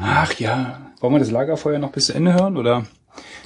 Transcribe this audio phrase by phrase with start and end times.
[0.00, 0.80] Ach ja.
[1.00, 2.84] Wollen wir das Lagerfeuer noch bis zu Ende hören oder?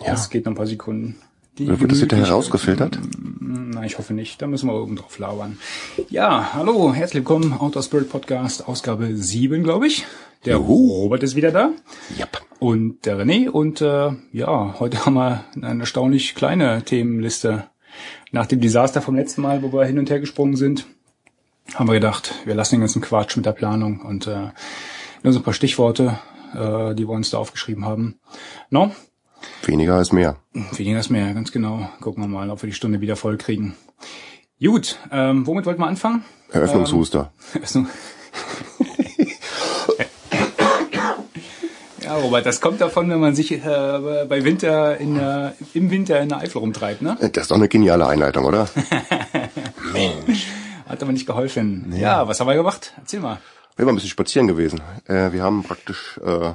[0.01, 0.11] Ja.
[0.13, 1.17] Das geht noch ein paar Sekunden.
[1.59, 2.99] Die Oder wird das hinterher rausgefiltert?
[3.41, 4.41] Nein, ich hoffe nicht.
[4.41, 5.59] Da müssen wir oben drauf labern.
[6.09, 10.07] Ja, hallo, herzlich willkommen, Outdoor Spirit Podcast, Ausgabe 7, glaube ich.
[10.47, 11.71] Der Robert ist wieder da
[12.19, 12.41] Yep.
[12.59, 17.65] und der René und äh, ja, heute haben wir eine erstaunlich kleine Themenliste.
[18.33, 20.87] Nach dem Desaster vom letzten Mal, wo wir hin und her gesprungen sind,
[21.75, 24.49] haben wir gedacht, wir lassen den ganzen Quatsch mit der Planung und äh,
[25.23, 26.19] nur so ein paar Stichworte,
[26.55, 28.19] äh, die wir uns da aufgeschrieben haben.
[28.71, 28.93] No,
[29.65, 30.37] Weniger ist mehr.
[30.53, 31.89] Weniger ist mehr, ganz genau.
[32.01, 33.75] Gucken wir mal, ob wir die Stunde wieder voll kriegen.
[34.63, 36.25] Gut, ähm, womit wollten wir anfangen?
[36.53, 37.33] Eröffnungshuster.
[37.61, 37.87] Also-
[42.03, 43.59] ja, Robert, das kommt davon, wenn man sich äh,
[44.29, 47.17] bei Winter in der, im Winter in der Eifel rumtreibt, ne?
[47.33, 48.69] Das ist doch eine geniale Einleitung, oder?
[49.93, 50.47] Mensch.
[50.89, 51.93] Hat aber nicht geholfen.
[51.97, 52.93] Ja, was haben wir gemacht?
[52.99, 53.39] Erzähl mal.
[53.75, 54.83] Wir waren ein bisschen spazieren gewesen.
[55.07, 56.53] Äh, wir haben praktisch äh,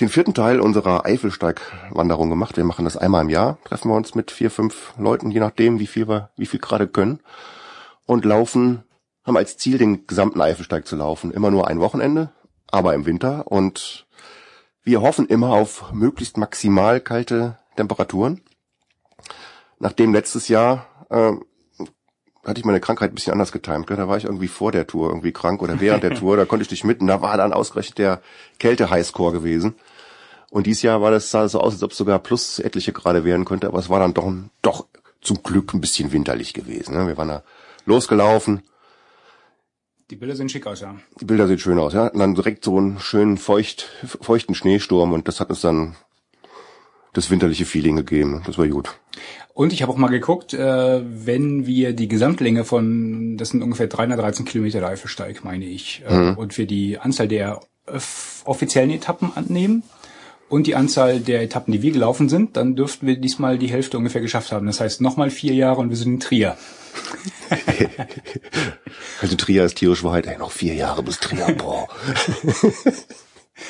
[0.00, 2.56] den vierten Teil unserer Eifelsteigwanderung gemacht.
[2.56, 3.58] Wir machen das einmal im Jahr.
[3.64, 6.88] Treffen wir uns mit vier, fünf Leuten, je nachdem, wie viel wir, wie viel gerade
[6.88, 7.20] können.
[8.06, 8.82] Und laufen,
[9.24, 11.32] haben als Ziel, den gesamten Eifelsteig zu laufen.
[11.32, 12.32] Immer nur ein Wochenende,
[12.66, 13.46] aber im Winter.
[13.46, 14.06] Und
[14.82, 18.40] wir hoffen immer auf möglichst maximal kalte Temperaturen.
[19.78, 21.32] Nachdem letztes Jahr äh,
[22.48, 23.90] hatte ich meine Krankheit ein bisschen anders getimt.
[23.90, 26.36] Da war ich irgendwie vor der Tour irgendwie krank oder während der Tour.
[26.36, 27.06] Da konnte ich nicht mitten.
[27.06, 28.22] Da war dann ausgerechnet der
[28.58, 29.74] Kälte-Highscore gewesen.
[30.50, 33.24] Und dieses Jahr war das sah so aus, als ob es sogar plus etliche Grade
[33.24, 33.66] werden könnte.
[33.66, 34.32] Aber es war dann doch,
[34.62, 34.86] doch
[35.20, 36.96] zum Glück ein bisschen winterlich gewesen.
[36.96, 37.06] Ne?
[37.06, 37.42] Wir waren da
[37.84, 38.62] losgelaufen.
[40.10, 40.96] Die Bilder sehen schick aus, ja.
[41.20, 41.92] Die Bilder sehen schön aus.
[41.92, 42.06] Ja?
[42.06, 43.90] Und dann direkt so einen schönen feucht,
[44.22, 45.12] feuchten Schneesturm.
[45.12, 45.96] Und das hat uns dann
[47.12, 48.42] das winterliche Feeling gegeben.
[48.46, 48.98] Das war gut.
[49.58, 53.88] Und ich habe auch mal geguckt, äh, wenn wir die Gesamtlänge von, das sind ungefähr
[53.88, 57.58] 313 Kilometer der Eifelsteig, meine ich, äh, und wir die Anzahl der
[58.44, 59.82] offiziellen Etappen annehmen
[60.48, 63.98] und die Anzahl der Etappen, die wir gelaufen sind, dann dürften wir diesmal die Hälfte
[63.98, 64.64] ungefähr geschafft haben.
[64.68, 66.56] Das heißt nochmal vier Jahre und wir sind in Trier.
[69.20, 70.28] Also Trier ist tierisch Wahrheit.
[70.28, 71.52] Ey, noch vier Jahre bis Trier.
[71.58, 71.88] Boah.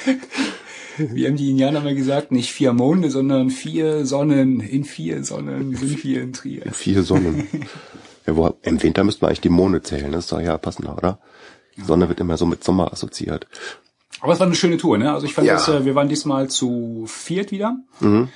[0.99, 4.61] Wie haben die Indianer mal gesagt, nicht vier Monde, sondern vier Sonnen.
[4.61, 6.63] In vier Sonnen sind wir in Trier.
[6.73, 7.47] Vier Sonnen.
[8.27, 10.13] ja, wo, Im Winter müsste man eigentlich die Monde zählen.
[10.13, 11.19] Das ist doch ja passender, oder?
[11.77, 13.47] Die Sonne wird immer so mit Sommer assoziiert.
[14.21, 15.13] Aber es war eine schöne Tour, ne?
[15.13, 15.55] Also ich fand Ja.
[15.55, 17.77] das, äh, wir waren diesmal zu viert wieder.
[18.01, 18.29] Mhm.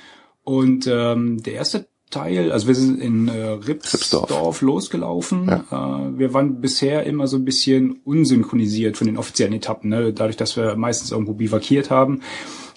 [0.43, 4.61] Und ähm, der erste Teil, also wir sind in äh, Ripsdorf, Ripsdorf.
[4.61, 5.49] losgelaufen.
[5.49, 10.13] Äh, wir waren bisher immer so ein bisschen unsynchronisiert von den offiziellen Etappen, ne?
[10.13, 12.21] dadurch, dass wir meistens irgendwo bivakiert haben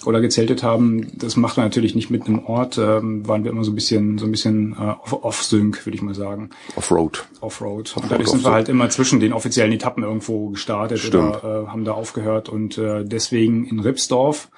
[0.05, 1.09] oder gezeltet haben.
[1.19, 2.79] Das macht man natürlich nicht mit einem Ort.
[2.79, 6.03] Ähm, waren wir immer so ein bisschen, so ein bisschen äh, off- off-sync, würde ich
[6.03, 6.51] mal sagen.
[6.77, 7.27] Offroad.
[7.41, 7.95] Offroad.
[7.97, 11.43] Und dadurch sind wir halt immer zwischen den offiziellen Etappen irgendwo gestartet Stimmt.
[11.43, 14.49] oder äh, haben da aufgehört und äh, deswegen in Ripsdorf.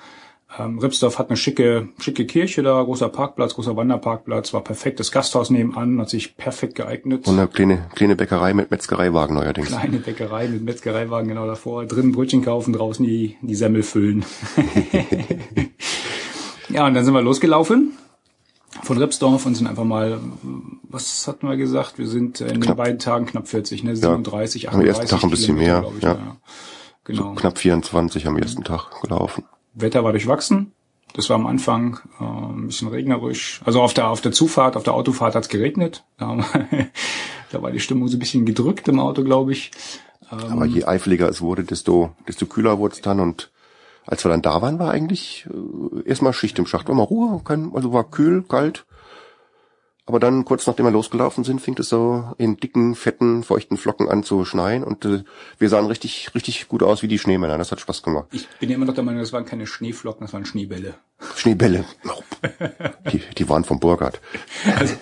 [0.58, 4.98] Ähm, Ripsdorf hat eine schicke, schicke Kirche da, großer Parkplatz, großer Wanderparkplatz, war perfekt.
[4.98, 7.28] Das Gasthaus nebenan hat sich perfekt geeignet.
[7.28, 9.68] Und eine kleine, kleine Bäckerei mit Metzgereiwagen neuerdings.
[9.68, 14.24] Kleine Bäckerei mit Metzgereiwagen genau davor, drinnen Brötchen kaufen, draußen die, die Semmel füllen.
[16.68, 17.92] ja, und dann sind wir losgelaufen
[18.82, 20.18] von Ripsdorf und sind einfach mal,
[20.82, 21.98] was hatten wir gesagt?
[21.98, 22.78] Wir sind in den Knapp.
[22.78, 23.94] beiden Tagen knapp 40, ne?
[23.94, 26.36] 37, Am 38 ersten Tag ein bisschen Kilometer, mehr, ich, ja.
[27.04, 27.34] Genau.
[27.34, 29.44] Knapp 24 am ersten Tag gelaufen.
[29.74, 30.72] Wetter war durchwachsen.
[31.14, 33.60] Das war am Anfang äh, ein bisschen regnerisch.
[33.64, 36.04] Also auf der auf der Zufahrt, auf der Autofahrt hat's geregnet.
[36.18, 36.38] Da,
[37.50, 39.70] da war die Stimmung so ein bisschen gedrückt im Auto, glaube ich.
[40.30, 43.20] Aber je eifeliger es wurde, desto, desto kühler wurde es dann.
[43.20, 43.50] Und
[44.04, 46.88] als wir dann da waren, war eigentlich äh, erstmal Schicht im Schacht.
[46.88, 48.84] War mal Ruhe, kein, also war kühl, kalt.
[50.08, 54.08] Aber dann, kurz nachdem wir losgelaufen sind, fing es so in dicken, fetten, feuchten Flocken
[54.08, 54.82] an zu schneien.
[54.82, 55.22] Und äh,
[55.58, 57.58] wir sahen richtig, richtig gut aus wie die Schneemänner.
[57.58, 58.24] Das hat Spaß gemacht.
[58.32, 60.94] Ich bin ja immer noch der Meinung, das waren keine Schneeflocken, das waren Schneebälle.
[61.36, 61.84] Schneebälle.
[63.12, 64.20] Die, die waren vom Burgard.
[64.78, 64.94] Also,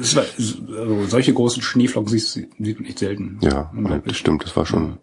[0.00, 3.38] es war, also solche großen Schneeflocken sieht man echt selten.
[3.42, 3.72] Ja,
[4.04, 4.98] das stimmt, das war schon.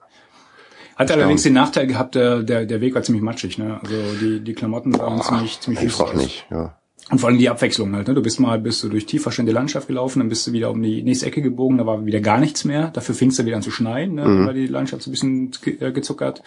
[0.95, 3.57] Hat allerdings den Nachteil gehabt, der, der, der Weg war ziemlich matschig.
[3.57, 3.80] Ne?
[3.81, 6.77] Also die, die Klamotten waren ziemlich, ziemlich Einfach nicht, ja.
[7.09, 8.07] Und vor allem die Abwechslung halt.
[8.07, 8.13] Ne?
[8.13, 10.81] Du bist mal bist du durch tief verstehende Landschaft gelaufen, dann bist du wieder um
[10.81, 12.88] die nächste Ecke gebogen, da war wieder gar nichts mehr.
[12.91, 14.25] Dafür fing es dann wieder an zu schneien, ne?
[14.25, 14.47] Mhm.
[14.47, 16.41] weil die Landschaft so ein bisschen ge äh, gezuckert.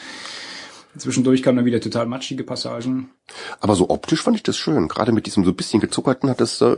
[0.96, 3.10] Zwischendurch kamen dann wieder total matschige Passagen.
[3.60, 4.88] Aber so optisch fand ich das schön.
[4.88, 6.74] Gerade mit diesem so ein bisschen gezuckerten hat das, äh,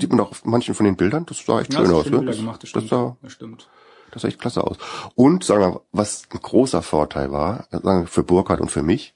[0.00, 2.04] sieht man auch auf manchen von den Bildern, das sah echt Ja, schön aus.
[2.04, 2.26] schöne Ne?
[2.26, 3.68] Das, gemacht, das das, sah, das stimmt.
[4.10, 4.76] das sah echt klasse aus.
[5.14, 9.14] Und sagen wir, was ein großer Vorteil war, sagen wir, für Burkhard und für mich,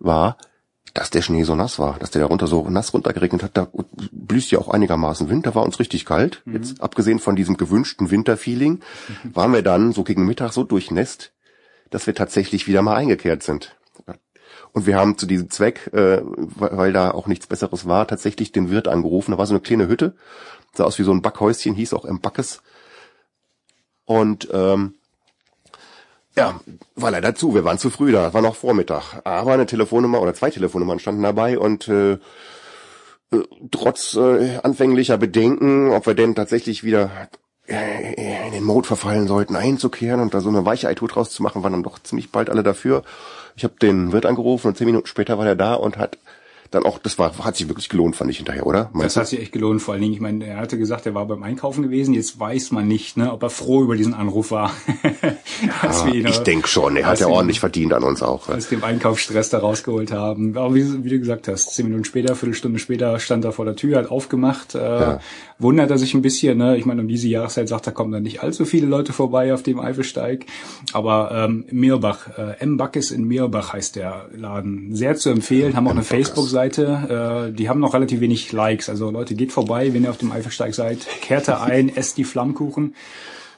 [0.00, 0.36] war,
[0.96, 3.68] dass der Schnee so nass war, dass der darunter so nass runtergeregnet hat, da
[4.12, 6.40] blüßt ja auch einigermaßen Wind, da war uns richtig kalt.
[6.46, 6.54] Mhm.
[6.54, 8.80] Jetzt abgesehen von diesem gewünschten Winterfeeling,
[9.24, 11.32] waren wir dann so gegen Mittag so durchnässt,
[11.90, 13.76] dass wir tatsächlich wieder mal eingekehrt sind.
[14.72, 18.52] Und wir haben zu diesem Zweck, äh, weil, weil da auch nichts Besseres war, tatsächlich
[18.52, 19.32] den Wirt angerufen.
[19.32, 20.16] Da war so eine kleine Hütte,
[20.72, 22.20] sah aus wie so ein Backhäuschen, hieß auch M.
[22.20, 22.62] Backes.
[24.04, 24.94] Und ähm,
[26.36, 26.60] ja,
[26.94, 27.54] war leider zu.
[27.54, 29.20] Wir waren zu früh da, war noch Vormittag.
[29.24, 32.18] Aber eine Telefonnummer oder zwei Telefonnummern standen dabei und äh, äh,
[33.70, 37.10] trotz äh, anfänglicher Bedenken, ob wir denn tatsächlich wieder
[37.66, 41.42] äh, in den Mode verfallen sollten, einzukehren und da so eine weiche Tour draus zu
[41.42, 43.02] machen, waren dann doch ziemlich bald alle dafür.
[43.56, 46.18] Ich habe den Wirt angerufen und zehn Minuten später war er da und hat
[46.70, 48.90] dann auch, das war, hat sich wirklich gelohnt, fand ich hinterher, oder?
[48.92, 51.14] Meinst das hat sich echt gelohnt, vor allen Dingen, ich meine, er hatte gesagt, er
[51.14, 54.50] war beim Einkaufen gewesen, jetzt weiß man nicht, ne, ob er froh über diesen Anruf
[54.50, 54.72] war.
[55.82, 58.48] ja, ihn, ich denke schon, er hat ja ordentlich verdient an uns auch.
[58.48, 60.56] Aus dem Einkaufsstress da rausgeholt haben.
[60.56, 63.76] Aber wie, wie, du gesagt hast, zehn Minuten später, Viertelstunde später stand er vor der
[63.76, 65.20] Tür, hat aufgemacht, äh, ja.
[65.58, 68.22] Wundert er sich ein bisschen, ne, ich meine, um diese Jahreszeit sagt er, kommen dann
[68.22, 70.46] nicht allzu viele Leute vorbei auf dem Eifelsteig,
[70.92, 72.76] aber ähm, Mirbach, äh, M.
[72.76, 74.94] Backes in Mirbach heißt der Laden.
[74.94, 78.88] Sehr zu empfehlen, haben auch eine Facebook-Seite, äh, die haben noch relativ wenig Likes.
[78.88, 82.24] Also Leute, geht vorbei, wenn ihr auf dem Eifelsteig seid, kehrt da ein, esst die
[82.24, 82.94] Flammkuchen.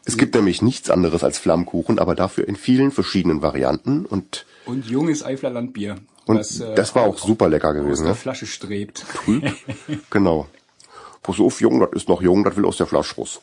[0.04, 4.86] Es gibt nämlich nichts anderes als Flammkuchen, aber dafür in vielen verschiedenen Varianten und und
[4.86, 5.96] junges Eifler Landbier.
[6.26, 7.90] Und das, äh, das war auch super lecker gewesen.
[7.92, 8.14] Aus der ne?
[8.14, 9.04] Flasche strebt.
[9.14, 9.50] Trüb.
[10.10, 10.46] genau.
[11.22, 13.40] Pass auf, jung, das ist noch jung, das will aus der Flasche raus.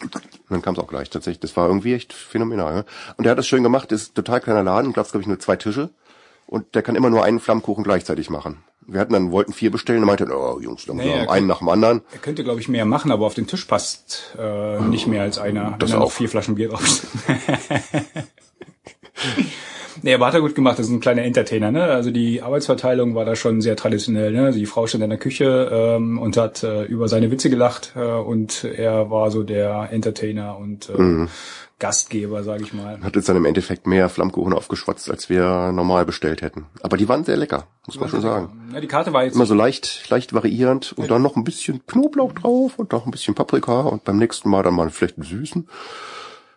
[0.00, 1.40] Und dann kam es auch gleich tatsächlich.
[1.40, 2.74] Das war irgendwie echt phänomenal.
[2.74, 2.84] Ne?
[3.16, 5.56] Und der hat das schön gemacht, ist total kleiner Laden, gab's glaube ich nur zwei
[5.56, 5.90] Tische.
[6.46, 10.00] Und der kann immer nur einen Flammkuchen gleichzeitig machen wir hatten dann, wollten vier bestellen
[10.00, 12.00] und meinten, oh Jungs, langsam, naja, einen nach dem anderen.
[12.12, 15.38] Er könnte, glaube ich, mehr machen, aber auf den Tisch passt äh, nicht mehr als
[15.38, 16.12] einer, das auch.
[16.12, 16.82] vier Flaschen Bier drauf
[20.02, 21.84] Nee, aber hat er gut gemacht, das ist ein kleiner Entertainer, ne?
[21.84, 24.46] Also die Arbeitsverteilung war da schon sehr traditionell, ne?
[24.46, 27.92] Also die Frau stand in der Küche ähm, und hat äh, über seine Witze gelacht
[27.96, 31.28] äh, und er war so der Entertainer und äh, mhm.
[31.78, 32.98] Gastgeber, sage ich mal.
[33.02, 36.66] Hat jetzt dann im Endeffekt mehr Flammkuchen aufgeschwatzt, als wir normal bestellt hätten.
[36.80, 38.70] Aber die waren sehr lecker, muss man schon sagen.
[38.72, 41.08] Ja, die Karte war jetzt immer so leicht, leicht variierend und ja.
[41.08, 44.62] dann noch ein bisschen Knoblauch drauf und noch ein bisschen Paprika und beim nächsten Mal
[44.62, 45.68] dann mal vielleicht einen süßen.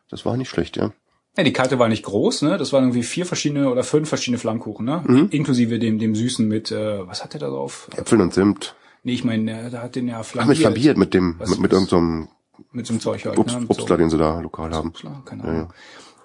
[0.09, 0.91] Das war nicht schlecht, ja.
[1.37, 2.57] Ja, die Karte war nicht groß, ne?
[2.57, 5.03] Das waren irgendwie vier verschiedene oder fünf verschiedene Flammkuchen, ne?
[5.05, 5.27] Mhm.
[5.31, 7.89] Inklusive dem dem süßen mit äh, was hat der da drauf?
[7.95, 8.75] Äpfeln und Zimt.
[9.03, 10.43] Nee, ich meine, der hat den ja flambiert.
[10.43, 12.27] Ach, mit flambiert mit dem was, mit, mit irgendeinem
[12.57, 13.37] so mit so einem Zeug halt.
[13.37, 13.65] Obst, ne?
[13.67, 13.97] Obstler, so.
[13.97, 14.89] den sie da lokal haben.
[14.89, 15.21] Obstler?
[15.25, 15.55] Keine Ahnung.
[15.55, 15.69] Ja, ja.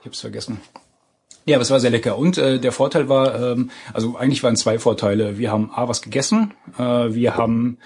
[0.01, 0.61] Ich hab's vergessen.
[1.47, 2.17] Ja, aber es war sehr lecker.
[2.17, 5.39] Und äh, der Vorteil war, ähm, also eigentlich waren zwei Vorteile.
[5.39, 7.79] Wir haben A was gegessen, äh, wir haben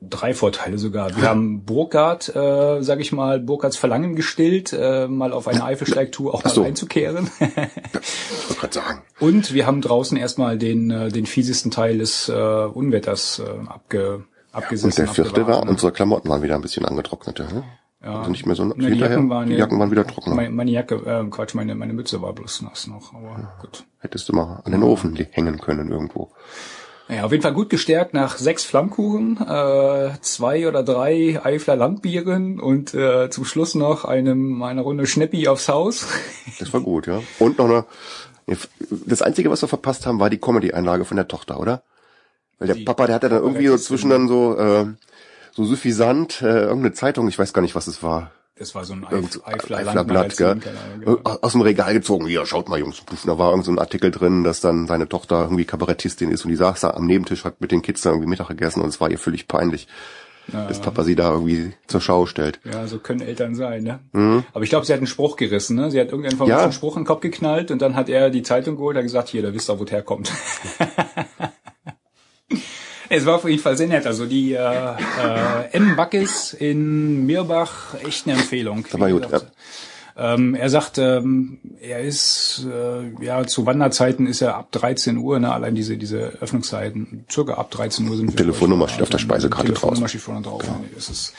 [0.00, 1.16] drei Vorteile sogar.
[1.16, 6.34] Wir haben Burkhardt, äh, sag ich mal, Burkhardts Verlangen gestillt, äh, mal auf eine Eifelsteigtour
[6.34, 6.62] auch so.
[6.62, 7.30] mal einzukehren.
[7.40, 9.02] ich wollte gerade sagen.
[9.20, 14.24] Und wir haben draußen erstmal den, äh, den fiesesten Teil des äh, Unwetters äh, abge
[14.52, 14.90] abgesessen.
[14.90, 17.38] Und der vierte war, unsere Klamotten waren wieder ein bisschen angetrocknet.
[17.38, 17.64] Ne?
[18.02, 18.18] Ja.
[18.18, 20.34] Also nicht mehr so Na, die, Jacken waren, die Jacken waren wieder trocken.
[20.34, 23.52] Meine, meine Jacke, äh, Quatsch, meine, meine Mütze war bloß nass noch, aber ja.
[23.60, 23.84] gut.
[23.98, 26.30] Hättest du mal an den Ofen hängen können irgendwo.
[27.08, 32.58] Ja, auf jeden Fall gut gestärkt nach sechs Flammkuchen, äh, zwei oder drei Eifler Landbieren
[32.58, 36.06] und äh, zum Schluss noch einem eine Runde Schneppi aufs Haus.
[36.58, 37.22] Das war gut, ja.
[37.38, 37.84] Und noch eine.
[38.90, 41.82] Das Einzige, was wir verpasst haben, war die Comedy-Einlage von der Tochter, oder?
[42.58, 44.86] Weil der die Papa, der hat ja dann irgendwie so zwischen dann so, äh,
[45.52, 48.30] so suffisant, äh, irgendeine Zeitung, ich weiß gar nicht, was es war.
[48.58, 50.56] Das war so ein Eif Eifler, Eifler Blatt, gell?
[50.56, 51.18] Genau.
[51.24, 52.26] Aus dem Regal gezogen.
[52.26, 53.02] Ja, schaut mal, Jungs.
[53.26, 56.50] Da war irgend so ein Artikel drin, dass dann seine Tochter irgendwie Kabarettistin ist und
[56.50, 58.98] die saß da am Nebentisch, hat mit den Kids da irgendwie Mittag gegessen und es
[58.98, 59.88] war ihr völlig peinlich,
[60.50, 60.66] ja.
[60.66, 62.58] dass Papa sie da irgendwie zur Schau stellt.
[62.64, 63.98] Ja, so können Eltern sein, ne?
[64.12, 64.44] Mhm.
[64.54, 65.90] Aber ich glaube, sie hat einen Spruch gerissen, ne?
[65.90, 66.72] Sie hat irgendeinen ja.
[66.72, 69.42] Spruch in den Kopf geknallt und dann hat er die Zeitung geholt und gesagt, hier,
[69.42, 70.32] da wisst ihr, wo der herkommt.
[73.08, 74.06] Es war auf jeden Fall sehr nett.
[74.06, 75.96] Also die äh, äh, M.
[75.96, 78.84] Backes in Mirbach, echt eine Empfehlung.
[78.90, 79.40] Das war gut, ja.
[80.18, 85.38] Ähm, er sagt, ähm, er ist äh, ja zu Wanderzeiten ist er ab 13 Uhr,
[85.38, 88.36] ne, allein diese diese Öffnungszeiten, circa ab 13 Uhr sind wir.
[88.36, 89.80] Telefonnummer steht auf der Speisekarte drauf.
[89.80, 90.62] Telefonnummer steht vorne drauf.
[90.62, 90.82] Genau.
[90.94, 91.34] Das ist,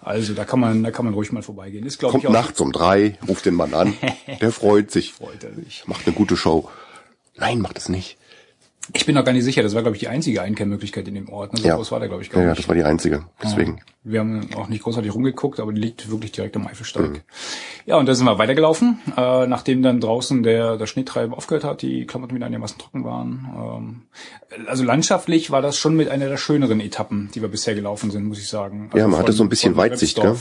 [0.00, 1.84] also da kann man da kann man ruhig mal vorbeigehen.
[1.84, 3.94] Ist, Kommt ich, nachts um drei, ruft den Mann an,
[4.40, 5.12] der freut sich.
[5.14, 5.82] Freut er sich.
[5.86, 6.70] Macht eine gute Show.
[7.36, 8.16] Nein, macht es nicht.
[8.92, 11.28] Ich bin noch gar nicht sicher, das war, glaube ich, die einzige Einkehrmöglichkeit in dem
[11.28, 11.54] Ort.
[11.54, 11.60] Ne?
[11.60, 11.76] So ja.
[11.76, 12.58] groß war der, glaube ich, gar ja, nicht.
[12.58, 13.76] Ja, das war die einzige, deswegen.
[13.78, 13.82] Ja.
[14.06, 17.08] Wir haben auch nicht großartig rumgeguckt, aber die liegt wirklich direkt am Eifelsteig.
[17.08, 17.20] Mhm.
[17.86, 21.80] Ja, und da sind wir weitergelaufen, äh, nachdem dann draußen der, der Schneetreiben aufgehört hat,
[21.80, 23.48] die Klamotten wieder einigermaßen trocken waren.
[23.56, 24.02] Ähm,
[24.66, 28.24] also landschaftlich war das schon mit einer der schöneren Etappen, die wir bisher gelaufen sind,
[28.24, 28.88] muss ich sagen.
[28.92, 30.36] Also ja, man hatte so ein bisschen Weitsicht, gell?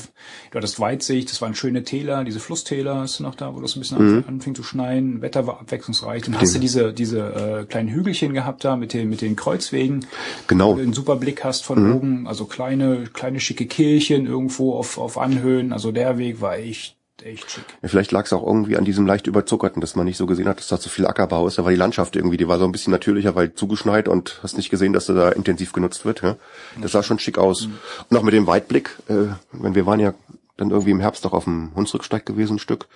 [0.52, 3.80] Du hattest Weitsicht, das waren schöne Täler, diese Flusstäler ist noch da, wo das ein
[3.80, 4.24] bisschen mhm.
[4.28, 6.24] anfing zu schneien, Wetter war abwechslungsreich.
[6.24, 7.20] Dann hast du diese, diese
[7.62, 10.06] äh, kleinen Hügelchen gehabt da mit den, mit den Kreuzwegen.
[10.48, 10.72] Genau.
[10.72, 11.96] Wo du einen super Blick hast von mhm.
[11.96, 15.74] oben, also kleine, kleine schicke Kirchen irgendwo auf, auf Anhöhen.
[15.74, 17.64] Also der Weg war echt echt schick.
[17.82, 20.48] Ja, vielleicht lag es auch irgendwie an diesem leicht überzuckerten, dass man nicht so gesehen
[20.48, 21.58] hat, dass da zu viel Ackerbau ist.
[21.58, 24.58] Da war die Landschaft irgendwie, die war so ein bisschen natürlicher, weil zugeschneit und hast
[24.58, 26.22] nicht gesehen, dass da intensiv genutzt wird.
[26.22, 26.38] Ja?
[26.82, 27.68] Das sah schon schick aus.
[27.68, 27.78] Mhm.
[28.10, 30.14] Und auch mit dem Weitblick, äh, wenn wir waren ja
[30.58, 32.88] dann irgendwie im Herbst auch auf dem Hunsrücksteig gewesen, ein Stück.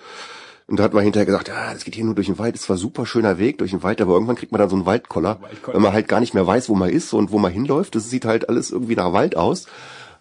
[0.68, 2.64] Und da hat man hinterher gesagt, ja, das geht hier nur durch den Wald, ist
[2.64, 5.40] zwar super schöner Weg durch den Wald, aber irgendwann kriegt man dann so einen Waldkoller,
[5.40, 7.94] Waldkoller, wenn man halt gar nicht mehr weiß, wo man ist und wo man hinläuft.
[7.94, 9.66] Das sieht halt alles irgendwie nach Wald aus.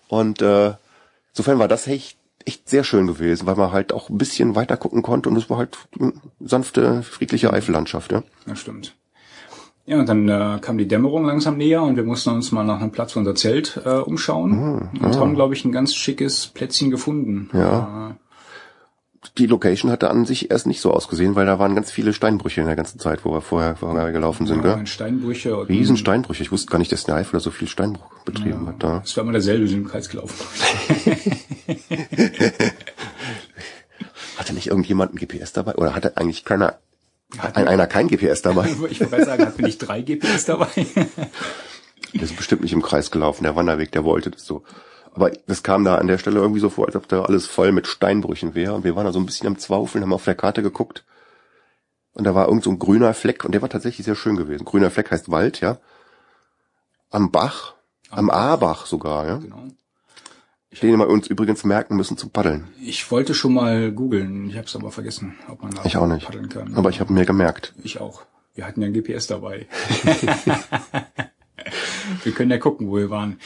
[0.08, 0.74] Und äh,
[1.34, 4.77] insofern war das echt, echt sehr schön gewesen, weil man halt auch ein bisschen weiter
[4.77, 5.77] gucken konnte und es war halt
[6.39, 8.13] sanfte, friedliche Eifellandschaft.
[8.13, 8.96] Ja, ja stimmt.
[9.86, 12.80] Ja, und dann äh, kam die Dämmerung langsam näher und wir mussten uns mal nach
[12.80, 15.20] einem Platz für unser Zelt äh, umschauen mhm, und ja.
[15.20, 17.50] haben, glaube ich, ein ganz schickes Plätzchen gefunden.
[17.54, 18.12] Ja.
[18.12, 18.27] Äh,
[19.38, 22.62] die Location hatte an sich erst nicht so ausgesehen, weil da waren ganz viele Steinbrüche
[22.62, 24.63] in der ganzen Zeit, wo wir vorher, vorher gelaufen sind.
[24.63, 24.88] Ja, gell?
[24.88, 25.67] Steinbrüche.
[25.70, 26.44] Riesen Steinbrüche.
[26.44, 28.84] Ich wusste gar nicht, dass der Eifel so viel Steinbruch betrieben ja, hat.
[28.84, 29.00] Da.
[29.00, 30.36] Das war immer derselbe, sind im Kreis gelaufen.
[34.38, 35.75] hatte nicht irgendjemand ein GPS dabei?
[35.75, 36.79] Oder hatte eigentlich keiner,
[37.38, 38.67] hat ein, einer kein GPS dabei?
[38.89, 40.67] ich wollte sagen, hatten nicht drei GPS dabei?
[42.13, 44.63] der ist bestimmt nicht im Kreis gelaufen, der Wanderweg, der wollte das so.
[45.18, 47.72] Aber das kam da an der Stelle irgendwie so vor, als ob da alles voll
[47.72, 48.76] mit Steinbrüchen wäre.
[48.76, 51.06] Und wir waren da so ein bisschen am Zwaufeln, haben auf der Karte geguckt.
[52.14, 53.44] Und da war irgend so ein grüner Fleck.
[53.44, 54.64] Und der war tatsächlich sehr schön gewesen.
[54.64, 55.80] Grüner Fleck heißt Wald, ja.
[57.10, 57.74] Am Bach.
[58.12, 59.38] Am, am A-Bach sogar, ja.
[59.38, 59.64] Genau.
[60.70, 62.68] Ich den wir uns übrigens merken müssen zum Paddeln.
[62.80, 66.06] Ich wollte schon mal googeln, ich habe es aber vergessen, ob man da ich auch
[66.06, 66.28] nicht.
[66.28, 66.76] paddeln kann.
[66.76, 67.74] Aber ich habe mir gemerkt.
[67.82, 68.22] Ich auch.
[68.54, 69.66] Wir hatten ja ein GPS dabei.
[72.24, 73.40] wir können ja gucken, wo wir waren.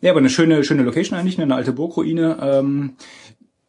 [0.00, 2.38] Ja, aber eine schöne, schöne Location eigentlich, eine alte Burgruine.
[2.40, 2.94] Ähm,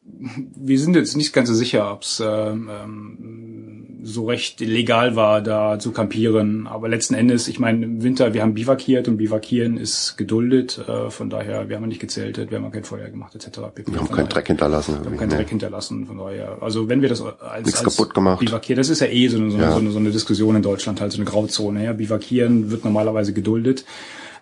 [0.03, 5.41] wir sind jetzt nicht ganz so sicher, ob es ähm, ähm, so recht legal war,
[5.41, 6.67] da zu campieren.
[6.67, 10.79] Aber letzten Endes, ich meine, im Winter, wir haben bivakiert und bivakieren ist geduldet.
[10.87, 13.59] Äh, von daher, wir haben nicht gezeltet, wir haben kein Feuer gemacht etc.
[13.85, 14.99] Wir haben keinen Dreck hinterlassen.
[15.01, 15.35] Wir haben keinen nee.
[15.35, 16.07] Dreck hinterlassen.
[16.07, 18.39] Von daher, also wenn wir das als, Nichts als kaputt gemacht.
[18.39, 19.71] bivakieren, das ist ja eh so eine, so, ja.
[19.71, 21.83] so, eine, so eine Diskussion in Deutschland, halt so eine Grauzone.
[21.83, 23.85] Ja, bivakieren wird normalerweise geduldet.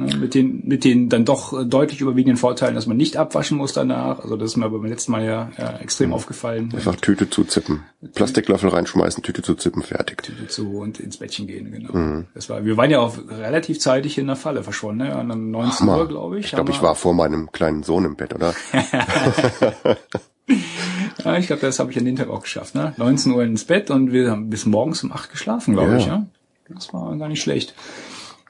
[0.02, 3.72] ne, mit den, mit den dann doch deutlich überwiegenden Vorteilen, dass man nicht abwaschen muss
[3.72, 4.18] danach.
[4.18, 6.14] Also das ist mir beim letzten Mal ja, ja extrem mhm.
[6.14, 6.72] aufgefallen.
[6.74, 7.84] Einfach Tüte zuzippen.
[8.14, 10.22] Plastiklöffel reinschmeißen, Tüte zu zippen, fertig.
[10.22, 11.96] Tüte zu und ins Bettchen gehen, genau.
[11.96, 12.26] Mhm.
[12.34, 15.14] Das war, wir waren ja auch relativ zeitig in der Falle verschwunden, ne?
[15.14, 16.46] An 19 Uhr, glaube ich.
[16.46, 18.54] Ich glaube, ich war vor meinem kleinen Sohn im Bett, oder?
[21.24, 22.74] ja, ich glaube, das habe ich an den Tag auch geschafft.
[22.74, 22.94] Ne?
[22.96, 25.98] 19 Uhr ins Bett und wir haben bis morgens um 8 geschlafen, glaube ja.
[25.98, 26.06] ich.
[26.06, 26.26] Ja?
[26.68, 27.74] Das war gar nicht schlecht.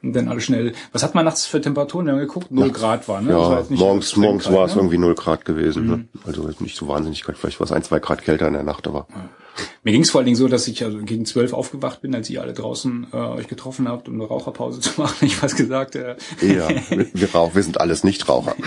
[0.03, 0.73] Und dann alle schnell.
[0.93, 2.07] Was hat man nachts für Temperaturen?
[2.07, 3.33] Wir haben geguckt, 0 Grad war, ne?
[3.33, 4.81] Ja, war morgens, morgens war es ne?
[4.81, 5.87] irgendwie 0 Grad gewesen.
[5.87, 5.97] Ne?
[5.97, 6.09] Mhm.
[6.15, 6.21] Ne?
[6.27, 8.87] Also nicht so wahnsinnig kalt, vielleicht war es ein, zwei Grad kälter in der Nacht,
[8.87, 9.07] aber.
[9.11, 9.29] Ja.
[9.83, 12.31] Mir ging es vor allen Dingen so, dass ich also gegen zwölf aufgewacht bin, als
[12.31, 15.27] ihr alle draußen äh, euch getroffen habt, um eine Raucherpause zu machen.
[15.27, 15.97] Ich was gesagt.
[15.97, 16.17] Äh.
[16.41, 18.55] Ja, wir, wir, rauch, wir sind alles Nichtraucher.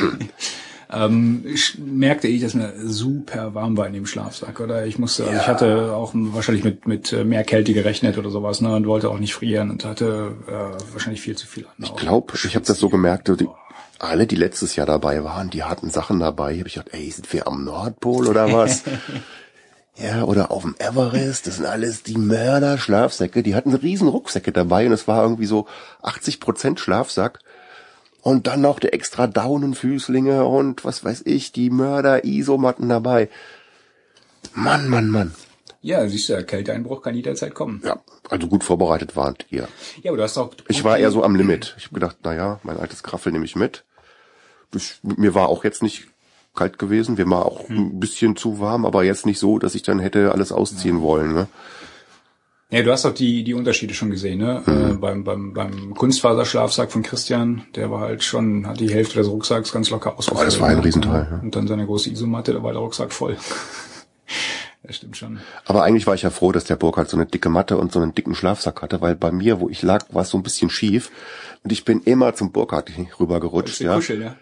[0.93, 4.85] ähm, ich merkte ich, dass mir super warm war in dem Schlafsack, oder?
[4.85, 8.61] Ich musste, also ich hatte auch wahrscheinlich mit, mit äh, mehr Kälte gerechnet oder sowas,
[8.61, 11.73] ne, und wollte auch nicht frieren und hatte äh, wahrscheinlich viel zu viel an.
[11.79, 13.47] Ich glaube, ich habe das so gemerkt, die,
[13.99, 16.59] alle, die letztes Jahr dabei waren, die hatten Sachen dabei.
[16.59, 18.83] Hab ich gedacht, ey, sind wir am Nordpol oder was?
[19.95, 23.43] ja, oder auf dem Everest, das sind alles die Mörder-Schlafsäcke.
[23.43, 25.67] Die hatten riesen Rucksäcke dabei und es war irgendwie so
[26.01, 27.39] 80 Prozent Schlafsack.
[28.23, 33.29] Und dann noch die extra Daunenfüßlinge und was weiß ich, die Mörder-Isomatten dabei.
[34.55, 35.35] Mann, Mann, Mann.
[35.81, 37.81] Ja, siehst du, der Kälteeinbruch kann jederzeit kommen.
[37.83, 37.99] Ja,
[38.29, 39.67] also gut vorbereitet wart ihr.
[40.01, 40.53] Ja, aber du hast auch...
[40.69, 41.75] Ich war eher so am Limit.
[41.77, 43.83] Ich habe gedacht, na ja, mein altes Graffel nehme ich mit.
[44.73, 46.07] Ich, mir war auch jetzt nicht
[46.55, 47.17] kalt gewesen.
[47.17, 47.77] Wir war auch hm.
[47.77, 51.03] ein bisschen zu warm, aber jetzt nicht so, dass ich dann hätte alles ausziehen ja.
[51.03, 51.33] wollen.
[51.33, 51.47] Ne?
[52.73, 54.63] Ja, du hast auch die, die Unterschiede schon gesehen, ne?
[54.65, 54.91] Mhm.
[54.91, 59.29] Äh, beim, beim, beim Kunstfaserschlafsack von Christian, der war halt schon, hat die Hälfte des
[59.29, 60.41] Rucksacks ganz locker ausgefüllt.
[60.41, 60.83] Oh, das war ein ne?
[60.83, 61.27] Riesenteil.
[61.29, 61.39] Ja.
[61.39, 63.37] Und dann seine große Isomatte, da war der Rucksack voll.
[64.83, 65.39] das stimmt schon.
[65.65, 67.91] Aber eigentlich war ich ja froh, dass der Burg halt so eine dicke Matte und
[67.91, 70.43] so einen dicken Schlafsack hatte, weil bei mir, wo ich lag, war es so ein
[70.43, 71.11] bisschen schief.
[71.63, 73.93] Und ich bin immer zum Burkhardt rübergerutscht, ja.
[73.93, 74.35] Kuscheln, ja.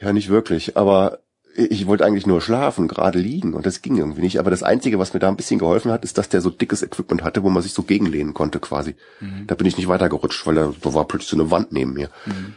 [0.00, 1.20] Ja, nicht wirklich, aber
[1.56, 4.38] ich wollte eigentlich nur schlafen, gerade liegen und das ging irgendwie nicht.
[4.38, 6.82] Aber das Einzige, was mir da ein bisschen geholfen hat, ist, dass der so dickes
[6.82, 8.96] Equipment hatte, wo man sich so gegenlehnen konnte quasi.
[9.20, 9.46] Mhm.
[9.46, 12.10] Da bin ich nicht weitergerutscht, weil da, da war plötzlich so eine Wand neben mir.
[12.26, 12.54] Mhm.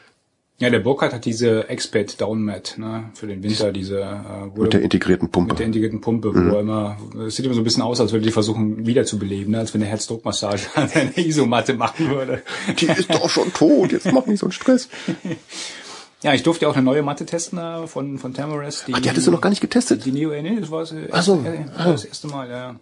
[0.60, 4.82] Ja, der Burkhardt hat diese Expert Downmat ne, für den Winter, diese äh, mit der
[4.82, 5.54] integrierten Pumpe.
[5.54, 6.50] Mit der integrierten Pumpe, mhm.
[6.50, 9.52] wo er immer, es sieht immer so ein bisschen aus, als würde die versuchen wiederzubeleben,
[9.52, 12.42] ne, als wenn eine Herzdruckmassage an eine Isomatte machen würde.
[12.80, 14.90] Die ist doch schon tot, jetzt mach nicht so einen Stress.
[16.28, 18.90] Ja, ich durfte ja auch eine neue Matte testen äh, von, von Thermarest.
[18.90, 20.04] Die, Ach, die hattest du noch gar nicht getestet?
[20.04, 21.42] Die Neo, nee, das war das, Ach so.
[21.42, 22.76] erste, das erste Mal, ja.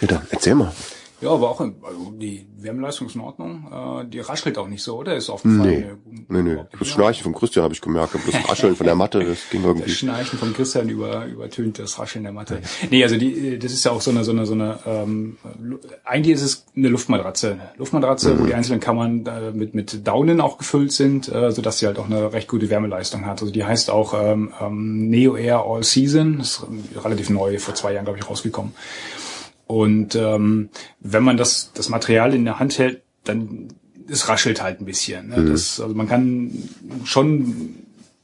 [0.00, 0.72] Ja, dann erzähl mal.
[1.22, 4.02] Ja, aber auch also die Wärmeleistung ist in Ordnung.
[4.02, 5.14] Äh, die raschelt auch nicht so, oder?
[5.14, 5.98] Ist aufgefallen.
[6.28, 6.60] Nee, nee, nee.
[6.76, 8.14] Das Schnarchen von Christian habe ich gemerkt.
[8.14, 9.88] Das Rascheln von der Matte, das ging irgendwie.
[9.88, 12.60] Das Schnarchen von Christian über, übertönt das Rascheln der Matte.
[12.90, 15.36] Nee, also die, das ist ja auch so eine, so eine, so eine, ähm,
[16.04, 17.52] eigentlich ist es eine Luftmatratze.
[17.52, 18.40] Eine Luftmatratze, mhm.
[18.40, 22.00] wo die einzelnen Kammern äh, mit, mit Daunen auch gefüllt sind, äh, sodass sie halt
[22.00, 23.42] auch eine recht gute Wärmeleistung hat.
[23.42, 26.38] Also die heißt auch ähm, ähm, Neo Air All Season.
[26.38, 28.72] Das ist relativ neu, vor zwei Jahren, glaube ich, rausgekommen.
[29.66, 30.68] Und ähm,
[31.00, 33.68] wenn man das, das Material in der Hand hält, dann
[34.08, 35.28] es raschelt halt ein bisschen.
[35.28, 35.38] Ne?
[35.38, 35.50] Mhm.
[35.50, 36.68] Das, also man kann
[37.04, 37.76] schon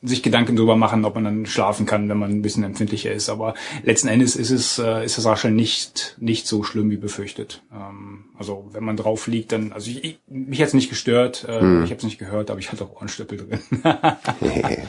[0.02, 3.28] sich Gedanken darüber machen, ob man dann schlafen kann, wenn man ein bisschen empfindlicher ist.
[3.28, 7.62] Aber letzten Endes ist es äh, ist das Rascheln nicht nicht so schlimm wie befürchtet.
[7.73, 11.45] Ähm, also wenn man drauf liegt, dann also ich, ich, mich hat's nicht gestört.
[11.49, 11.85] Äh, hm.
[11.85, 13.61] Ich habe es nicht gehört, aber ich hatte auch Ohrenstöpel drin.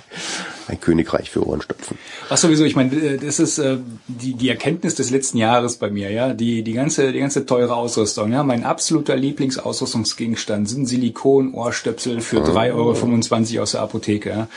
[0.67, 1.97] Ein Königreich für Ohrenstöpfen.
[2.29, 3.77] Ach sowieso, ich meine, äh, das ist äh,
[4.07, 6.11] die die Erkenntnis des letzten Jahres bei mir.
[6.11, 8.31] Ja, die die ganze die ganze teure Ausrüstung.
[8.31, 14.29] Ja, mein absoluter Lieblingsausrüstungsgegenstand sind Silikon-Ohrstöpsel für 3,25 Euro aus der Apotheke.
[14.29, 14.47] Ja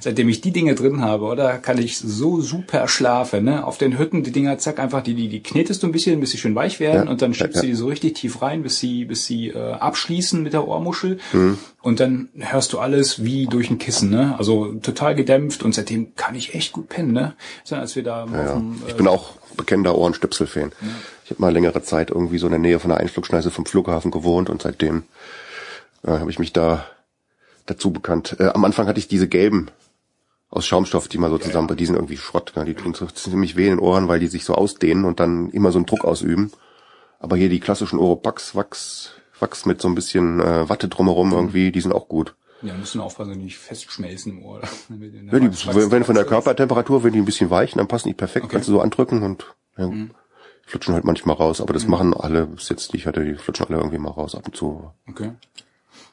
[0.00, 3.66] seitdem ich die Dinge drin habe, oder, kann ich so super schlafen, ne?
[3.66, 6.30] Auf den Hütten, die Dinger, zack, einfach die, die, die knetest du ein bisschen, bis
[6.30, 8.62] sie schön weich werden ja, und dann schiebst ja, du die so richtig tief rein,
[8.62, 11.18] bis sie, bis sie äh, abschließen mit der Ohrmuschel.
[11.32, 11.58] Mhm.
[11.82, 14.34] Und dann hörst du alles wie durch ein Kissen, ne?
[14.38, 17.34] Also total gedämpft und seitdem kann ich echt gut pennen, ne?
[17.70, 20.72] Als wir da ja, dem, äh, Ich bin auch bekennender Ohrenstöpsel-Fan.
[20.80, 20.88] Ja.
[21.24, 24.10] Ich habe mal längere Zeit irgendwie so in der Nähe von der Einflugschneise vom Flughafen
[24.10, 25.04] gewohnt und seitdem
[26.02, 26.86] äh, habe ich mich da
[27.66, 28.36] dazu bekannt.
[28.38, 29.68] Äh, am Anfang hatte ich diese gelben
[30.50, 31.74] aus Schaumstoff, die man so zusammen, ja.
[31.76, 34.44] die sind irgendwie Schrott, die tun so ziemlich weh in den Ohren, weil die sich
[34.44, 36.50] so ausdehnen und dann immer so einen Druck ausüben.
[37.20, 41.70] Aber hier die klassischen Oropax, Wachs, Wachs mit so ein bisschen äh, Watte drumherum irgendwie,
[41.70, 42.34] die sind auch gut.
[42.62, 44.60] Ja, müssen aufpassen, die nicht festschmelzen im Ohr.
[44.88, 48.46] ja, die, wenn von der Körpertemperatur, wenn die ein bisschen weichen, dann passen die perfekt,
[48.46, 48.54] okay.
[48.54, 49.46] kannst du so andrücken und
[49.78, 50.10] ja, mhm.
[50.66, 51.60] flutschen halt manchmal raus.
[51.60, 51.90] Aber das mhm.
[51.90, 54.90] machen alle, bis jetzt nicht, hatte die flutschen alle irgendwie mal raus ab und zu.
[55.08, 55.32] Okay.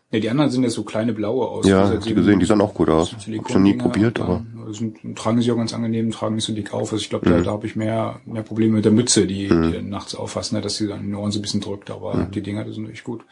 [0.09, 1.67] Ja, die anderen sind ja so kleine blaue aus.
[1.67, 3.13] Ja, die gesehen, die sahen auch gut aus.
[3.13, 4.45] Hab schon nie probiert, aber.
[4.71, 6.93] Sind, tragen sie auch ganz angenehm, tragen nicht so dick auf.
[6.93, 7.43] Also ich glaube, da, mhm.
[7.43, 9.71] da habe ich mehr, mehr Probleme mit der Mütze, die, mhm.
[9.71, 12.31] die nachts auffassen, ne, dass sie dann die Ohren so ein bisschen drückt, aber mhm.
[12.31, 13.23] die Dinger, die sind echt gut.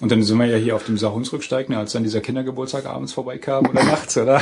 [0.00, 3.12] Und dann sind wir ja hier auf dem Sahunsrücksteig, ne, als dann dieser Kindergeburtstag abends
[3.12, 4.40] vorbeikam oder nachts, oder?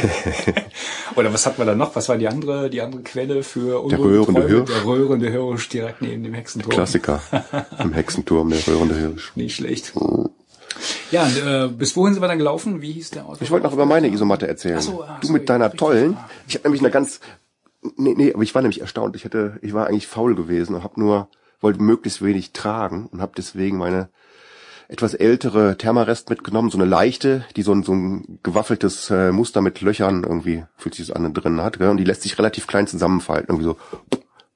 [1.16, 1.96] oder was hatten wir da noch?
[1.96, 4.70] Was war die andere, die andere Quelle für Der röhrende Hirsch.
[4.70, 6.70] Der röhrende Hirsch direkt neben dem Hexenturm.
[6.70, 7.22] Klassiker.
[7.78, 9.32] Im Hexenturm, der röhrende Hirsch.
[9.36, 9.94] Nicht schlecht.
[11.10, 12.82] Ja, und, äh, bis wohin sind wir dann gelaufen?
[12.82, 13.42] Wie hieß der Ort?
[13.42, 14.78] Ich wollte noch über meine Isomatte erzählen.
[14.78, 16.16] Ach so, ach du mit deiner tollen.
[16.48, 17.20] Ich habe nämlich eine ganz
[17.96, 19.16] nee, nee, aber ich war nämlich erstaunt.
[19.16, 21.28] Ich hätte ich war eigentlich faul gewesen und habe nur
[21.60, 24.08] wollte möglichst wenig tragen und habe deswegen meine
[24.88, 29.62] etwas ältere Thermarest mitgenommen, so eine leichte, die so ein, so ein gewaffeltes äh, Muster
[29.62, 31.88] mit Löchern irgendwie fühlt sich das an drin hat, gell?
[31.88, 33.76] und die lässt sich relativ klein zusammenfalten, irgendwie so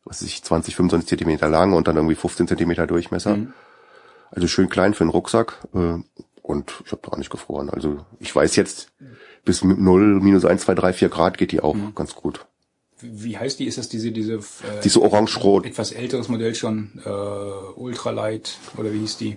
[0.05, 3.37] was weiß ich 20, 25 Zentimeter lang und dann irgendwie 15 Zentimeter Durchmesser.
[3.37, 3.53] Mhm.
[4.31, 5.67] Also schön klein für einen Rucksack.
[5.75, 5.99] Äh,
[6.43, 7.71] und ich habe da auch nicht gefroren.
[7.71, 8.93] Also ich weiß jetzt,
[9.45, 11.95] bis 0, minus 1, 2, 3, 4 Grad geht die auch mhm.
[11.95, 12.47] ganz gut.
[13.01, 13.67] Wie heißt die?
[13.67, 15.67] Ist das diese, diese, äh, diese orange-rot?
[15.67, 19.37] Etwas älteres Modell schon, äh, Ultralight, oder wie hieß die?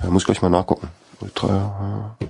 [0.00, 0.88] Ja, muss ich gleich mal nachgucken.
[1.20, 2.28] Ultra, ja.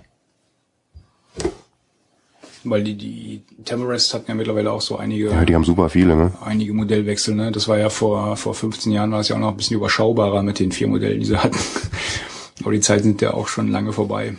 [2.62, 5.30] Weil die, die Tamarest hatten ja mittlerweile auch so einige.
[5.30, 6.32] Ja, die haben super viele, ne?
[6.44, 7.52] Einige Modellwechsel, ne?
[7.52, 10.42] Das war ja vor, vor 15 Jahren war es ja auch noch ein bisschen überschaubarer
[10.42, 11.58] mit den vier Modellen, die sie hatten.
[12.62, 14.36] Aber die Zeiten sind ja auch schon lange vorbei.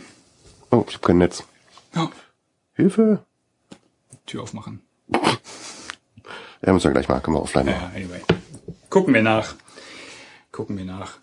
[0.70, 1.42] Oh, ich habe kein Netz.
[1.94, 2.10] Ja.
[2.74, 3.24] Hilfe.
[4.26, 4.80] Tür aufmachen.
[6.64, 7.90] Ja, muss ja gleich mal, können wir offline machen.
[7.92, 8.20] Ja, anyway.
[8.88, 9.56] Gucken wir nach.
[10.52, 11.18] Gucken wir nach.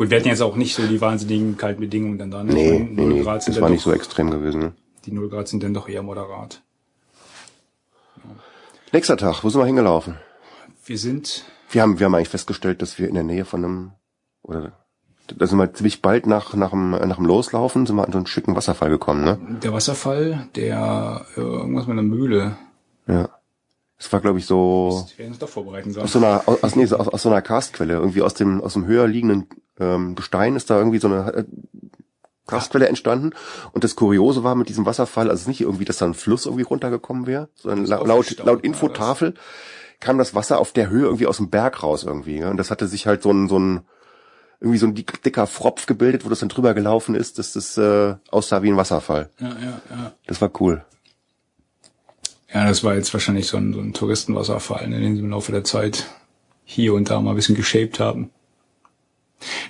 [0.00, 2.42] Gut, wir hatten jetzt auch nicht so die wahnsinnigen kalten Bedingungen dann da.
[2.42, 2.54] Ne?
[2.54, 3.22] Nee, nee, nee.
[3.22, 4.58] Grad das war nicht so extrem gewesen.
[4.58, 4.72] Ne?
[5.04, 6.62] Die 0 Grad sind dann doch eher moderat.
[8.16, 8.30] Ja.
[8.94, 10.16] Nächster Tag, wo sind wir hingelaufen?
[10.86, 11.44] Wir sind...
[11.68, 13.90] Wir haben, wir haben eigentlich festgestellt, dass wir in der Nähe von einem,
[14.40, 14.72] oder
[15.36, 18.16] da sind wir ziemlich bald nach, nach, dem, nach dem Loslaufen, sind wir an so
[18.16, 19.38] einen schicken Wasserfall gekommen, ne?
[19.62, 22.56] Der Wasserfall, der äh, irgendwas mit einer Mühle.
[23.06, 23.28] Ja.
[24.00, 25.06] Es war, glaube ich, so.
[25.38, 26.04] Doch vorbereiten sollen.
[26.04, 28.86] Aus so einer, aus, nee, aus, aus so einer Karstquelle, irgendwie aus dem, aus dem
[28.86, 29.46] höher liegenden
[29.78, 31.44] ähm, Gestein ist da irgendwie so eine, äh,
[32.46, 33.30] Karstquelle entstanden.
[33.72, 36.64] Und das Kuriose war mit diesem Wasserfall, also nicht irgendwie, dass da ein Fluss irgendwie
[36.64, 39.34] runtergekommen wäre, sondern la laut, laut Infotafel
[40.00, 42.38] kam das Wasser auf der Höhe irgendwie aus dem Berg raus irgendwie.
[42.38, 42.50] Ja?
[42.50, 43.82] Und das hatte sich halt so ein, so ein
[44.60, 48.16] irgendwie so ein dicker Fropf gebildet, wo das dann drüber gelaufen ist, dass das äh,
[48.30, 49.30] aussah wie ein Wasserfall.
[49.38, 50.12] Ja, ja, ja.
[50.26, 50.84] Das war cool.
[52.52, 55.52] Ja, das war jetzt wahrscheinlich so ein, so ein Touristenwasserfall, ne, den sie im Laufe
[55.52, 56.06] der Zeit
[56.64, 58.30] hier und da mal ein bisschen geshaped haben.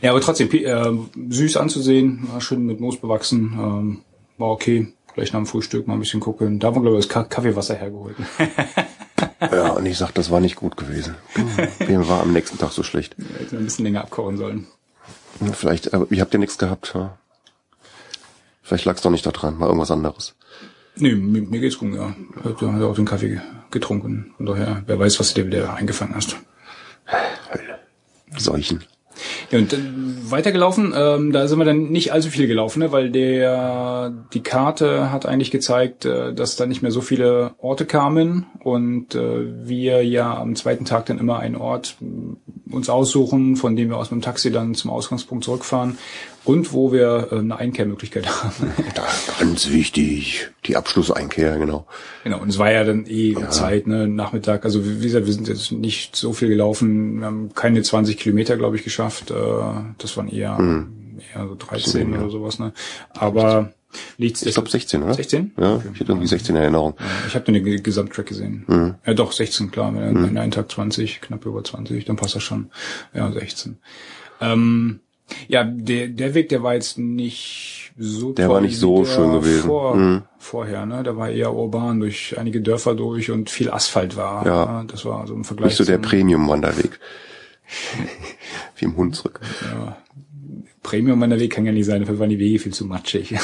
[0.00, 0.92] Ja, aber trotzdem äh,
[1.30, 4.02] süß anzusehen, war schön mit Moos bewachsen, ähm,
[4.38, 4.92] war okay.
[5.14, 6.60] Gleich nach dem Frühstück mal ein bisschen gucken.
[6.60, 8.16] Da haben wir, glaube ich, das Kaffeewasser hergeholt.
[9.40, 11.16] ja, und ich sag, das war nicht gut gewesen.
[11.86, 13.16] Mir war am nächsten Tag so schlecht.
[13.18, 14.68] Ja, hätten wir ein bisschen länger abkochen sollen.
[15.52, 16.92] Vielleicht, aber ihr habt ja nichts gehabt.
[16.94, 17.18] Ja.
[18.62, 20.36] Vielleicht lag es doch nicht da dran, war irgendwas anderes.
[20.96, 22.14] Nee, mir, mir geht's gut, ja.
[22.58, 24.32] Du hast auch den Kaffee getrunken.
[24.36, 26.36] Von daher, wer weiß, was du dir wieder eingefangen hast.
[27.50, 27.78] Hölle.
[28.36, 28.84] Seuchen.
[29.50, 29.78] Ja, und äh,
[30.30, 35.10] weitergelaufen, ähm, da sind wir dann nicht allzu viel gelaufen, ne, weil der die Karte
[35.10, 40.04] hat eigentlich gezeigt, äh, dass da nicht mehr so viele Orte kamen und äh, wir
[40.04, 41.96] ja am zweiten Tag dann immer einen Ort
[42.70, 45.98] uns aussuchen, von dem wir aus mit dem Taxi dann zum Ausgangspunkt zurückfahren
[46.44, 48.72] und wo wir äh, eine Einkehrmöglichkeit haben.
[49.38, 51.86] Ganz wichtig, die Abschlusseinkehr, genau.
[52.24, 53.50] Genau, und es war ja dann eh ja.
[53.50, 54.64] Zeit, ne, Nachmittag.
[54.64, 58.56] Also wie gesagt, wir sind jetzt nicht so viel gelaufen, wir haben keine 20 Kilometer,
[58.56, 59.30] glaube ich, geschafft.
[59.30, 59.34] Äh,
[59.98, 61.20] das waren eher, hm.
[61.34, 62.72] eher so 13 oder sowas, ne.
[63.10, 63.72] Aber
[64.16, 65.14] liegt's Ich glaube 16, oder?
[65.14, 65.52] 16?
[65.58, 66.94] Ja, ich hatte irgendwie 16 in Erinnerung.
[66.98, 68.64] Ja, ich habe den Gesamttrack gesehen.
[68.66, 68.94] Mhm.
[69.04, 69.94] Ja, doch, 16, klar.
[69.94, 70.36] Wenn mhm.
[70.36, 72.70] einen Tag 20, knapp über 20, dann passt das schon.
[73.12, 73.78] Ja, 16.
[74.40, 75.00] Ähm,
[75.48, 79.66] ja, der, der Weg, der war jetzt nicht so Der war nicht so schön gewesen.
[79.66, 80.22] Vor, mhm.
[80.38, 81.02] Vorher, ne?
[81.02, 84.46] Der war eher urban, durch einige Dörfer durch und viel Asphalt war.
[84.46, 84.84] Ja.
[84.86, 85.70] Das war so ein Vergleich.
[85.70, 86.98] Nicht so der Premium-Wanderweg.
[88.76, 89.40] Wie im Hunsrück.
[89.62, 89.96] Ja.
[90.82, 93.38] Premium-Wanderweg kann ja nicht sein, dafür waren die Wege viel zu matschig.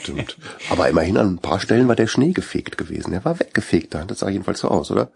[0.00, 0.38] Stimmt.
[0.70, 3.10] Aber immerhin an ein paar Stellen war der Schnee gefegt gewesen.
[3.10, 4.04] Der war weggefegt da.
[4.04, 5.10] Das sah jedenfalls so aus, oder?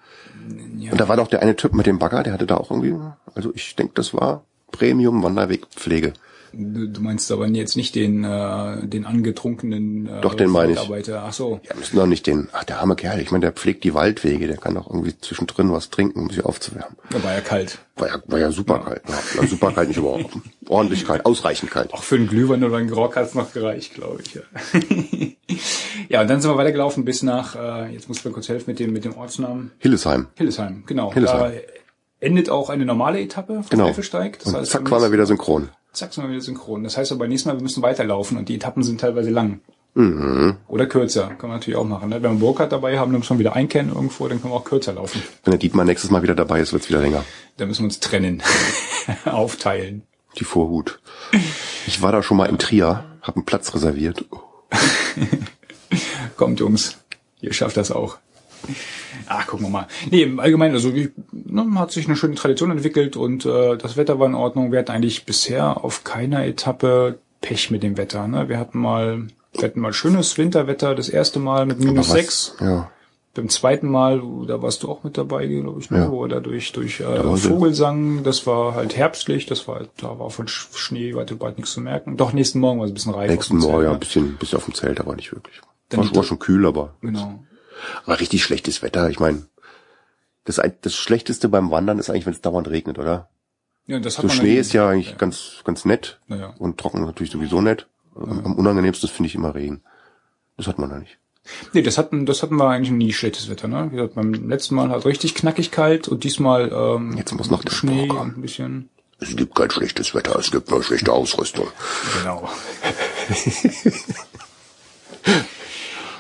[0.77, 0.91] Ja.
[0.91, 2.95] Und da war doch der eine Typ mit dem Bagger, der hatte da auch irgendwie,
[3.35, 4.45] also ich denke, das war
[4.77, 6.13] Premium Wanderwegpflege.
[6.57, 11.11] Du meinst aber jetzt nicht den äh, den angetrunkenen äh, Doch, den meine ich.
[11.13, 11.61] Ach so.
[11.69, 14.47] Ja, müssen doch nicht den, ach der arme Kerl, ich meine, der pflegt die Waldwege,
[14.47, 16.97] der kann doch irgendwie zwischendrin was trinken, um sich aufzuwärmen.
[17.11, 17.79] Da war ja kalt.
[17.97, 18.83] War ja, war ja super ja.
[18.85, 19.03] kalt.
[19.37, 20.21] Ja, super kalt, nicht aber
[20.69, 21.93] ordentlich kalt, ausreichend kalt.
[21.93, 24.35] Auch für einen Glühwein oder einen Grog hat's noch gereicht, glaube ich.
[24.35, 24.43] Ja.
[26.09, 28.71] ja, und dann sind wir weitergelaufen bis nach, äh, jetzt muss ich mir kurz helfen
[28.71, 29.73] mit dem, mit dem Ortsnamen.
[29.79, 30.29] Hillesheim.
[30.37, 31.13] Hillesheim, genau.
[31.13, 31.53] Hillesheim.
[31.53, 31.74] Da
[32.25, 33.89] endet auch eine normale Etappe vom genau.
[33.89, 34.39] Eifelsteig.
[34.39, 35.69] Das und heißt, zack, waren wir wieder synchron.
[35.93, 36.83] Zack, sind wir wieder synchron.
[36.83, 39.61] Das heißt aber nächstes Mal, wir müssen weiterlaufen und die Etappen sind teilweise lang.
[39.95, 40.57] Mhm.
[40.67, 42.09] Oder kürzer, kann man natürlich auch machen.
[42.09, 42.21] Ne?
[42.21, 44.65] Wenn wir Burkhardt dabei haben, dann müssen wir wieder einkennen irgendwo, dann können wir auch
[44.65, 45.23] kürzer laufen.
[45.45, 47.25] Wenn der Dietmar nächstes Mal wieder dabei ist, wird's wieder länger.
[47.59, 48.43] Dann müssen wir uns trennen,
[49.25, 50.03] aufteilen.
[50.37, 51.01] Die Vorhut.
[51.87, 54.25] Ich war da schon mal in Trier, hab einen Platz reserviert.
[56.37, 56.99] Kommt Jungs,
[57.41, 58.19] ihr schafft das auch.
[59.27, 59.87] Ach, gucken wir mal.
[60.11, 63.97] Nee, im Allgemeinen, also wie, ne, hat sich eine schöne Tradition entwickelt und äh, das
[63.97, 64.73] Wetter war in Ordnung.
[64.73, 68.27] Wir hatten eigentlich bisher auf keiner Etappe Pech mit dem Wetter.
[68.27, 68.49] Ne?
[68.49, 72.57] Wir hatten mal, wir hatten mal schönes Winterwetter, das erste Mal mit minus sechs.
[72.61, 72.91] Ja.
[73.35, 75.99] Beim zweiten Mal, da warst du auch mit dabei, glaube ich, ne?
[75.99, 76.11] Ja.
[76.11, 80.31] wo er da durch, durch äh, Vogelsang, das war halt herbstlich, das war, da war
[80.31, 82.17] von Schnee weit und bald nichts zu merken.
[82.17, 83.31] Doch, nächsten Morgen war es ein bisschen reif.
[83.31, 85.61] Nächsten Morgen, ja, ein bisschen, bisschen auf dem Zelt, aber nicht wirklich.
[85.91, 86.95] War, war schon kühl, aber.
[87.01, 87.41] Genau.
[88.05, 89.11] Aber richtig schlechtes Wetter.
[89.11, 89.47] Ich meine,
[90.45, 93.29] das, das Schlechteste beim Wandern ist eigentlich, wenn es dauernd regnet, oder?
[93.87, 95.17] Ja, das hat so man Schnee ist ja eigentlich ja.
[95.17, 96.21] ganz, ganz nett.
[96.27, 96.55] Naja.
[96.59, 97.87] Und trocken natürlich sowieso nett.
[98.17, 98.23] Ja.
[98.23, 99.83] Am unangenehmsten finde ich immer Regen.
[100.57, 101.19] Das hat man da nicht.
[101.75, 103.89] Nee, das hatten, das hatten wir eigentlich nie schlechtes Wetter, ne?
[103.91, 107.63] Wie gesagt, beim letzten Mal halt richtig knackig kalt und diesmal ähm, Jetzt muss noch
[107.71, 108.89] Schnee und ein bisschen.
[109.21, 111.69] Es gibt kein schlechtes Wetter, es gibt nur schlechte Ausrüstung.
[112.19, 112.49] Genau.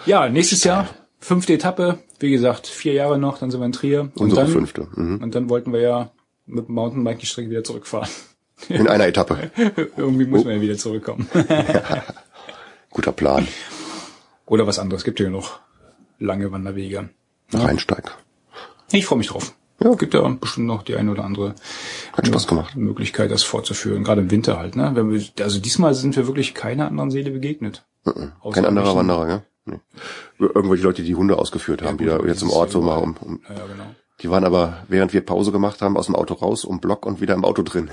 [0.06, 0.88] ja, nächstes Jahr
[1.24, 4.00] fünfte Etappe, wie gesagt, vier Jahre noch, dann sind wir in Trier.
[4.02, 4.88] Und Unsere dann, fünfte.
[4.94, 5.22] Mhm.
[5.22, 6.10] Und dann wollten wir ja
[6.46, 8.08] mit dem Mountainbike die Strecke wieder zurückfahren.
[8.68, 9.50] In einer Etappe.
[9.96, 10.44] Irgendwie muss oh.
[10.44, 11.28] man ja wieder zurückkommen.
[12.90, 13.48] Guter Plan.
[14.46, 15.02] Oder was anderes.
[15.02, 15.58] Gibt ja noch
[16.18, 17.08] lange Wanderwege.
[17.50, 18.12] Nach Einsteig.
[18.92, 19.54] Ich freue mich drauf.
[19.82, 19.92] Ja.
[19.94, 21.56] Gibt ja bestimmt noch die eine oder andere
[22.12, 22.76] Hat Spaß gemacht.
[22.76, 24.04] Möglichkeit, das fortzuführen.
[24.04, 24.76] Gerade im Winter halt.
[24.76, 24.92] Ne?
[24.94, 27.84] Wenn wir, also diesmal sind wir wirklich keiner anderen Seele begegnet.
[28.04, 28.32] Mhm.
[28.52, 29.42] Kein anderer Wanderer, ja?
[29.66, 29.80] Nee.
[30.38, 33.16] Irgendwelche Leute, die Hunde ausgeführt haben, ja, gut, wieder jetzt im Ort so mal um,
[33.20, 33.94] um ja, ja, genau.
[34.20, 37.20] Die waren aber, während wir Pause gemacht haben, aus dem Auto raus, um Block und
[37.20, 37.90] wieder im Auto drin.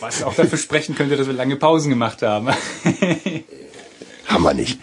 [0.00, 2.48] Was auch dafür sprechen könnte, dass wir lange Pausen gemacht haben.
[4.26, 4.78] haben wir nicht.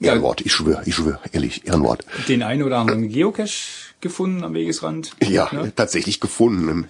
[0.00, 2.04] Ehrenwort, ich schwöre, ich schwöre, ehrlich, Ehrenwort.
[2.28, 5.14] Den einen oder anderen Geocache gefunden am Wegesrand.
[5.22, 5.72] Ja, ne?
[5.74, 6.88] tatsächlich gefunden.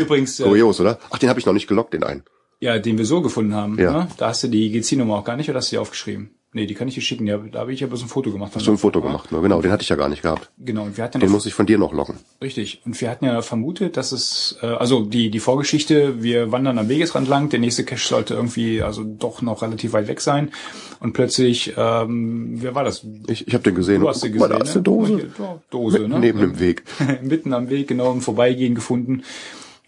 [0.00, 0.38] Übrigens.
[0.40, 0.98] Äh, Kurios, oder?
[1.10, 2.24] Ach, den habe ich noch nicht gelockt, den einen.
[2.60, 3.78] Ja, den wir so gefunden haben.
[3.78, 3.92] Ja.
[3.92, 4.08] Ne?
[4.16, 6.30] Da hast du die GC-Nummer auch gar nicht oder hast du die aufgeschrieben?
[6.56, 7.26] Nee, die kann ich dir schicken.
[7.26, 8.52] Ja, da habe ich ja bloß ein Foto gemacht.
[8.54, 9.40] Hast du ein Foto gemacht, ne?
[9.40, 10.52] Genau, den hatte ich ja gar nicht gehabt.
[10.56, 12.14] Genau, und wir hatten Den muss ich von dir noch loggen.
[12.40, 12.80] richtig.
[12.86, 16.88] Und wir hatten ja vermutet, dass es, äh, also die, die Vorgeschichte, wir wandern am
[16.88, 20.52] Wegesrand lang, der nächste Cache sollte irgendwie, also doch noch relativ weit weg sein.
[21.00, 23.04] Und plötzlich, ähm, wer war das?
[23.26, 24.00] Ich, ich habe den gesehen.
[24.00, 24.82] Du hast sie Guck mal, gesehen, da ist eine ne?
[24.84, 25.58] Dose.
[25.70, 26.20] Dose, ne?
[26.20, 26.84] Neben dem Weg.
[27.22, 29.24] mitten am Weg, genau, im Vorbeigehen gefunden.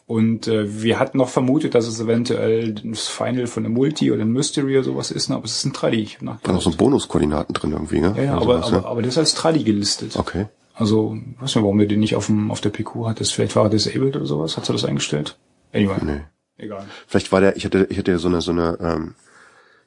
[0.06, 4.22] Und äh, wir hatten noch vermutet, dass es eventuell das Final von einem Multi oder
[4.22, 5.34] ein Mystery oder sowas ist, ne?
[5.34, 6.00] aber es ist ein Tradi.
[6.00, 8.14] Ich hab noch so Bonuskoordinaten drin irgendwie, ne?
[8.16, 10.16] Ja, ja, Oder aber, sowas, aber, aber das ist als Tradi gelistet.
[10.16, 10.46] Okay.
[10.74, 13.32] Also, ich weiß nicht, warum du den nicht auf, dem, auf der PQ hattest.
[13.32, 14.56] Vielleicht war er disabled oder sowas.
[14.56, 15.38] Hast du das eingestellt?
[15.72, 15.96] Anyway.
[16.02, 16.20] Nee.
[16.58, 16.86] Egal.
[17.08, 19.14] Vielleicht war der, ich hatte, ich hatte ja so eine, so eine, ähm,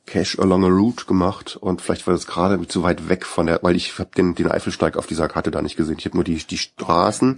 [0.05, 3.59] Cache along a route gemacht und vielleicht war das gerade zu weit weg von der,
[3.61, 5.97] weil ich habe den, den Eifelsteig auf dieser Karte da nicht gesehen.
[5.99, 7.37] Ich habe nur die, die Straßen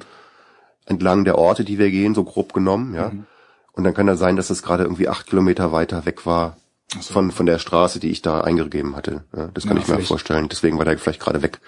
[0.85, 3.09] entlang der Orte, die wir gehen, so grob genommen, ja.
[3.09, 3.25] Mhm.
[3.73, 6.57] Und dann kann da sein, dass es gerade irgendwie acht Kilometer weiter weg war
[6.99, 7.13] so.
[7.13, 9.23] von, von der Straße, die ich da eingegeben hatte.
[9.35, 10.49] Ja, das kann Ja, ich mir vorstellen.
[10.49, 11.59] Deswegen war der vielleicht gerade weg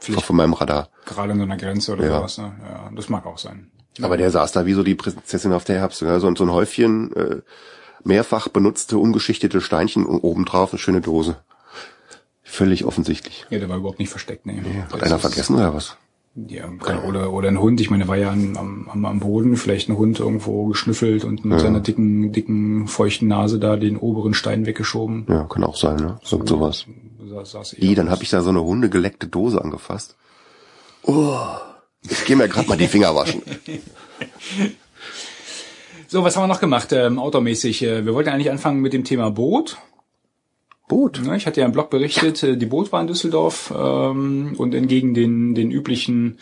[0.00, 0.88] Vielleicht- von meinem Radar.
[1.06, 2.16] Gerade an so einer Grenze oder Ja.
[2.18, 2.38] sowas.
[2.38, 2.52] Ne?
[2.68, 3.70] Ja, das mag auch sein.
[4.02, 6.00] Aber der saß da wie so die Prinzessin auf der Herbst.
[6.02, 7.40] Ja, so, ein- so ein Häufchen äh,
[8.02, 11.36] mehrfach benutzte, umgeschichtete Steinchen und obendrauf eine schöne Dose.
[12.42, 13.46] Völlig offensichtlich.
[13.50, 14.46] Ja, der war überhaupt nicht versteckt.
[14.46, 14.60] Nee.
[14.90, 15.96] Hat Das einer vergessen oder was?
[16.34, 16.64] Ja,
[17.06, 17.80] oder, oder ein Hund.
[17.82, 21.60] Ich meine, war ja am, am, am Boden, vielleicht ein Hund irgendwo geschnüffelt und mit
[21.60, 25.26] seiner dicken, dicken, feuchten Nase da den oberen Stein weggeschoben.
[25.28, 26.18] Ja, kann auch sein, ne?
[26.24, 26.86] So, sowas.
[27.28, 30.16] Sa- saß I, dann habe ich da so eine hundegeleckte Dose angefasst.
[31.02, 31.36] Oh,
[32.08, 33.42] ich gehe mir gerade mal die Finger waschen.
[36.08, 37.82] So, was haben wir noch gemacht, ähm, outdoormäßig?
[37.84, 39.78] Äh, Wir wollten eigentlich anfangen mit dem Thema Boot.
[40.92, 41.22] Boot.
[41.24, 44.74] Ne, Ich hatte ja im Blog berichtet, äh, die Boot war in Düsseldorf ähm, und
[44.74, 46.38] entgegen den, den üblichen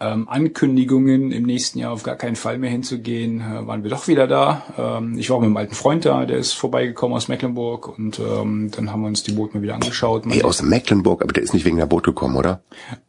[0.00, 4.08] ähm, Ankündigungen, im nächsten Jahr auf gar keinen Fall mehr hinzugehen, äh, waren wir doch
[4.08, 4.62] wieder da.
[4.78, 8.18] Ähm, ich war auch mit einem alten Freund da, der ist vorbeigekommen aus Mecklenburg und
[8.18, 10.24] ähm, dann haben wir uns die Boot mal wieder angeschaut.
[10.24, 12.62] Man Ey, aus Mecklenburg, aber der ist nicht wegen der Boot gekommen, oder?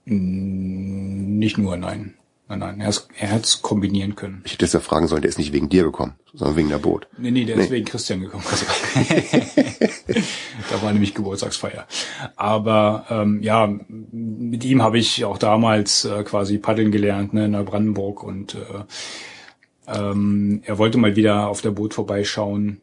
[0.06, 2.13] Nicht nur, nein.
[2.49, 4.41] Nein, nein, er hat's- er hat's kombinieren können.
[4.45, 6.77] Ich hätte jetzt ja fragen sollen, der ist nicht wegen dir gekommen, sondern wegen der
[6.77, 7.07] Boot.
[7.17, 8.45] Nee, nee, der ist wegen Christian gekommen.
[10.69, 11.86] da war nämlich Geburtstagsfeier.
[12.36, 17.51] Aber ähm, ja, mit ihm habe ich auch damals äh, quasi paddeln gelernt ne, in
[17.51, 18.57] Neubrandenburg und äh,
[19.88, 22.81] ähm, er wollte mal wieder auf der Boot vorbeischauen.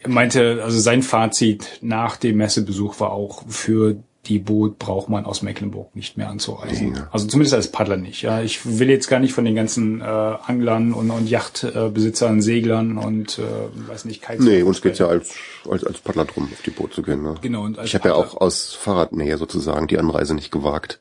[0.00, 5.24] Er meinte, also sein Fazit nach dem Messebesuch war auch für die Boot braucht man
[5.24, 6.92] aus Mecklenburg nicht mehr anzureisen.
[6.92, 7.08] Ne.
[7.10, 8.22] Also zumindest als Paddler nicht.
[8.22, 12.98] Ja, ich will jetzt gar nicht von den ganzen äh, Anglern und, und Yachtbesitzern, Seglern
[12.98, 13.42] und äh,
[13.88, 15.34] weiß nicht, Kitesurfern Nee, uns geht's ja als,
[15.68, 17.22] als, als Paddler drum, auf die Boot zu gehen.
[17.22, 17.34] Ne?
[17.40, 21.00] Genau, und als ich habe ja auch aus Fahrradnähe sozusagen die Anreise nicht gewagt.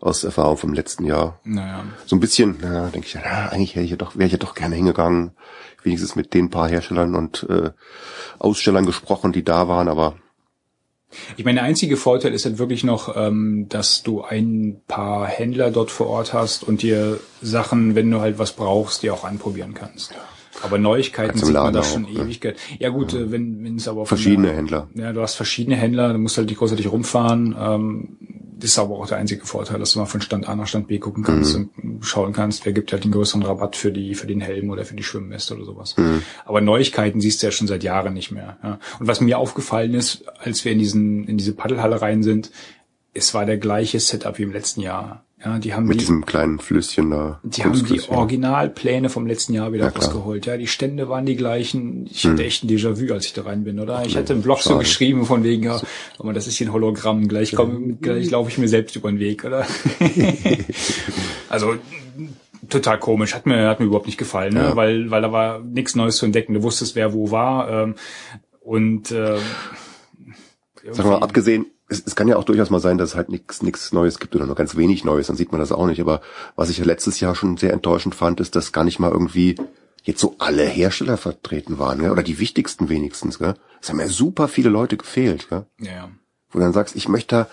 [0.00, 1.40] Aus Erfahrung vom letzten Jahr.
[1.44, 4.32] Naja, So ein bisschen, na, denke ich, na, eigentlich hätte ich ja doch, wäre ich
[4.32, 5.30] ja doch gerne hingegangen.
[5.82, 7.70] Wenigstens mit den paar Herstellern und äh,
[8.38, 10.16] Ausstellern gesprochen, die da waren, aber
[11.36, 15.70] ich meine, der einzige Vorteil ist halt wirklich noch, ähm, dass du ein paar Händler
[15.70, 19.74] dort vor Ort hast und dir Sachen, wenn du halt was brauchst, dir auch anprobieren
[19.74, 20.14] kannst.
[20.62, 22.10] Aber Neuigkeiten sieht man da schon ne?
[22.10, 22.56] Ewigkeit.
[22.78, 24.88] Ja gut, äh, wenn wenn es aber verschiedene der, Händler.
[24.94, 27.54] Ja, du hast verschiedene Händler, du musst halt nicht großartig rumfahren.
[27.58, 28.16] Ähm,
[28.60, 30.98] ist aber auch der einzige Vorteil, dass du mal von Stand A nach Stand B
[30.98, 31.70] gucken kannst Mhm.
[31.82, 34.84] und schauen kannst, wer gibt halt den größeren Rabatt für die für den Helm oder
[34.84, 35.96] für die Schwimmweste oder sowas.
[35.96, 36.22] Mhm.
[36.44, 38.58] Aber Neuigkeiten siehst du ja schon seit Jahren nicht mehr.
[38.62, 38.78] Ja.
[39.00, 42.50] Und was mir aufgefallen ist, als wir in diesen in diese Paddelhalle rein sind,
[43.12, 45.23] es war der gleiche Setup wie im letzten Jahr.
[45.44, 47.38] Ja, die haben Mit die, diesem kleinen Flüsschen da.
[47.42, 48.00] die haben die.
[48.08, 50.46] Originalpläne vom letzten Jahr wieder Ja, rausgeholt.
[50.46, 52.06] Ja, die Stände waren die gleichen.
[52.10, 54.04] Ich hatte echt ein Déjà-vu, als ich da rein bin, oder?
[54.06, 54.80] Ich hatte im Blog so schade.
[54.84, 55.80] geschrieben von wegen, ja,
[56.18, 57.28] aber das ist hier ein Hologramm.
[57.28, 59.66] Gleich, komm, gleich laufe ich mir selbst über den Weg, oder?
[61.50, 61.74] also
[62.70, 64.60] total komisch, hat mir hat mir überhaupt nicht gefallen, ne?
[64.60, 64.76] Ja.
[64.76, 66.54] weil weil da war nichts Neues zu entdecken.
[66.54, 67.94] Du wusstest, wer wo war ähm,
[68.60, 69.38] und ähm,
[70.90, 73.62] Sag mal, abgesehen, es, es kann ja auch durchaus mal sein, dass es halt nichts
[73.62, 76.00] nichts Neues gibt oder nur ganz wenig Neues, dann sieht man das auch nicht.
[76.00, 76.20] Aber
[76.56, 79.56] was ich ja letztes Jahr schon sehr enttäuschend fand, ist, dass gar nicht mal irgendwie
[80.02, 82.10] jetzt so alle Hersteller vertreten waren, gell?
[82.10, 83.38] oder die wichtigsten wenigstens.
[83.38, 83.54] Gell?
[83.80, 85.48] Es haben ja super viele Leute gefehlt.
[85.48, 85.66] Gell?
[85.80, 86.10] ja, ja.
[86.50, 87.48] Wo du dann sagst, ich möchte da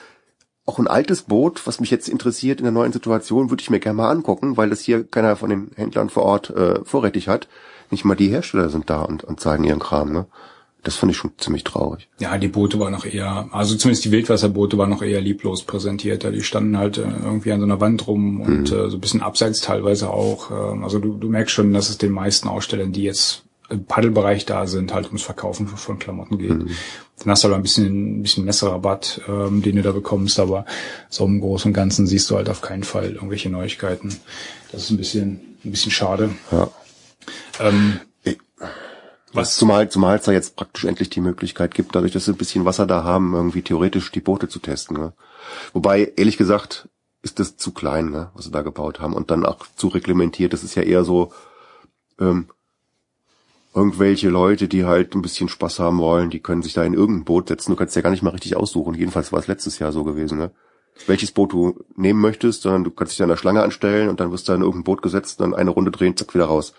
[0.66, 3.80] auch ein altes Boot, was mich jetzt interessiert in der neuen Situation, würde ich mir
[3.80, 7.48] gerne mal angucken, weil das hier keiner von den Händlern vor Ort äh, vorrätig hat.
[7.90, 10.14] Nicht mal die Hersteller sind da und, und zeigen ihren Kram.
[10.14, 10.28] Ne?
[10.84, 12.10] Das fand ich schon ziemlich traurig.
[12.20, 16.24] Ja, die Boote waren noch eher, also zumindest die Wildwasserboote waren noch eher lieblos präsentiert.
[16.24, 19.22] Die standen halt äh, irgendwie an so einer Wand rum und äh, so ein bisschen
[19.22, 20.50] abseits teilweise auch.
[20.50, 24.46] Ähm, also du, du merkst schon, dass es den meisten Ausstellern, die jetzt im Paddelbereich
[24.46, 26.50] da sind, halt ums Verkaufen von, Klamotten geht.
[26.50, 30.66] Dann hast du halt ein bisschen, ein bisschen Messerabatt, ähm, den du da bekommst, aber
[31.10, 34.20] so im Großen und Ganzen siehst du halt auf keinen Fall irgendwelche Neuigkeiten.
[34.72, 36.32] Das ist ein bisschen, ein bisschen schade.
[36.52, 36.70] Ja.
[37.60, 38.00] Ähm,
[39.34, 39.56] Was?
[39.56, 42.66] Zumal, zumal es da jetzt praktisch endlich die Möglichkeit gibt, dadurch, dass sie ein bisschen
[42.66, 44.98] Wasser da haben, irgendwie theoretisch die Boote zu testen.
[44.98, 45.14] Ne?
[45.74, 46.90] Wobei, ehrlich gesagt,
[47.22, 49.14] ist das zu klein, ne, was sie da gebaut haben.
[49.14, 50.54] Und dann auch zu reglementiert.
[50.54, 51.32] Das ist ja eher so
[52.20, 52.50] ähm,
[53.74, 57.26] irgendwelche Leute, die halt ein bisschen Spaß haben wollen, die können sich da in irgendein
[57.26, 57.72] Boot setzen.
[57.72, 58.96] Du kannst ja gar nicht mal richtig aussuchen.
[58.96, 60.38] Jedenfalls war es letztes Jahr so gewesen.
[60.38, 60.52] Ne?
[61.08, 64.20] welches Boot du nehmen möchtest, sondern du kannst dich da in der Schlange anstellen und
[64.20, 66.74] dann wirst du in irgendein Boot gesetzt, dann eine Runde drehen, zack, wieder raus.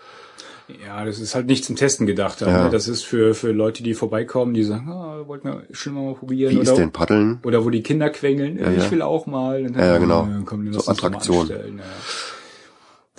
[0.85, 2.41] Ja, das ist halt nicht zum Testen gedacht.
[2.41, 2.69] Ja.
[2.69, 6.53] Das ist für, für Leute, die vorbeikommen, die sagen, ah, wollten wir schon mal probieren.
[6.53, 7.39] Wie oder, ist denn Paddeln?
[7.43, 9.63] Oder wo die Kinder quengeln, ja, ich will auch mal.
[9.63, 10.27] Dann, ja, genau.
[10.45, 11.51] Komm, so Attraktion.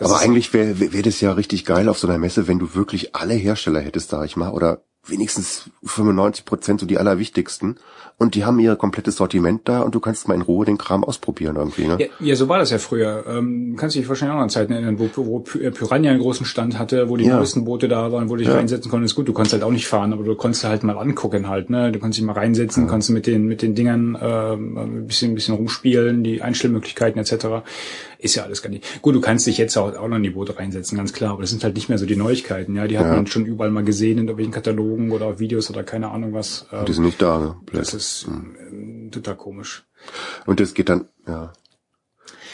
[0.00, 3.14] Aber eigentlich wäre wär das ja richtig geil auf so einer Messe, wenn du wirklich
[3.14, 7.78] alle Hersteller hättest, sag ich mal, oder wenigstens 95 Prozent so die allerwichtigsten
[8.16, 11.02] und die haben ihr komplettes Sortiment da und du kannst mal in Ruhe den Kram
[11.02, 11.86] ausprobieren irgendwie.
[11.86, 11.96] Ne?
[11.98, 13.24] Ja, ja so war das ja früher.
[13.26, 16.78] Ähm, kannst dich wahrscheinlich auch an Zeiten erinnern, wo, wo äh, Piranha einen großen Stand
[16.78, 17.38] hatte, wo die ja.
[17.38, 18.54] größten Boote da waren, wo du dich ja.
[18.54, 19.16] reinsetzen konntest.
[19.16, 21.70] Gut, du konntest halt auch nicht fahren, aber du konntest halt mal angucken halt.
[21.70, 21.90] Ne?
[21.90, 22.88] Du konntest dich mal reinsetzen, ja.
[22.88, 27.64] konntest mit den mit den Dingern äh, ein bisschen ein bisschen rumspielen, die Einstellmöglichkeiten etc.
[28.18, 29.02] Ist ja alles gar nicht.
[29.02, 31.42] Gut, du kannst dich jetzt auch, auch noch in die Boote reinsetzen, ganz klar, aber
[31.42, 32.76] das sind halt nicht mehr so die Neuigkeiten.
[32.76, 36.10] Ja, die hat man schon überall mal gesehen in irgendwelchen Katalogen oder Videos oder keine
[36.10, 36.66] Ahnung was.
[36.72, 37.56] Ähm, die sind nicht da, ne?
[38.04, 39.10] Ist mhm.
[39.10, 39.84] total komisch.
[40.46, 41.52] Und das geht dann, ja.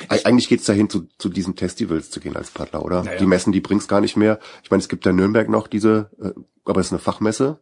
[0.08, 3.02] Eigentlich geht's dahin, zu, zu diesen Festivals zu gehen als Paddler, oder?
[3.02, 3.18] Naja.
[3.18, 4.38] Die Messen, die bringt's gar nicht mehr.
[4.62, 6.30] Ich meine, es gibt da in Nürnberg noch diese, äh,
[6.64, 7.60] aber es ist eine Fachmesse,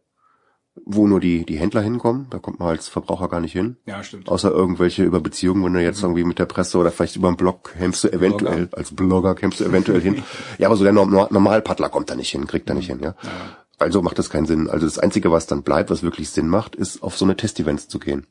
[0.85, 2.27] wo nur die, die Händler hinkommen.
[2.29, 3.77] Da kommt man als Verbraucher gar nicht hin.
[3.85, 4.29] Ja, stimmt.
[4.29, 6.09] Außer irgendwelche über Beziehungen, wenn du jetzt mhm.
[6.09, 8.77] irgendwie mit der Presse oder vielleicht über einen Blog kämpfst du eventuell, Blogger.
[8.77, 10.23] als Blogger kämpfst du eventuell hin.
[10.57, 13.15] Ja, aber so der Normalpaddler kommt da nicht hin, kriegt da nicht hin, ja.
[13.21, 13.31] ja.
[13.79, 14.69] Also macht das keinen Sinn.
[14.69, 17.87] Also das Einzige, was dann bleibt, was wirklich Sinn macht, ist auf so eine Testevents
[17.87, 18.27] zu gehen.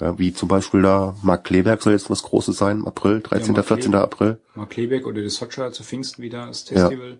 [0.00, 3.62] Ja, wie zum Beispiel da Mark Kleberg soll jetzt was Großes sein, April, 13., ja,
[3.62, 3.94] 14.
[3.94, 4.40] April.
[4.56, 7.10] Mark Kleberg oder die Socha zu Pfingsten wieder, das Festival.
[7.10, 7.16] Ja.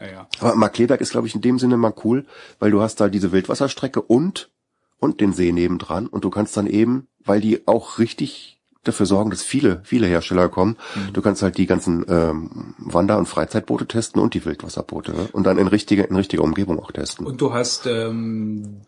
[0.00, 0.28] Ja, ja.
[0.40, 2.26] Aber Markleberg ist, glaube ich, in dem Sinne mal cool,
[2.58, 4.50] weil du hast da diese Wildwasserstrecke und
[4.98, 9.30] und den See nebendran und du kannst dann eben, weil die auch richtig dafür sorgen,
[9.30, 10.76] dass viele, viele Hersteller kommen.
[10.94, 11.12] Mhm.
[11.12, 15.28] Du kannst halt die ganzen ähm, Wander- und Freizeitboote testen und die Wildwasserboote ne?
[15.32, 17.26] und dann in richtiger, in richtiger Umgebung auch testen.
[17.26, 18.82] Und du hast ähm,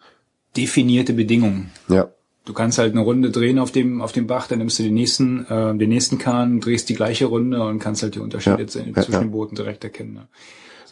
[0.57, 1.71] definierte Bedingungen.
[1.89, 2.09] Ja.
[2.45, 4.95] Du kannst halt eine Runde drehen auf dem auf dem Bach, dann nimmst du den
[4.95, 8.67] nächsten äh, den nächsten Kahn, drehst die gleiche Runde und kannst halt die Unterschiede ja,
[8.67, 10.15] zwischen ja, den Booten direkt erkennen.
[10.15, 10.29] Ne?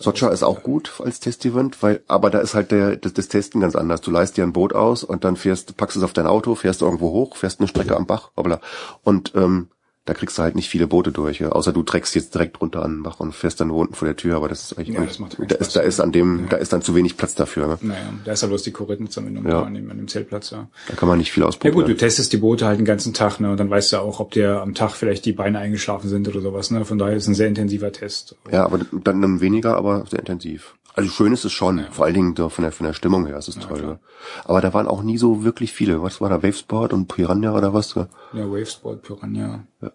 [0.01, 3.61] Socha ist auch gut als Testevent, weil, aber da ist halt der, das, das Testen
[3.61, 4.01] ganz anders.
[4.01, 6.81] Du leist dir ein Boot aus und dann fährst, packst es auf dein Auto, fährst
[6.81, 8.61] irgendwo hoch, fährst eine Strecke am Bach, hoppla.
[9.03, 9.69] Und ähm,
[10.11, 11.51] da kriegst du halt nicht viele Boote durch, ja.
[11.51, 14.17] außer du trägst jetzt direkt runter an den Bach und fährst dann unten vor der
[14.17, 16.47] Tür, aber das ist eigentlich ja, nicht, da ist, da ist an dem, ja.
[16.49, 17.69] da ist dann zu wenig Platz dafür.
[17.69, 17.79] Ne?
[17.81, 19.63] Naja, da ist ja bloß die Korinthenanbindung ja.
[19.63, 20.69] an, dem, an dem Zeltplatz, ja.
[20.89, 21.79] Da kann man nicht viel ausprobieren.
[21.79, 23.99] Ja gut, du testest die Boote halt den ganzen Tag, ne, und dann weißt du
[23.99, 27.15] auch, ob dir am Tag vielleicht die Beine eingeschlafen sind oder sowas, ne, von daher
[27.15, 28.35] ist es ein sehr intensiver Test.
[28.51, 30.75] Ja, aber dann weniger, aber sehr intensiv.
[30.95, 31.85] Also schön ist es schon, ja.
[31.91, 33.79] vor allen Dingen von der, von der Stimmung her ist es ja, toll.
[33.79, 34.01] Klar.
[34.45, 36.03] Aber da waren auch nie so wirklich viele.
[36.03, 37.95] Was war da, Wavesport und Piranha oder was?
[37.95, 39.65] Ja, Wavesport, Piranha.
[39.81, 39.93] Ja.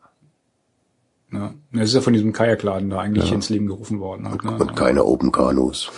[1.36, 3.36] Ja, das ist ja von diesem Kajakladen da eigentlich ja.
[3.36, 4.30] ins Leben gerufen worden.
[4.30, 4.58] Halt, ne?
[4.58, 5.91] Und keine Open Kanus.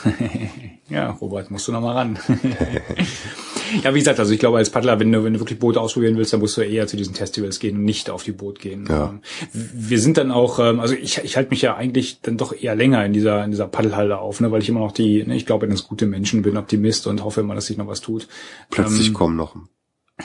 [0.89, 2.19] ja, Robert, musst du noch mal ran.
[3.83, 6.17] ja, wie gesagt, also ich glaube als Paddler, wenn du, wenn du wirklich Boote ausprobieren
[6.17, 8.85] willst, dann musst du eher zu diesen Festivals gehen und nicht auf die Boot gehen.
[8.89, 9.09] Ja.
[9.09, 9.21] Ähm,
[9.53, 12.75] wir sind dann auch, ähm, also ich, ich halte mich ja eigentlich dann doch eher
[12.75, 15.45] länger in dieser, in dieser Paddelhalle auf, ne, weil ich immer noch die, ne, ich
[15.45, 18.27] glaube, dass gute Menschen bin, Optimist und hoffe immer, dass sich noch was tut.
[18.69, 19.55] Plötzlich ähm, kommen noch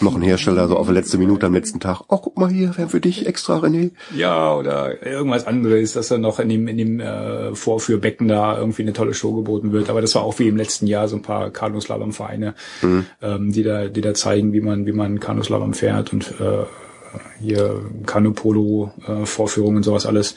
[0.01, 2.73] noch ein Hersteller so auf der letzte Minute am letzten Tag, oh, guck mal hier,
[2.77, 3.91] wer für dich extra, René.
[4.17, 8.83] Ja, oder irgendwas anderes, dass dann noch in dem, in dem äh, Vorführbecken da irgendwie
[8.83, 9.91] eine tolle Show geboten wird.
[9.91, 13.07] Aber das war auch wie im letzten Jahr so ein paar Kanuslalom-Vereine, mhm.
[13.21, 16.65] ähm, die da, die da zeigen, wie man, wie man Kanuslalom fährt und äh,
[17.41, 20.35] hier Kanupolo-Vorführungen äh, und sowas alles.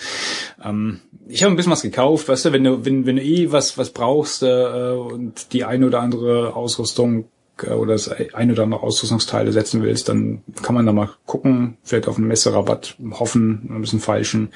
[0.62, 3.52] Ähm, ich habe ein bisschen was gekauft, weißt du, wenn du, wenn, wenn du eh
[3.54, 7.25] was, was brauchst äh, und die eine oder andere Ausrüstung
[7.63, 12.08] oder das ein oder andere Ausrüstungsteile setzen willst, dann kann man da mal gucken, vielleicht
[12.08, 14.49] auf einen Messerabatt hoffen, ein bisschen falschen.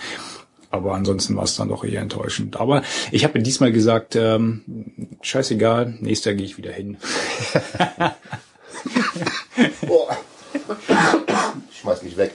[0.72, 2.58] Aber ansonsten war es dann doch eher enttäuschend.
[2.58, 4.62] Aber ich habe diesmal gesagt, ähm,
[5.22, 6.98] scheißegal, nächstes Jahr gehe ich wieder hin.
[11.82, 12.34] Schmeiß mich weg.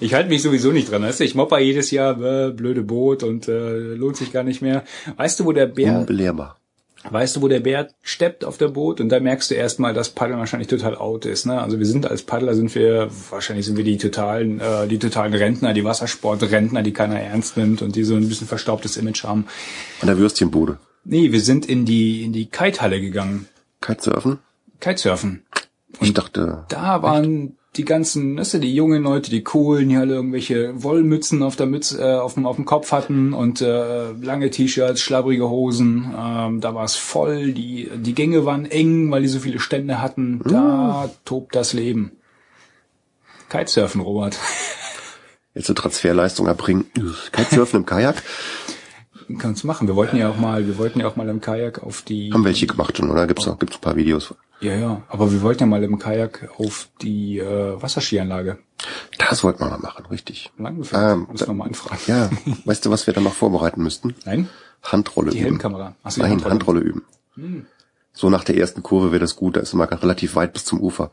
[0.00, 1.02] Ich halte mich sowieso nicht dran.
[1.02, 1.24] Weißt du?
[1.24, 4.84] Ich mopper jedes Jahr, äh, blöde Boot und äh, lohnt sich gar nicht mehr.
[5.16, 5.98] Weißt du, wo der Bär...
[5.98, 6.61] Unbelehrbar
[7.10, 10.10] weißt du, wo der Bär steppt auf der Boot und da merkst du erstmal, dass
[10.10, 11.46] Paddeln wahrscheinlich total out ist.
[11.46, 11.60] Ne?
[11.60, 15.34] Also wir sind als Paddler sind wir, wahrscheinlich sind wir die totalen, äh, die totalen
[15.34, 19.46] Rentner, die Wassersportrentner, die keiner ernst nimmt und die so ein bisschen verstaubtes Image haben.
[20.00, 20.78] An der Würstchenbude.
[21.04, 23.48] Nee, wir sind in die, in die Kitehalle gegangen.
[23.80, 24.38] Kitesurfen?
[24.80, 25.42] Kitesurfen.
[25.98, 26.64] Und ich dachte.
[26.68, 31.42] Da waren die ganzen, weißt du, die jungen Leute, die coolen, die alle irgendwelche Wollmützen
[31.42, 35.48] auf der Mütze, äh, auf dem, auf dem Kopf hatten und äh, lange T-Shirts, schlabbrige
[35.48, 36.12] Hosen.
[36.16, 40.02] Ähm, da war es voll, die, die Gänge waren eng, weil die so viele Stände
[40.02, 40.42] hatten.
[40.44, 42.12] Da tobt das Leben.
[43.48, 44.38] Kitesurfen, Robert.
[45.54, 46.84] Jetzt eine Transferleistung erbringen.
[47.32, 48.22] Kitesurfen im Kajak.
[49.38, 49.88] Kannst machen.
[49.88, 52.32] Wir wollten ja auch mal, wir wollten ja auch mal im Kajak auf die.
[52.32, 53.26] Haben welche gemacht schon, oder?
[53.26, 54.34] Gibt's noch, gibt's ein paar Videos?
[54.60, 55.02] Ja, ja.
[55.08, 58.58] Aber wir wollten ja mal im Kajak auf die äh, Wasserskianlage.
[59.18, 60.50] Das wollten wir mal machen, richtig.
[60.58, 61.02] Langgeführt.
[61.02, 62.00] Ähm, Muss noch mal anfragen.
[62.06, 62.30] Ja,
[62.64, 64.14] weißt du, was wir dann noch vorbereiten müssten?
[64.24, 64.48] Nein?
[64.82, 65.46] Handrolle Die üben.
[65.46, 65.94] Helmkamera.
[66.02, 66.52] Ach Nein, Handrolle.
[66.52, 67.66] Handrolle, üben.
[68.12, 70.80] So nach der ersten Kurve wäre das gut, da ist immer relativ weit bis zum
[70.80, 71.10] Ufer.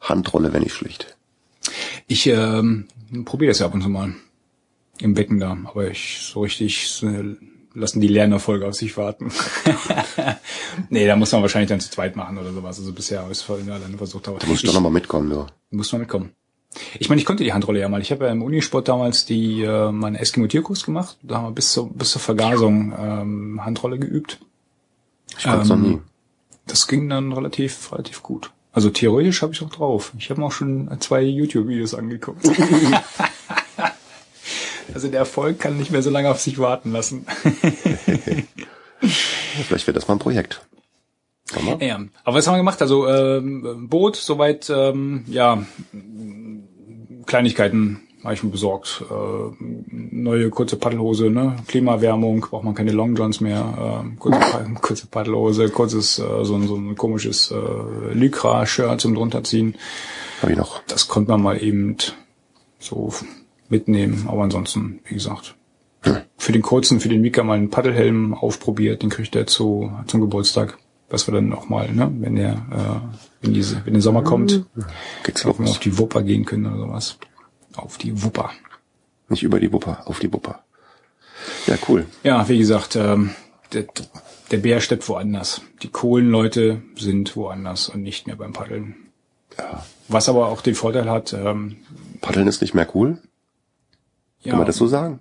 [0.00, 1.16] Handrolle wäre nicht schlecht.
[2.06, 2.86] Ich ähm,
[3.24, 4.14] probiere das ja ab und zu mal.
[5.00, 5.56] Im Becken da.
[5.64, 7.36] Aber ich so richtig äh,
[7.74, 9.30] lassen die Lernerfolge auf sich warten.
[10.90, 12.78] nee, da muss man wahrscheinlich dann zu zweit machen oder sowas.
[12.78, 14.28] Also bisher habe ich es alleine versucht.
[14.28, 15.46] Aber Da musst du ich, doch nochmal mitkommen, du.
[15.70, 16.32] muss man mitkommen.
[16.98, 18.00] Ich meine, ich konnte die Handrolle ja mal.
[18.02, 21.18] Ich habe ja im Unisport damals die äh, meinen Eskimo-Tierkurs gemacht.
[21.22, 24.40] Da haben wir bis zur, bis zur Vergasung ähm, Handrolle geübt.
[25.36, 25.98] Ich konnte es noch nie.
[26.66, 28.50] Das ging dann relativ, relativ gut.
[28.72, 30.12] Also theoretisch habe ich auch drauf.
[30.18, 32.46] Ich habe mir auch schon zwei YouTube-Videos angeguckt.
[34.94, 37.26] also der Erfolg kann nicht mehr so lange auf sich warten lassen.
[39.00, 40.62] Vielleicht wäre das mal ein Projekt.
[41.54, 41.82] Hammer.
[41.82, 42.82] ja, aber was haben wir gemacht?
[42.82, 45.62] Also ähm, Boot, soweit, ähm, ja,
[47.26, 49.02] Kleinigkeiten habe ich mir besorgt.
[49.10, 49.14] Äh,
[49.90, 51.56] neue kurze Paddelhose, ne?
[51.68, 54.02] Klimaerwärmung, braucht man keine Long Johns mehr.
[54.04, 54.40] Äh, kurze,
[54.82, 59.76] kurze Paddelhose, kurzes, äh, so, ein- so ein komisches äh, Lycra-Shirt zum drunterziehen.
[60.42, 60.82] Habe ich noch.
[60.86, 61.96] Das konnte man mal eben
[62.78, 63.12] so
[63.68, 64.26] mitnehmen.
[64.28, 65.56] Aber ansonsten, wie gesagt,
[66.36, 69.02] für den kurzen, für den Mika mal einen Paddelhelm aufprobiert.
[69.02, 70.78] Den kriegt er zu, zum Geburtstag.
[71.10, 74.66] Was wir dann auch mal, ne, wenn der, äh, wenn diese, wenn der Sommer kommt,
[75.24, 75.80] Geht's ob wir auf los.
[75.80, 77.18] die Wupper gehen können oder sowas.
[77.76, 78.50] Auf die Wupper.
[79.30, 80.60] Nicht über die Wupper, auf die Wupper.
[81.66, 82.04] Ja, cool.
[82.24, 83.30] Ja, wie gesagt, ähm,
[83.72, 83.86] der,
[84.50, 85.62] der Bär steckt woanders.
[85.82, 88.96] Die Kohlenleute sind woanders und nicht mehr beim Paddeln.
[89.56, 89.84] Ja.
[90.08, 91.76] Was aber auch den Vorteil hat, ähm,
[92.20, 93.18] Paddeln ist nicht mehr cool?
[94.40, 95.20] Ja, Kann man das so sagen?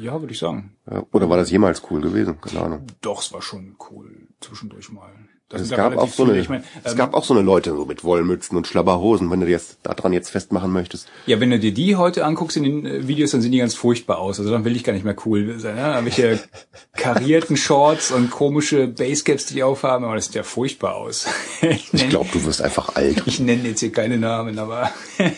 [0.00, 0.74] ja, würde ich sagen.
[0.90, 2.40] Ja, Oder war das jemals cool gewesen?
[2.40, 2.86] Keine Ahnung.
[3.02, 5.10] Doch, es war schon cool zwischendurch mal.
[5.48, 6.38] Das Es gab, auch so eine.
[6.40, 9.38] Ich mein, es ähm, gab auch so eine Leute so mit Wollmützen und Schlabberhosen, wenn
[9.38, 11.06] du dir jetzt daran jetzt festmachen möchtest.
[11.26, 13.76] ja, wenn du dir die heute anguckst in den äh, Videos, dann sehen die ganz
[13.76, 14.40] furchtbar aus.
[14.40, 15.76] Also dann will ich gar nicht mehr cool sein.
[15.76, 16.00] Ne?
[16.02, 16.40] Welche
[16.96, 21.28] karierten Shorts und komische Basecaps, die die aufhaben, aber das sieht ja furchtbar aus.
[21.60, 23.22] ich Ich glaube, du wirst einfach alt.
[23.26, 24.90] ich nenne jetzt hier keine Namen, aber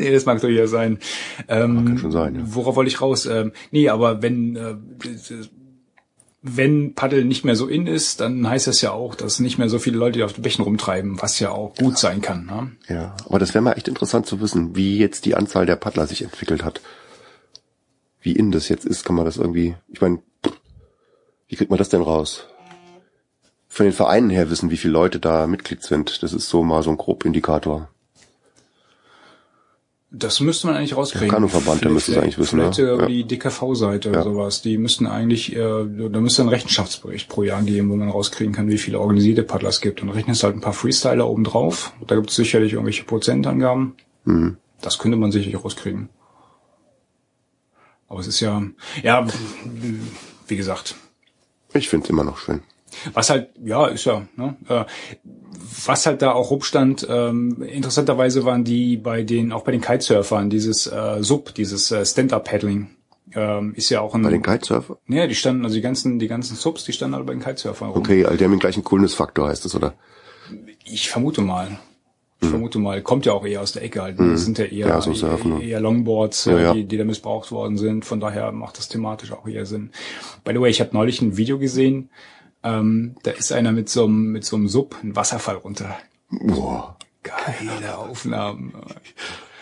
[0.00, 0.98] nee, das mag durchaus sein.
[1.48, 2.42] Ähm, Kann schon sein, ja.
[2.44, 3.26] Worauf wollte ich raus?
[3.26, 4.74] Ähm, nee, aber wenn äh,
[6.42, 9.68] wenn Paddel nicht mehr so in ist, dann heißt das ja auch, dass nicht mehr
[9.68, 12.46] so viele Leute auf den Bächen rumtreiben, was ja auch gut sein kann.
[12.46, 12.72] Ne?
[12.88, 16.06] Ja, aber das wäre mal echt interessant zu wissen, wie jetzt die Anzahl der Paddler
[16.06, 16.80] sich entwickelt hat.
[18.22, 20.20] Wie in das jetzt ist, kann man das irgendwie, ich meine,
[21.48, 22.46] wie kriegt man das denn raus?
[23.68, 26.22] Von den Vereinen her wissen, wie viele Leute da Mitglied sind.
[26.22, 27.88] Das ist so mal so ein grob Indikator.
[30.12, 31.28] Das müsste man eigentlich rauskriegen.
[31.28, 32.96] Der Kanuverband, der müsste es eigentlich wissen, Vielleicht ne?
[32.98, 33.06] Ja.
[33.06, 34.24] die DKV-Seite oder Ja.
[34.24, 34.60] sowas.
[34.60, 38.68] Die müssten eigentlich, äh, da müsste ein Rechenschaftsbericht pro Jahr geben, wo man rauskriegen kann,
[38.68, 40.02] wie viele organisierte Paddler es gibt.
[40.02, 41.92] Und rechnest halt ein paar Freestyler oben drauf.
[42.08, 43.94] Da gibt es sicherlich irgendwelche Prozentangaben.
[44.24, 44.56] Mhm.
[44.80, 46.08] Das könnte man sicherlich rauskriegen.
[48.08, 48.60] Aber es ist ja,
[49.04, 49.24] ja,
[50.48, 50.96] wie gesagt,
[51.72, 52.62] Ich finde es immer noch schön.
[53.14, 54.84] was halt, ja, ist ja, ne, äh,
[55.86, 60.50] was halt da auch rumstand, ähm, interessanterweise waren die bei den, auch bei den Kitesurfern,
[60.50, 62.90] dieses äh, Sub, dieses äh, Stand-Up-Paddling,
[63.34, 64.98] ähm, ist ja auch ein, Bei den Kitesurfer?
[65.08, 67.90] ja, die standen, also die ganzen, die ganzen Subs, die standen alle bei den Kitesurfern
[67.90, 67.98] rum.
[67.98, 69.94] Okay, also die haben den gleichen Coolness-Faktor, heißt das, oder?
[70.84, 71.78] Ich vermute mal.
[72.42, 74.18] Ich vermute mal, kommt ja auch eher aus der Ecke halt.
[74.18, 76.72] Das sind ja eher, Ja, so Surfen, eher Longboards, Ja, äh, ja.
[76.72, 78.06] Die, die da missbraucht worden sind.
[78.06, 79.90] Von daher macht das thematisch auch eher Sinn.
[80.42, 82.08] By the way, ich habe neulich ein Video gesehen,
[82.62, 85.96] ähm, da ist einer mit so einem, mit so einem Sub einen Wasserfall runter.
[86.30, 86.96] Boah.
[87.22, 88.72] Geile Aufnahmen.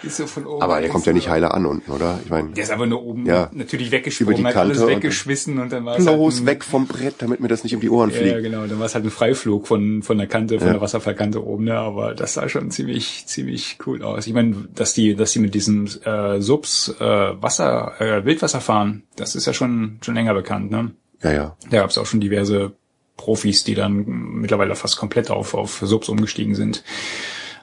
[0.04, 0.62] Ist so von oben.
[0.62, 2.20] Aber der kommt ja nicht heiler an unten, oder?
[2.22, 3.50] Ich meine, Der ist aber nur oben Ja.
[3.52, 6.46] natürlich Über weggesprungen, die hat alles Kante und- weggeschmissen und dann war es halt ein,
[6.46, 8.30] weg vom Brett, damit mir das nicht um die Ohren fliegt.
[8.30, 8.64] ja, genau.
[8.68, 10.74] Dann war es halt ein Freiflug von, von der Kante, von Ja.
[10.74, 11.74] der Wasserfallkante oben, ne?
[11.76, 14.28] Aber das sah schon ziemlich, ziemlich cool aus.
[14.28, 17.04] Ich meine, dass die, dass die mit diesen äh, Subs äh,
[17.42, 20.92] Wasser, äh, Wildwasser fahren, das ist ja schon, schon länger bekannt, ne?
[21.24, 21.56] Ja, ja.
[21.70, 22.70] Da gab es auch schon diverse
[23.18, 26.82] Profis, die dann mittlerweile fast komplett auf, auf Subs umgestiegen sind.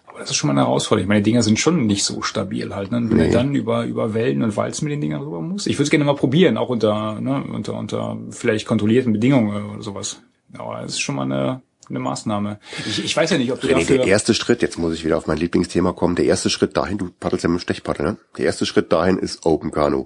[0.05, 1.05] Aber das ist schon mal eine Herausforderung.
[1.05, 2.91] Ich meine, die Dinger sind schon nicht so stabil halt.
[2.91, 2.97] Ne?
[3.09, 3.27] Wenn Nee.
[3.27, 5.65] du dann über, über Wellen und Walzen mit den Dingern rüber musst.
[5.65, 9.81] Ich würde es gerne mal probieren, auch unter, ne, unter, unter vielleicht kontrollierten Bedingungen oder
[9.81, 10.21] sowas.
[10.57, 12.59] Aber es ist schon mal eine, eine Maßnahme.
[12.87, 13.97] Ich, ich weiß ja nicht, ob du René, dafür...
[13.97, 16.97] der erste Schritt, jetzt muss ich wieder auf mein Lieblingsthema kommen, der erste Schritt dahin,
[16.97, 18.17] du paddelst ja mit dem Stechpaddel, ne?
[18.37, 20.05] Der erste Schritt dahin ist Open Kanu.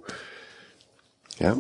[1.37, 1.57] Ja?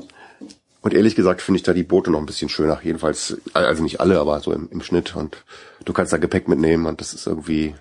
[0.81, 2.79] Und ehrlich gesagt finde ich da die Boote noch ein bisschen schöner.
[2.83, 5.15] Jedenfalls, also nicht alle, aber so im, im Schnitt.
[5.15, 5.37] Und
[5.85, 7.75] du kannst da Gepäck mitnehmen und das ist irgendwie,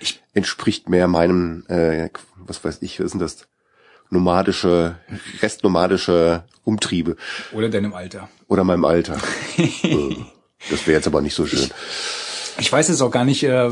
[0.00, 3.48] Ich- entspricht mehr meinem, äh, was weiß ich, was ist denn das?
[4.10, 4.96] Nomadische,
[5.42, 7.16] restnomadische Umtriebe
[7.52, 8.28] Oder deinem Alter.
[8.48, 9.18] oder meinem Alter.
[9.58, 10.16] Äh,
[10.70, 11.58] das wäre jetzt aber nicht so schön.
[11.60, 11.70] Ich
[12.72, 13.68] weiß jetzt auch gar nicht, äh,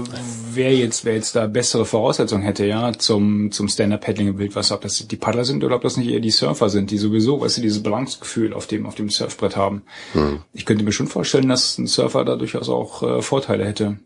[0.52, 4.82] wer jetzt, wer jetzt da bessere Voraussetzungen hätte, ja, zum, zum Stand-Up-Paddling im Wildwasser, ob
[4.82, 7.56] das die Paddler sind oder ob das nicht eher die Surfer sind, die sowieso, weißt
[7.58, 9.82] du, dieses Balancegefühl auf dem, auf dem Surfbrett haben.
[10.12, 10.40] Hm.
[10.52, 13.98] Ich könnte mir schon vorstellen, dass ein Surfer da durchaus auch äh, Vorteile hätte.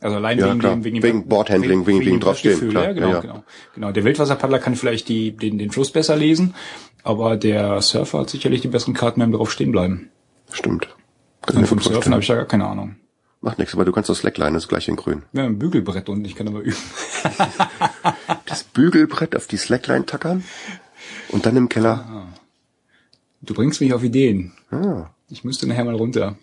[0.00, 0.74] Also allein Ja, wegen klar.
[0.76, 2.84] dem, wegen, Wegen dem, Boardhandling, wegen- wegen dem draufstehen, Brettgefühl, klar.
[2.84, 3.20] Ja, genau, Ja, ja.
[3.20, 3.44] genau.
[3.74, 3.92] Genau.
[3.92, 6.54] Der Wildwasserpaddler kann vielleicht die, den, den Fluss besser lesen,
[7.02, 10.10] aber der Surfer hat sicherlich die besseren Karten beim drauf stehen bleiben.
[10.52, 10.88] Stimmt.
[11.46, 12.96] Kann Und ich vom Surfen habe ich ja gar keine Ahnung.
[13.46, 15.22] Macht nichts, aber du kannst das Slackline, das ist gleich in grün.
[15.30, 16.76] Wir haben ein Bügelbrett und ich kann aber üben.
[18.44, 20.42] Das Bügelbrett auf die Slackline tackern
[21.28, 22.26] und dann im Keller.
[23.42, 24.52] Du bringst mich auf Ideen.
[24.72, 26.36] Ah, Ich müsste nachher mal runter.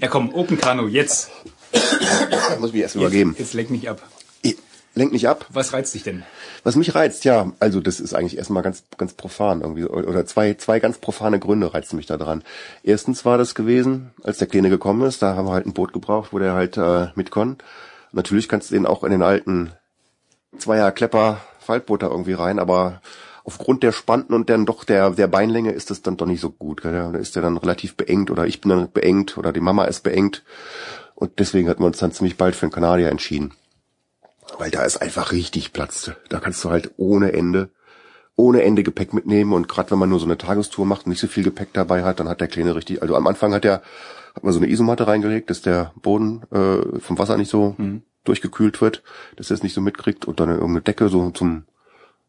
[0.00, 1.30] Ja komm, Open Kano, jetzt.
[2.58, 3.36] muss ich mich erst übergeben.
[3.38, 4.02] jetzt lenk mich ab.
[4.94, 5.46] Lenk nicht ab.
[5.50, 6.24] Was reizt dich denn?
[6.64, 10.54] Was mich reizt, ja, also das ist eigentlich erstmal ganz, ganz profan irgendwie, oder zwei,
[10.54, 12.42] zwei ganz profane Gründe reizen mich da dran.
[12.82, 15.92] Erstens war das gewesen, als der Kleine gekommen ist, da haben wir halt ein Boot
[15.92, 17.58] gebraucht, wo der halt äh, mit kann.
[18.12, 19.72] Natürlich kannst du den auch in den alten
[20.58, 23.00] Zweier Klepper Faltboot da irgendwie rein, aber
[23.44, 26.50] aufgrund der Spanten und dann doch der, der Beinlänge ist das dann doch nicht so
[26.50, 26.82] gut.
[26.82, 26.92] Gell?
[26.92, 30.02] Da ist der dann relativ beengt oder ich bin dann beengt oder die Mama ist
[30.02, 30.42] beengt.
[31.14, 33.52] Und deswegen hatten wir uns dann ziemlich bald für den Kanadier entschieden.
[34.58, 36.10] Weil da ist einfach richtig Platz.
[36.28, 37.70] Da kannst du halt ohne Ende,
[38.36, 39.52] ohne Ende Gepäck mitnehmen.
[39.52, 42.04] Und gerade wenn man nur so eine Tagestour macht und nicht so viel Gepäck dabei
[42.04, 43.82] hat, dann hat der Kleine richtig, also am Anfang hat er,
[44.34, 47.76] hat man so eine Isomatte reingelegt, dass der Boden äh, vom Wasser nicht so
[48.24, 49.02] durchgekühlt wird,
[49.36, 51.64] dass er es nicht so mitkriegt und dann irgendeine Decke so zum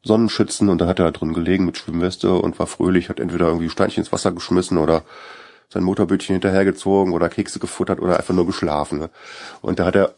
[0.03, 3.47] Sonnenschützen und dann hat er da drin gelegen mit Schwimmweste und war fröhlich, hat entweder
[3.47, 5.03] irgendwie Steinchen ins Wasser geschmissen oder
[5.69, 8.99] sein Motorbötchen hinterhergezogen oder Kekse gefuttert oder einfach nur geschlafen.
[8.99, 9.09] Ne?
[9.61, 10.15] Und da hat er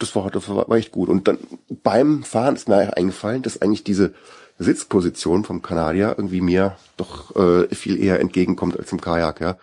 [0.00, 1.08] das war, das war echt gut.
[1.08, 1.38] Und dann
[1.82, 4.14] beim Fahren ist mir eingefallen, dass eigentlich diese
[4.58, 9.40] Sitzposition vom Kanadier irgendwie mir doch äh, viel eher entgegenkommt als im Kajak.
[9.40, 9.56] Ja,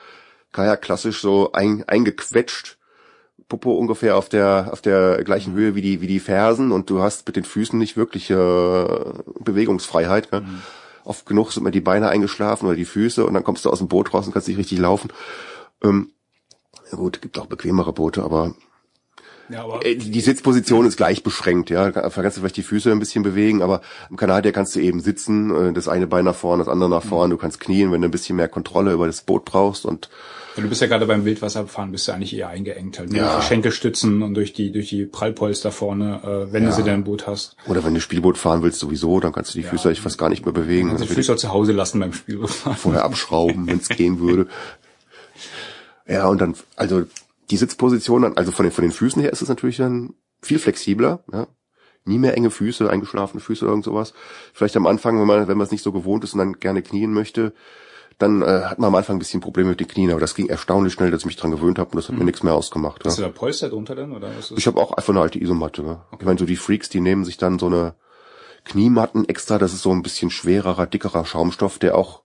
[0.53, 2.77] Kajak klassisch so ein, eingequetscht,
[3.47, 7.01] Popo ungefähr auf der auf der gleichen Höhe wie die wie die Fersen und du
[7.01, 8.35] hast mit den Füßen nicht wirklich äh,
[9.39, 10.29] Bewegungsfreiheit.
[10.33, 10.41] Ja?
[11.05, 13.77] Oft genug sind mir die Beine eingeschlafen oder die Füße und dann kommst du aus
[13.77, 15.13] dem Boot raus und kannst nicht richtig laufen.
[15.81, 16.11] Ähm,
[16.91, 18.53] gut, gibt auch bequemere Boote, aber
[19.49, 21.89] Ja, aber äh, die Sitzposition ist gleich beschränkt, ja.
[21.91, 24.99] Da kannst du vielleicht die Füße ein bisschen bewegen, aber im Kanadier kannst du eben
[24.99, 28.01] sitzen, äh, das eine Bein nach vorn, das andere nach vorn, du kannst knien, wenn
[28.01, 30.09] du ein bisschen mehr Kontrolle über das Boot brauchst und
[30.57, 33.11] du bist ja gerade beim Wildwasserfahren, bist du eigentlich eher eingeengt halt.
[33.11, 33.19] Ne?
[33.19, 33.33] Ja.
[33.33, 36.19] Durch die Schenkelstützen und durch die, durch die Prallpolster vorne,
[36.49, 37.55] äh, wenn du sie denn im Boot hast.
[37.67, 40.29] oder wenn du Spielboot fahren willst sowieso, dann kannst du die Füße eigentlich fast gar
[40.29, 40.89] nicht mehr bewegen.
[40.89, 42.75] Also Also Füße auch zu Hause lassen beim Spielfahren.
[42.75, 44.47] vorher abschrauben, wenn es gehen würde.
[46.09, 47.03] Ja, und dann, also
[47.49, 50.59] die Sitzposition, dann, also von den, von den Füßen her ist es natürlich dann viel
[50.59, 51.47] flexibler, ja.
[52.05, 54.13] Nie mehr enge Füße, eingeschlafene Füße oder irgend sowas.
[54.53, 56.81] Vielleicht am Anfang, wenn man, wenn man es nicht so gewohnt ist und dann gerne
[56.81, 57.53] knien möchte,
[58.17, 60.47] dann äh, hat man am Anfang ein bisschen Probleme mit den Knien, aber das ging
[60.47, 63.03] erstaunlich schnell, dass ich mich dran gewöhnt habe und das hat mir nichts mehr ausgemacht.
[63.03, 63.09] Ja.
[63.09, 64.11] Hast du da Polster drunter dann?
[64.11, 65.83] Oder was ist Ich habe auch einfach eine alte Isomatte.
[65.83, 66.01] Ne?
[66.17, 67.95] Ich meine, so die Freaks, die nehmen sich dann so eine
[68.63, 69.59] Kniematten extra.
[69.59, 72.23] Das ist so ein bisschen schwererer, dickerer Schaumstoff, der auch,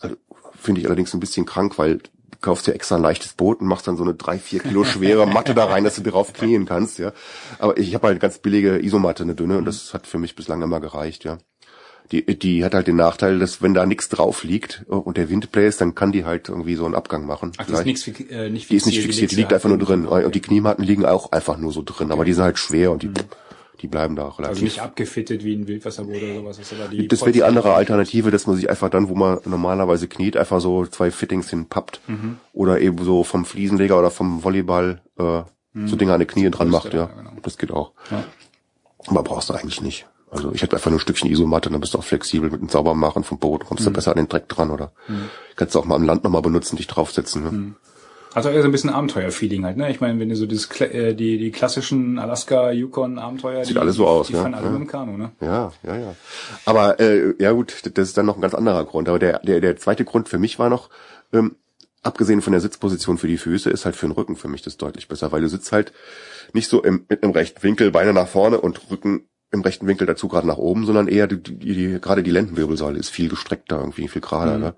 [0.00, 0.16] also,
[0.54, 2.00] finde ich allerdings ein bisschen krank, weil
[2.42, 5.26] kaufst dir extra ein leichtes Boot und machst dann so eine drei, vier Kilo schwere
[5.26, 6.98] Matte da rein, dass du drauf knien kannst.
[6.98, 7.12] ja.
[7.58, 10.36] Aber ich habe halt eine ganz billige Isomatte, eine dünne, und das hat für mich
[10.36, 11.24] bislang immer gereicht.
[11.24, 11.38] ja.
[12.10, 15.50] Die, die hat halt den Nachteil, dass wenn da nichts drauf liegt und der Wind
[15.50, 17.52] bläst, dann kann die halt irgendwie so einen Abgang machen.
[17.56, 19.78] Ach, die ist nichts, äh, nicht Die ist nicht fixiert, fixiert, die liegt einfach nur
[19.78, 20.06] halt drin.
[20.06, 20.24] Okay.
[20.24, 23.02] Und die Kniematten liegen auch einfach nur so drin, aber die sind halt schwer und
[23.02, 23.10] die,
[23.82, 24.48] die bleiben da relativ.
[24.48, 26.56] Also nicht abgefittet wie ein Wildwasserboot oder sowas.
[26.58, 30.08] Das, die das wäre die andere Alternative, dass man sich einfach dann, wo man normalerweise
[30.08, 32.00] kniet, einfach so zwei Fittings hinpappt.
[32.06, 32.38] Mhm.
[32.52, 35.42] Oder eben so vom Fliesenleger oder vom Volleyball äh,
[35.86, 37.06] so Dinge an die Knie dran macht, ja.
[37.06, 37.10] Mhm.
[37.10, 37.32] ja, genau.
[37.42, 37.92] Das geht auch.
[38.10, 38.24] Ja.
[39.08, 40.06] Aber brauchst du eigentlich nicht.
[40.30, 42.68] Also ich hätte einfach nur ein Stückchen Isomatte, dann bist du auch flexibel mit dem
[42.68, 43.86] Saubermachen vom Boot, kommst Mhm.
[43.90, 44.92] du besser an den Dreck dran oder
[45.56, 47.42] kannst du auch mal am Land nochmal benutzen, dich draufsetzen.
[47.42, 47.74] Ne?
[48.34, 49.90] Hat auch eher so ein bisschen Abenteuer-Feeling halt, ne?
[49.90, 53.80] Ich meine, wenn du so dieses, äh, die, die klassischen Alaska, Yukon Abenteuer, Sieht die,
[53.80, 54.38] alles so aus, die ne?
[54.40, 54.72] fahren alle Ja.
[54.72, 55.32] dem Kanu, ne?
[55.40, 56.14] Ja, ja, ja.
[56.64, 59.08] Aber äh, ja gut, das ist dann noch ein ganz anderer Grund.
[59.08, 60.88] Aber der, der, der zweite Grund für mich war noch,
[61.32, 61.56] ähm,
[62.02, 64.76] abgesehen von der Sitzposition für die Füße, ist halt für den Rücken für mich das
[64.76, 65.92] deutlich besser, weil du sitzt halt
[66.52, 70.06] nicht so im, mit einem rechten Winkel, Beine nach vorne und Rücken im rechten Winkel
[70.06, 73.78] dazu gerade nach oben, sondern eher die, die, die gerade die Lendenwirbelsäule ist viel gestreckter,
[73.78, 74.56] irgendwie viel gerader.
[74.56, 74.62] Mhm.
[74.62, 74.74] Ne?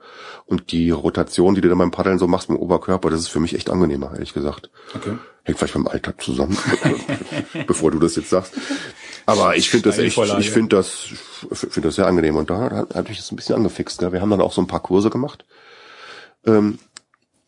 [0.46, 3.28] Und die Rotation, die du dann beim Paddeln so machst mit dem Oberkörper, das ist
[3.28, 4.70] für mich echt angenehmer, ehrlich gesagt.
[4.94, 5.16] Okay.
[5.44, 6.58] Hängt vielleicht beim Alltag zusammen,
[7.68, 8.54] bevor du das jetzt sagst.
[9.26, 10.90] Aber ich finde das echt, ich finde das,
[11.52, 12.36] finde das sehr angenehm.
[12.36, 14.00] Und da hat, hat mich das ein bisschen angefixt.
[14.00, 14.12] Gell?
[14.12, 15.44] Wir haben dann auch so ein paar Kurse gemacht,
[16.44, 16.80] ähm,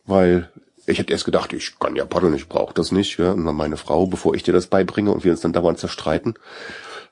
[0.05, 0.49] weil
[0.87, 3.19] ich hätte erst gedacht, ich kann ja paddeln, ich brauche das nicht.
[3.19, 3.33] Ja?
[3.33, 6.35] Und dann meine Frau, bevor ich dir das beibringe und wir uns dann dauernd zerstreiten,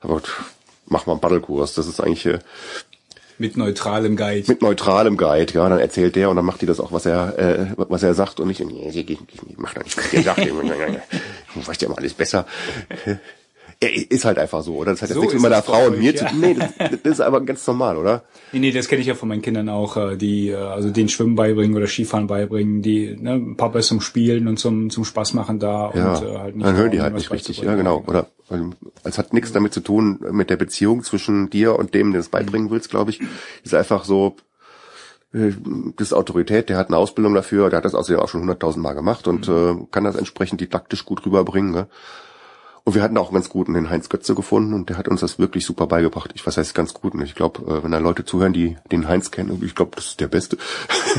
[0.01, 0.21] aber
[0.85, 1.73] mach mal einen Paddelkurs.
[1.73, 2.39] Das ist eigentlich äh,
[3.37, 4.47] mit neutralem Guide.
[4.47, 5.67] Mit neutralem Guide, ja.
[5.67, 8.39] Dann erzählt der und dann macht die das auch, was er, äh, was er sagt
[8.39, 9.19] und ich, nee, ich
[9.57, 10.39] mach doch nicht, was der sagt.
[10.39, 12.45] ich weiß ja immer alles besser.
[13.79, 14.91] Er ist halt einfach so, oder?
[14.91, 16.17] Das hat jetzt so nichts mit meiner Frau und mir ja.
[16.17, 16.39] zu tun.
[16.39, 16.73] Nee, das,
[17.03, 18.23] das, ist aber ganz normal, oder?
[18.51, 21.09] Nee, nee, das kenne ich ja von meinen Kindern auch, äh, die äh, also den
[21.09, 25.33] Schwimmen beibringen oder Skifahren beibringen, die ne, Papa ist zum Spielen und zum zum Spaß
[25.33, 26.65] machen da ja, und äh, halt nicht.
[26.65, 28.03] Dann hören die halt nicht richtig, ja genau.
[28.07, 28.27] Oder
[29.03, 32.29] es hat nichts damit zu tun mit der Beziehung zwischen dir und dem, der es
[32.29, 33.19] beibringen willst, glaube ich.
[33.63, 34.35] Ist einfach so,
[35.31, 38.81] das ist Autorität, der hat eine Ausbildung dafür, der hat das außerdem auch schon hunderttausend
[38.81, 39.53] Mal gemacht und mhm.
[39.53, 41.71] äh, kann das entsprechend didaktisch gut rüberbringen.
[41.71, 41.87] Ne?
[42.85, 45.21] Und wir hatten auch einen ganz guten den Heinz Götze gefunden und der hat uns
[45.21, 46.29] das wirklich super beigebracht.
[46.35, 47.15] Ich was heißt ganz gut.
[47.15, 50.05] Und ich glaube, äh, wenn da Leute zuhören, die den Heinz kennen, ich glaube, das
[50.05, 50.57] ist der Beste.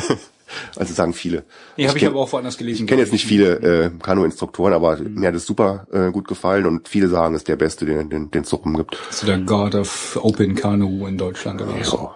[0.77, 1.43] also sagen viele.
[1.77, 2.85] Nee, habe ich, ich aber auch woanders gelesen.
[2.85, 5.15] Ich kenne jetzt nicht viele äh, Kanu-Instruktoren, aber mhm.
[5.15, 8.11] mir hat es super äh, gut gefallen und viele sagen, es ist der Beste, den
[8.11, 8.97] den den Suppen gibt.
[9.11, 12.11] So der God of Open Kanu in Deutschland oder so.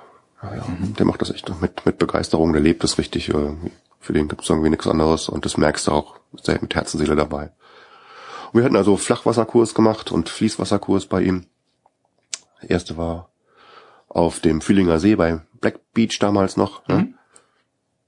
[0.44, 0.64] Ja, ja.
[0.68, 0.94] Mhm.
[0.94, 3.30] Der macht das echt mit mit Begeisterung, der lebt das richtig.
[3.30, 3.56] Äh,
[3.98, 6.72] für den gibt es irgendwie nichts anderes und das merkst du auch, ist er mit
[6.74, 7.50] Herzenseele dabei.
[8.52, 11.46] Und wir hatten also Flachwasserkurs gemacht und Fließwasserkurs bei ihm.
[12.62, 13.30] Der erste war
[14.08, 16.86] auf dem Fühlinger See bei Black Beach damals noch.
[16.88, 16.96] Ne?
[16.96, 17.14] Mhm.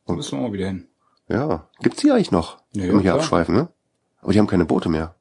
[0.04, 0.88] Und müssen wir auch wieder hin.
[1.28, 2.58] Ja, gibt's die eigentlich noch?
[2.72, 3.68] Ja, ja, hier abschweifen, ne?
[4.20, 5.14] Aber die haben keine Boote mehr.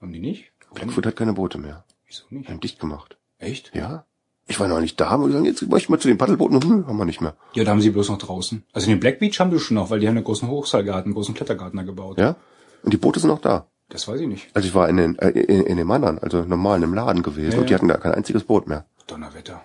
[0.00, 0.52] Haben die nicht?
[0.74, 1.84] Blackfoot hat keine Boote mehr.
[2.06, 2.48] Wieso nicht?
[2.48, 3.16] Haben dicht gemacht.
[3.38, 3.72] Echt?
[3.74, 4.04] Ja.
[4.48, 6.60] Ich war noch nicht da, und sagen, jetzt möchte ich mal zu den Paddelbooten.
[6.60, 7.36] Hm, haben wir nicht mehr.
[7.54, 8.64] Ja, da haben sie bloß noch draußen.
[8.72, 11.14] Also den Black Beach haben wir schon noch, weil die haben einen großen Hochseilgarten, einen
[11.14, 12.18] großen Klettergarten da gebaut.
[12.18, 12.34] Ja?
[12.82, 13.68] Und die Boote sind noch da.
[13.92, 14.48] Das weiß ich nicht.
[14.54, 17.52] Also ich war in den, äh, in, in dem anderen, also normal im Laden gewesen
[17.52, 18.86] ja, und die hatten da kein einziges Boot mehr.
[19.06, 19.60] Donnerwetter.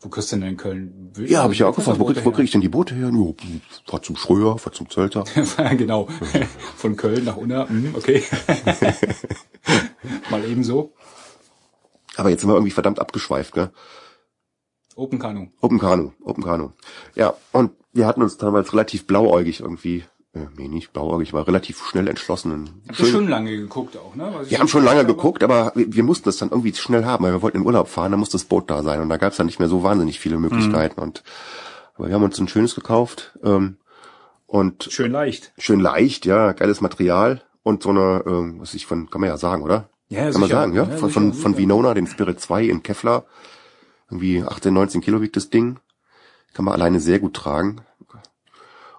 [0.00, 1.12] Wo kriegst du denn in Köln?
[1.14, 2.96] Will ja, habe ich ja auch gefragt, wo, krieg, wo krieg ich denn die Boote
[2.96, 3.12] her?
[3.12, 3.36] Nur,
[3.86, 5.22] fahr zum Schröer, fahr zum Zölter.
[5.76, 6.08] genau.
[6.76, 8.24] Von Köln nach Unna, hm, okay.
[10.30, 10.92] Mal ebenso.
[12.16, 13.70] Aber jetzt sind wir irgendwie verdammt abgeschweift, gell?
[14.96, 15.48] Open Kanu.
[15.60, 16.70] Open Kanu, Open Kanu.
[17.14, 20.04] Ja, und wir hatten uns damals relativ blauäugig irgendwie
[20.36, 22.82] äh, nee, nicht blauäugig, war relativ schnell entschlossen.
[22.88, 24.32] Habt ihr schon lange geguckt auch, ne?
[24.46, 27.32] wir haben schon lange geguckt, aber wir, wir, mussten das dann irgendwie schnell haben, weil
[27.32, 29.38] wir wollten in Urlaub fahren, da musste das Boot da sein und da gab es
[29.38, 31.00] dann nicht mehr so wahnsinnig viele Möglichkeiten.
[31.00, 31.06] Mhm.
[31.06, 31.22] Und
[31.94, 33.78] aber wir haben uns ein schönes gekauft ähm,
[34.46, 35.52] und schön leicht.
[35.58, 39.38] Schön leicht, ja, geiles Material und so eine, ähm, was ich von, kann man ja
[39.38, 39.88] sagen, oder?
[40.08, 40.40] Ja, kann sicher.
[40.40, 43.24] man sagen, ja, ja von, von, von Vinona, den Spirit 2 in Kevlar,
[44.10, 45.78] irgendwie 18, 19 Kilo wiegt das Ding,
[46.52, 47.80] kann man alleine sehr gut tragen.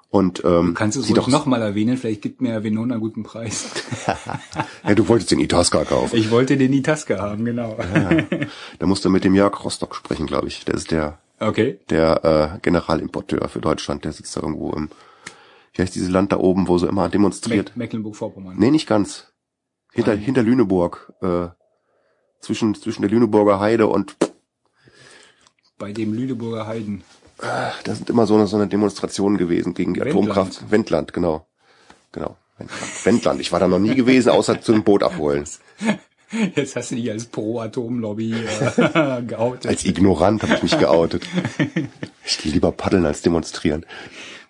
[0.10, 3.24] Und ähm, du kannst es doch noch mal erwähnen, vielleicht gibt mir Venona einen guten
[3.24, 3.70] Preis.
[4.88, 6.16] ja, du wolltest den Itasca kaufen.
[6.16, 7.78] Ich wollte den Itasca haben, genau.
[7.78, 8.24] ja,
[8.80, 10.64] da musst du mit dem Jörg Rostock sprechen, glaube ich.
[10.64, 11.80] Der ist der okay.
[11.90, 14.06] der äh, Generalimporteur für Deutschland.
[14.06, 14.90] Der sitzt da irgendwo im,
[15.74, 17.76] wie heißt dieses Land da oben, wo sie immer demonstriert?
[17.76, 18.56] Mecklenburg-Vorpommern.
[18.58, 19.34] Nee, nicht ganz.
[19.92, 20.24] Hinter, Nein.
[20.24, 21.12] hinter Lüneburg.
[21.22, 21.50] Äh,
[22.40, 24.16] zwischen, zwischen der Lüneburger Heide und
[25.78, 27.04] bei dem Lüneburger Heiden.
[27.40, 30.32] Da sind immer so eine, so eine Demonstrationen gewesen gegen die Wendland.
[30.32, 30.72] Atomkraft.
[30.72, 31.46] Wendland, genau.
[32.12, 32.36] Genau.
[32.58, 33.06] Wendland.
[33.06, 33.42] Wendland.
[33.42, 35.46] Ich war da noch nie gewesen, außer zum Boot abholen.
[36.56, 39.68] Jetzt hast du dich als Pro-Atom-Lobby äh, geoutet.
[39.68, 41.26] Als Ignorant habe ich mich geoutet.
[42.26, 43.86] Ich gehe lieber paddeln als demonstrieren.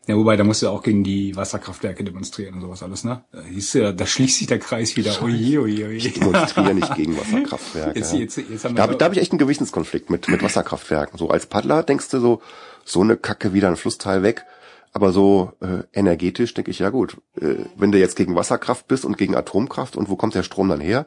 [0.07, 3.25] Ja, wobei, da musst du auch gegen die Wasserkraftwerke demonstrieren und sowas alles, ne?
[3.33, 5.21] Da, hieß, ja, da schließt sich der Kreis wieder.
[5.21, 5.97] Oje, oje, oje.
[5.97, 7.99] Ich demonstriere nicht gegen Wasserkraftwerke.
[7.99, 11.19] Jetzt, jetzt, jetzt haben wir da habe hab ich echt einen Gewissenskonflikt mit, mit Wasserkraftwerken.
[11.19, 12.41] So als Paddler denkst du so,
[12.87, 14.45] so eine Kacke wieder ein Flussteil weg.
[14.93, 19.05] Aber so äh, energetisch denke ich, ja gut, äh, wenn du jetzt gegen Wasserkraft bist
[19.05, 21.05] und gegen Atomkraft und wo kommt der Strom dann her?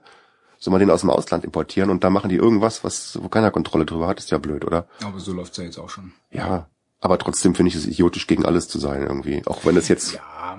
[0.59, 3.51] Soll man den aus dem Ausland importieren und da machen die irgendwas, was wo keiner
[3.51, 4.87] Kontrolle drüber hat, ist ja blöd, oder?
[5.03, 6.12] Aber so läuft's ja jetzt auch schon.
[6.31, 6.68] Ja,
[7.01, 9.43] aber trotzdem finde ich es idiotisch, gegen alles zu sein irgendwie.
[9.47, 10.12] Auch wenn es jetzt.
[10.12, 10.59] Ja,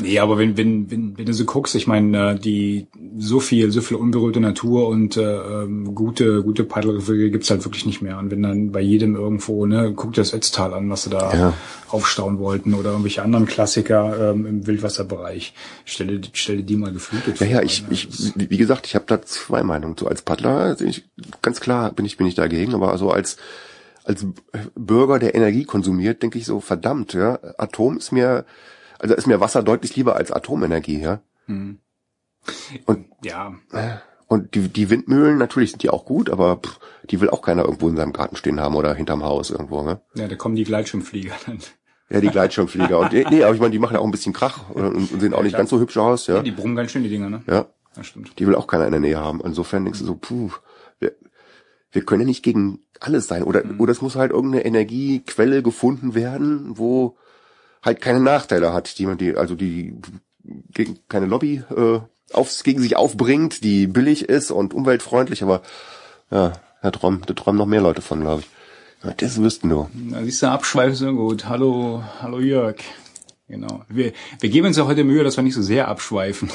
[0.00, 2.86] nee, aber wenn, wenn, wenn, wenn du so guckst, ich meine, äh, die
[3.18, 7.86] so viel, so viel unberührte Natur und äh, ähm, gute, gute Paddelriffe gibt's halt wirklich
[7.86, 8.18] nicht mehr.
[8.18, 11.34] Und wenn dann bei jedem irgendwo, ne, guck dir das Ötztal an, was sie da
[11.34, 11.54] ja.
[11.88, 15.54] aufstauen wollten oder irgendwelche anderen Klassiker ähm, im Wildwasserbereich.
[15.84, 17.46] Stelle, stelle die mal geflutet vor.
[17.46, 17.88] Ja, ja, ich, ne?
[17.90, 19.96] ich, wie gesagt, ich habe da zwei Meinungen.
[19.98, 21.04] So als Paddler, ich,
[21.42, 23.36] ganz klar bin ich, bin ich dagegen, aber so als
[24.06, 24.24] als
[24.76, 28.44] Bürger, der Energie konsumiert, denke ich so, verdammt, ja, Atom ist mir,
[28.98, 31.20] also ist mir Wasser deutlich lieber als Atomenergie, ja.
[31.46, 31.78] Hm.
[32.84, 33.54] Und ja.
[34.28, 36.80] Und die, die Windmühlen, natürlich sind die auch gut, aber pff,
[37.10, 40.00] die will auch keiner irgendwo in seinem Garten stehen haben oder hinterm Haus irgendwo, ne?
[40.14, 41.58] Ja, da kommen die Gleitschirmflieger dann.
[42.08, 42.98] Ja, die Gleitschirmflieger.
[42.98, 45.34] Und nee, aber ich meine, die machen ja auch ein bisschen Krach und, und sehen
[45.34, 46.36] auch nicht ganz so hübsch aus, ja.
[46.36, 47.42] Ja, die brummen ganz schön, die Dinger, ne?
[47.46, 47.66] Ja.
[47.96, 48.38] Das stimmt.
[48.38, 49.40] Die will auch keiner in der Nähe haben.
[49.42, 50.50] Insofern denkst du so, puh,
[50.98, 51.14] wir,
[51.90, 53.42] wir können ja nicht gegen alles sein.
[53.42, 57.16] Oder, oder es muss halt irgendeine Energiequelle gefunden werden, wo
[57.82, 59.96] halt keine Nachteile hat, die man die, also die
[60.72, 62.00] gegen keine Lobby äh,
[62.32, 65.62] aufs, gegen sich aufbringt, die billig ist und umweltfreundlich, aber
[66.30, 66.52] ja,
[66.82, 68.48] da träumen, da träumen noch mehr Leute von, glaube ich.
[69.04, 69.88] Ja, das wüssten du.
[69.92, 71.46] Na, siehst du, Abschweif ist so gut.
[71.46, 72.76] Hallo, hallo Jörg.
[73.48, 73.84] Genau.
[73.88, 76.50] Wir, wir geben uns ja heute Mühe, dass wir nicht so sehr abschweifen.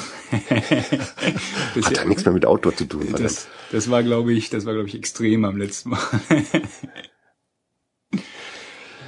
[1.74, 3.14] das, Hat ja nichts mehr mit Outdoor zu tun.
[3.16, 6.00] Das, das war, glaube ich, das war, glaube ich, extrem am letzten Mal.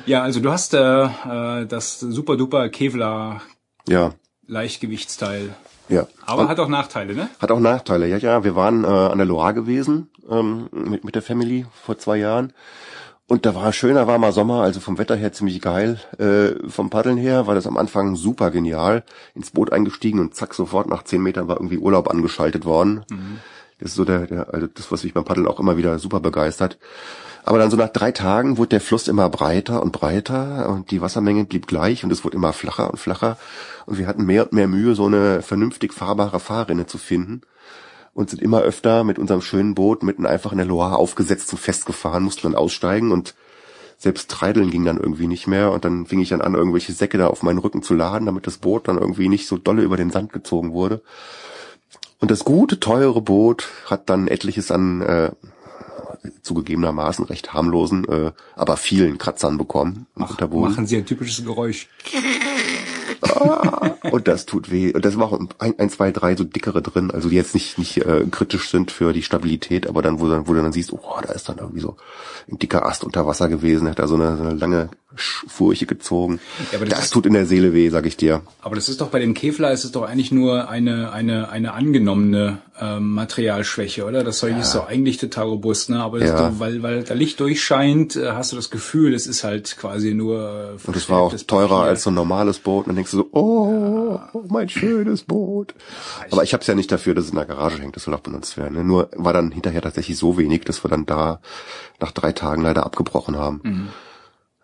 [0.07, 3.43] ja, also du hast äh, äh, das super duper Kevlar
[3.89, 4.13] Ja,
[4.47, 5.55] Leichtgewichtsteil.
[5.89, 6.07] ja.
[6.27, 7.29] Aber Und hat auch Nachteile, ne?
[7.39, 8.07] hat auch Nachteile.
[8.09, 11.99] Ja, ja, wir waren äh, an der Loire gewesen ähm, mit, mit der Family vor
[11.99, 12.53] zwei Jahren.
[13.27, 15.99] Und da war schöner warmer Sommer, also vom Wetter her ziemlich geil.
[16.19, 19.03] Äh, vom Paddeln her war das am Anfang super genial.
[19.35, 23.03] Ins Boot eingestiegen und zack, sofort nach zehn Metern war irgendwie Urlaub angeschaltet worden.
[23.79, 26.21] Das ist so der, der, also das, was mich beim Paddeln auch immer wieder super
[26.21, 26.79] begeistert.
[27.47, 31.03] Aber dann so nach drei Tagen wurde der Fluss immer breiter und breiter und die
[31.03, 33.37] Wassermenge blieb gleich und es wurde immer flacher und flacher.
[33.85, 37.43] Und wir hatten mehr und mehr Mühe, so eine vernünftig fahrbare Fahrrinne zu finden
[38.15, 41.59] und sind immer öfter mit unserem schönen Boot mitten einfach in der Loire aufgesetzt und
[41.59, 43.35] festgefahren, mussten dann aussteigen und
[43.99, 47.19] selbst Treideln ging dann irgendwie nicht mehr und dann fing ich dann an, irgendwelche Säcke
[47.19, 49.97] da auf meinen Rücken zu laden, damit das Boot dann irgendwie nicht so dolle über
[49.97, 51.03] den Sand gezogen wurde.
[52.21, 55.31] Und das gute, teure Boot hat dann etliches an äh,
[56.43, 60.71] zugegebenermaßen recht harmlosen, äh, aber vielen Kratzern bekommen im Unterboden.
[60.71, 61.89] machen sie ein typisches Geräusch.
[64.11, 64.93] Und das tut weh.
[64.93, 67.79] Und das war auch ein, ein, zwei, drei so dickere drin, also die jetzt nicht,
[67.79, 70.93] nicht äh, kritisch sind für die Stabilität, aber dann, wo, dann, wo du dann siehst,
[70.93, 71.97] oh, da ist dann irgendwie so
[72.51, 76.41] ein dicker Ast unter Wasser gewesen, hat da so eine, so eine lange Furche gezogen.
[76.73, 78.43] Ja, das das tut in der Seele weh, sag ich dir.
[78.63, 81.73] Aber das ist doch bei dem Kevlar ist es doch eigentlich nur eine eine eine
[81.75, 84.25] angenommene ähm, Materialschwäche, oder?
[84.25, 86.01] Das Zeug ist doch eigentlich total robust, ne?
[86.03, 86.49] Aber Ja.
[86.51, 90.15] doch, weil weil da Licht durchscheint, äh, hast du das Gefühl, es ist halt quasi
[90.15, 90.79] nur.
[90.85, 91.91] Äh, Und es war auch teurer Papier.
[91.91, 92.85] als so ein normales Boot.
[92.85, 95.75] Und dann denkst du so, oh, mein schönes Boot.
[96.31, 97.95] Aber ich habe es ja nicht dafür, dass es in der Garage hängt.
[97.97, 98.75] Das soll auch benutzt werden.
[98.77, 98.85] Ne?
[98.85, 101.41] Nur war dann hinterher tatsächlich so wenig, dass wir dann da
[102.01, 103.61] nach drei Tagen leider abgebrochen haben.
[103.63, 103.89] Mhm.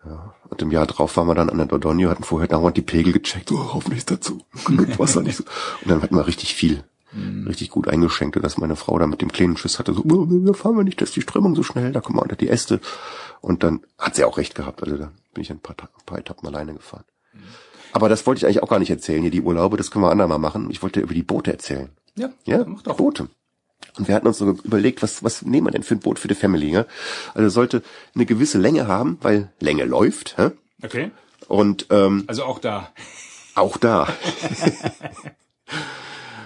[0.05, 0.33] Ja.
[0.51, 3.13] Und im Jahr drauf waren wir dann an der Dordonio, hatten vorher dauernd die Pegel
[3.13, 3.47] gecheckt.
[3.47, 4.41] So, hoffentlich ist dazu.
[4.65, 5.43] Genug Wasser nicht so.
[5.81, 6.83] Und dann hatten wir richtig viel.
[7.13, 7.47] Mhm.
[7.47, 10.53] Richtig gut eingeschenkt, dass meine Frau da mit dem kleinen Schiss hatte, so, oh, da
[10.53, 12.79] fahren wir nicht, da ist die Strömung so schnell, da kommen wir unter die Äste.
[13.39, 16.19] Und dann hat sie auch recht gehabt, also da bin ich ein paar, ein paar
[16.19, 17.05] Etappen alleine gefahren.
[17.33, 17.39] Mhm.
[17.93, 20.11] Aber das wollte ich eigentlich auch gar nicht erzählen, hier die Urlaube, das können wir
[20.11, 20.69] andermal machen.
[20.69, 21.89] Ich wollte über die Boote erzählen.
[22.15, 22.97] Ja, Ja, mach doch.
[22.97, 23.29] Boote.
[23.97, 26.27] Und wir hatten uns so überlegt, was, was nehmen wir denn für ein Boot für
[26.27, 26.71] die Family?
[26.71, 26.85] Ne?
[27.33, 27.83] Also es sollte
[28.15, 30.37] eine gewisse Länge haben, weil Länge läuft.
[30.37, 30.51] Hä?
[30.83, 31.11] Okay.
[31.47, 32.91] Und ähm, Also auch da.
[33.55, 34.07] auch da.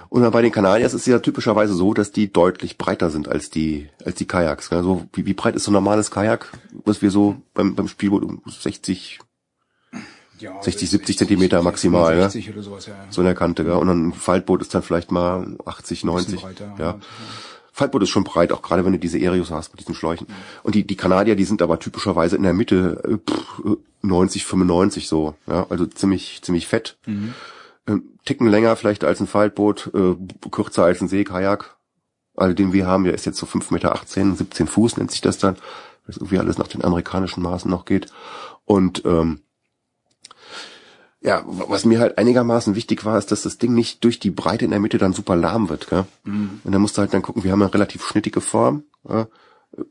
[0.10, 3.50] Und bei den Kanadiers ist es ja typischerweise so, dass die deutlich breiter sind als
[3.50, 4.72] die als die Kajaks.
[4.72, 6.54] Also wie, wie breit ist so ein normales Kajak,
[6.86, 9.26] was wir so beim, beim Spielboot um 60 Ja,
[10.62, 12.24] 60, 70 Zentimeter maximal, ne?
[12.24, 12.94] 60 oder sowas, ja.
[13.10, 13.74] so in der Kante, gell?
[13.74, 16.42] Und ein Faltboot ist dann vielleicht mal 80, 90.
[16.42, 16.86] breiter, ja.
[16.86, 17.00] ja.
[17.72, 20.28] Faltboot ist schon breit, auch gerade wenn du diese Aerios hast mit diesen Schläuchen.
[20.64, 24.46] Und die, die Kanadier, die sind aber typischerweise in der Mitte äh, pff, äh, 90,
[24.46, 25.36] 95 so.
[25.46, 26.98] Ja, also ziemlich, ziemlich fett.
[27.06, 27.34] Mhm.
[27.86, 30.16] Ähm, Ticken länger vielleicht als ein Faltboot, äh,
[30.50, 31.76] kürzer als ein Seekajak.
[32.36, 34.00] Also den wir haben, der ist jetzt so 5,18 Meter,
[34.36, 35.58] 17 Fuß nennt sich das dann.
[36.08, 38.08] Das irgendwie alles nach den amerikanischen Maßen noch geht.
[38.64, 39.42] Und ähm,
[41.26, 44.64] ja, was mir halt einigermaßen wichtig war, ist, dass das Ding nicht durch die Breite
[44.64, 45.90] in der Mitte dann super lahm wird.
[45.90, 46.06] Gell?
[46.24, 46.62] Mhm.
[46.64, 49.28] Und dann musst du halt dann gucken, wir haben eine relativ schnittige Form, ja?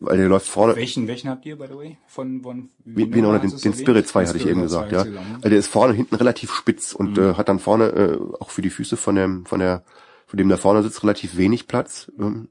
[0.00, 1.98] weil der läuft vorne, Welchen, welchen habt ihr, by the way?
[2.06, 3.74] Von, von wie, wie den, den?
[3.74, 5.00] Spirit 2 Den hatte ich eben 2 gesagt, ja.
[5.00, 8.50] Also der ist vorne und hinten relativ spitz und äh, hat dann vorne äh, auch
[8.50, 9.84] für die Füße von dem, von der,
[10.26, 12.10] von dem da vorne sitzt relativ wenig Platz.
[12.18, 12.48] Ähm,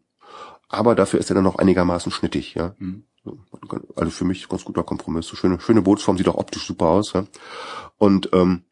[0.67, 2.75] aber dafür ist er dann noch einigermaßen schnittig, ja.
[3.23, 3.39] So,
[3.95, 5.27] Also für mich ganz guter Kompromiss.
[5.27, 7.25] So schöne, schöne Bootsform, sieht auch optisch super aus, ja.
[7.97, 8.63] Und ähm,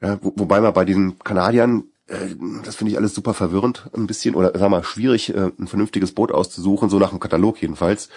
[0.00, 2.34] ja, wo, wobei man bei diesen Kanadiern, äh,
[2.64, 6.12] das finde ich alles super verwirrend ein bisschen, oder sag mal, schwierig, äh, ein vernünftiges
[6.12, 8.08] Boot auszusuchen, so nach dem Katalog jedenfalls,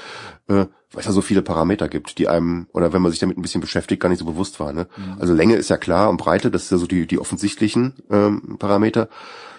[0.47, 3.37] äh, weil es ja so viele Parameter gibt, die einem, oder wenn man sich damit
[3.37, 4.73] ein bisschen beschäftigt, gar nicht so bewusst war.
[4.73, 4.87] Ne?
[5.19, 8.57] Also Länge ist ja klar und Breite, das ist ja so die, die offensichtlichen ähm,
[8.59, 9.09] Parameter.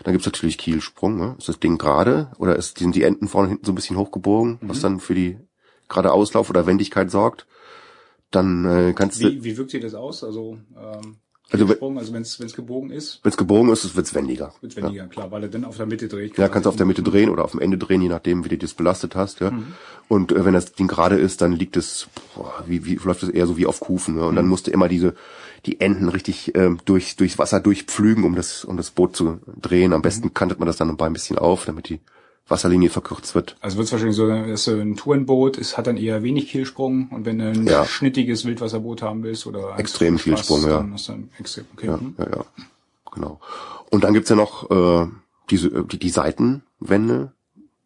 [0.04, 1.36] Dann gibt's natürlich Kielsprung, ne?
[1.38, 3.96] ist das Ding gerade oder ist, sind die Enden vorne und hinten so ein bisschen
[3.96, 5.38] hochgebogen, was dann für die
[5.88, 7.46] gerade Auslauf oder Wendigkeit sorgt.
[8.30, 10.24] Dann äh, kannst du Wie, wie wirkt sich das aus?
[10.24, 11.16] Also ähm,
[11.53, 13.20] Also, Kielsprung, also wenn es gebogen ist?
[13.22, 14.55] Wenn es gebogen ist, wird es wendiger.
[14.61, 15.09] Wird wendiger, ja.
[15.09, 16.38] klar, weil er dann auf der Mitte dreht.
[16.38, 18.48] Ja, kannst du auf der Mitte drehen oder auf dem Ende drehen, je nachdem, wie
[18.48, 19.40] du das belastet hast.
[19.40, 19.50] Ja.
[19.50, 19.74] Mhm.
[20.09, 23.28] Und äh, wenn das Ding gerade ist, dann liegt es, boah, wie, wie läuft es
[23.28, 24.16] eher so wie auf Kufen.
[24.16, 24.24] Ne?
[24.24, 24.36] Und mhm.
[24.36, 25.14] dann musst du immer diese
[25.64, 29.92] die Enden richtig ähm, durch durchs Wasser durchpflügen, um das um das Boot zu drehen.
[29.92, 30.34] Am besten mhm.
[30.34, 32.00] kantet man das dann ein bisschen auf, damit die
[32.53, 33.57] Wasserlinie verkürzt wird.
[33.61, 37.09] Also wird es wahrscheinlich so, dass du ein Tourenboot ist, hat dann eher wenig Kielsprung
[37.11, 37.84] und wenn du ein ja.
[37.84, 40.78] schnittiges Wildwasserboot haben willst oder extrem ja.
[40.78, 41.86] Dann ist dann extrem, okay.
[41.88, 42.14] ja, mhm.
[42.18, 42.44] ja, ja,
[43.12, 43.40] genau.
[43.90, 45.09] Und dann gibt's ja noch äh,
[45.50, 47.32] diese die, die Seitenwände,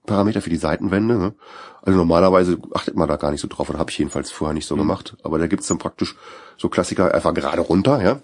[0.05, 1.17] Parameter für die Seitenwände.
[1.17, 1.35] Ne?
[1.83, 4.67] Also normalerweise achtet man da gar nicht so drauf, oder habe ich jedenfalls vorher nicht
[4.67, 4.81] so mhm.
[4.81, 5.17] gemacht.
[5.23, 6.17] Aber da gibt's dann praktisch
[6.57, 8.21] so Klassiker einfach gerade runter, ja,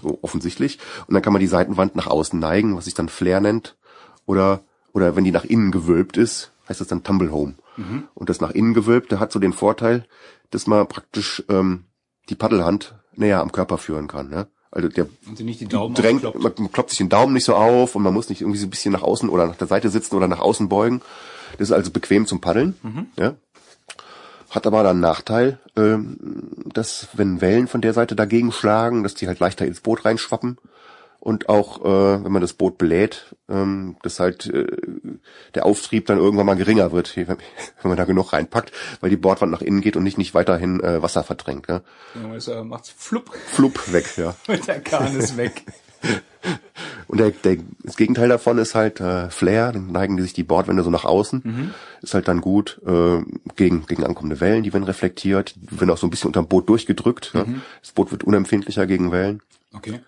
[0.00, 0.78] so offensichtlich.
[1.06, 3.76] Und dann kann man die Seitenwand nach außen neigen, was sich dann Flair nennt,
[4.24, 4.62] oder
[4.96, 7.56] oder wenn die nach innen gewölbt ist, heißt das dann Tumble Home.
[7.76, 8.04] Mhm.
[8.14, 10.06] Und das nach innen gewölbte hat so den Vorteil,
[10.50, 11.84] dass man praktisch ähm,
[12.30, 14.30] die Paddelhand näher am Körper führen kann.
[14.30, 14.46] Ne?
[14.70, 15.06] Also der
[15.92, 18.66] drängt, man kloppt sich den Daumen nicht so auf und man muss nicht irgendwie so
[18.66, 21.02] ein bisschen nach außen oder nach der Seite sitzen oder nach außen beugen.
[21.58, 22.74] Das ist also bequem zum Paddeln.
[22.82, 23.06] Mhm.
[23.18, 23.34] Ja?
[24.48, 26.16] Hat aber dann Nachteil, ähm,
[26.72, 30.56] dass wenn Wellen von der Seite dagegen schlagen, dass die halt leichter ins Boot reinschwappen
[31.26, 34.64] und auch äh, wenn man das Boot belädt, ähm, dass halt äh,
[35.56, 37.36] der Auftrieb dann irgendwann mal geringer wird, wenn,
[37.82, 38.70] man da genug reinpackt,
[39.00, 41.66] weil die Bordwand nach innen geht und nicht nicht weiterhin äh, Wasser verdrängt.
[41.66, 41.80] Ja,
[42.14, 43.34] ja es, äh, macht's flupp.
[43.34, 44.36] Flupp weg, ja.
[44.46, 45.64] und der Kahn ist weg.
[47.08, 50.44] Und der, der, das Gegenteil davon ist halt äh, Flair, dann neigen die sich die
[50.44, 51.42] Bordwände so nach außen.
[51.42, 51.74] Mhm.
[52.02, 53.20] Ist halt dann gut äh,
[53.56, 56.68] gegen, gegen ankommende Wellen, die werden reflektiert, die werden auch so ein bisschen unterm Boot
[56.68, 57.34] durchgedrückt.
[57.34, 57.40] Mhm.
[57.40, 57.46] Ja.
[57.80, 59.40] Das Boot wird unempfindlicher gegen Wellen.
[59.72, 60.00] Okay.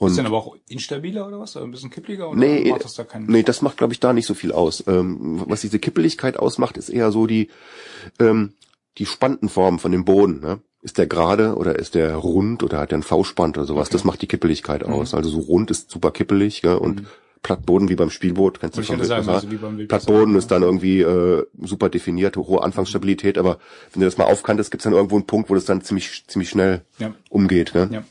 [0.00, 1.58] Und ist denn aber auch instabiler oder was?
[1.58, 2.30] Ein bisschen kippliger?
[2.30, 4.50] Oder nee, macht das da keinen nee, das macht, glaube ich, da nicht so viel
[4.50, 4.82] aus.
[4.86, 7.48] Ähm, was diese Kippeligkeit ausmacht, ist eher so die,
[8.18, 8.54] ähm,
[8.96, 10.40] die Spantenform von dem Boden.
[10.40, 10.60] Ne?
[10.80, 13.88] Ist der gerade oder ist der rund oder hat der einen V-Spann oder sowas?
[13.88, 13.92] Okay.
[13.92, 14.94] Das macht die Kippeligkeit mhm.
[14.94, 15.12] aus.
[15.12, 16.76] Also so rund ist super kippelig ja?
[16.76, 17.06] und mhm.
[17.42, 19.48] Plattboden wie beim Spielboot, kennst du schon sagen, also
[19.86, 23.58] Plattboden ist dann irgendwie äh, super definiert, hohe Anfangsstabilität, aber
[23.92, 26.50] wenn du das mal aufkantest, gibt's dann irgendwo einen Punkt, wo das dann ziemlich ziemlich
[26.50, 27.14] schnell ja.
[27.28, 27.74] umgeht.
[27.74, 27.88] Ne?
[27.92, 28.04] Ja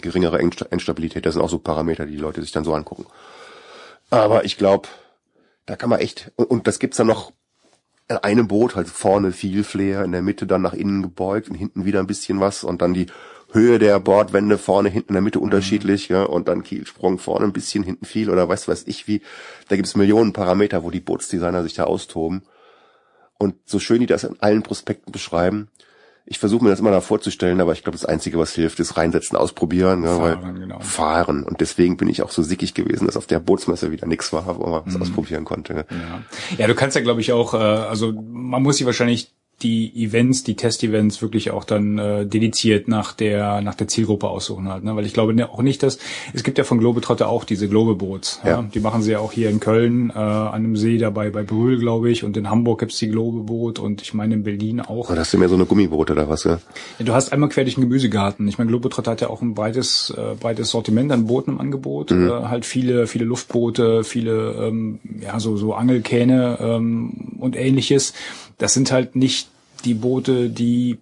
[0.00, 1.26] geringere Endstabilität.
[1.26, 3.06] Das sind auch so Parameter, die die Leute sich dann so angucken.
[4.10, 4.88] Aber ich glaube,
[5.66, 7.32] da kann man echt, und, und das gibt's dann noch
[8.08, 11.54] in einem Boot, halt vorne viel Flair, in der Mitte dann nach innen gebeugt und
[11.54, 13.06] hinten wieder ein bisschen was und dann die
[13.50, 17.52] Höhe der Bordwände vorne, hinten in der Mitte unterschiedlich, ja, und dann Kielsprung vorne ein
[17.52, 19.22] bisschen, hinten viel oder weiß weiß ich wie.
[19.68, 22.42] Da gibt's Millionen Parameter, wo die Bootsdesigner sich da austoben.
[23.38, 25.68] Und so schön die das in allen Prospekten beschreiben,
[26.26, 28.96] ich versuche mir das immer da vorzustellen, aber ich glaube, das Einzige, was hilft, ist
[28.96, 30.00] reinsetzen, ausprobieren.
[30.00, 30.80] Ne, fahren, weil genau.
[30.80, 31.44] fahren.
[31.44, 34.46] Und deswegen bin ich auch so sickig gewesen, dass auf der Bootsmesse wieder nichts war,
[34.58, 35.02] wo man was mhm.
[35.02, 35.74] ausprobieren konnte.
[35.74, 35.86] Ne?
[35.90, 36.56] Ja.
[36.58, 40.42] ja, du kannst ja, glaube ich, auch, äh, also man muss sich wahrscheinlich die Events,
[40.42, 44.94] die Test-Events wirklich auch dann äh, dediziert nach der nach der Zielgruppe aussuchen halt, ne?
[44.96, 45.98] Weil ich glaube ne, auch nicht, dass
[46.32, 48.40] es gibt ja von Globetrotter auch diese Globeboats.
[48.44, 48.50] Ja?
[48.50, 48.62] ja.
[48.62, 51.78] Die machen sie ja auch hier in Köln äh, an einem See dabei bei Brühl,
[51.78, 55.08] glaube ich, und in Hamburg gibt's die Globeboot und ich meine in Berlin auch.
[55.08, 56.44] Oder hast du mehr so eine Gummiboote oder was?
[56.44, 56.58] Ja?
[56.98, 58.48] ja du hast einmal quer durch den Gemüsegarten.
[58.48, 62.10] Ich meine Globetrotter hat ja auch ein breites äh, breites Sortiment an Booten im Angebot,
[62.10, 62.28] mhm.
[62.28, 68.12] äh, halt viele viele Luftboote, viele ähm, ja so so Angelkähne ähm, und ähnliches.
[68.58, 69.48] Das sind halt nicht
[69.84, 70.98] die Boote, die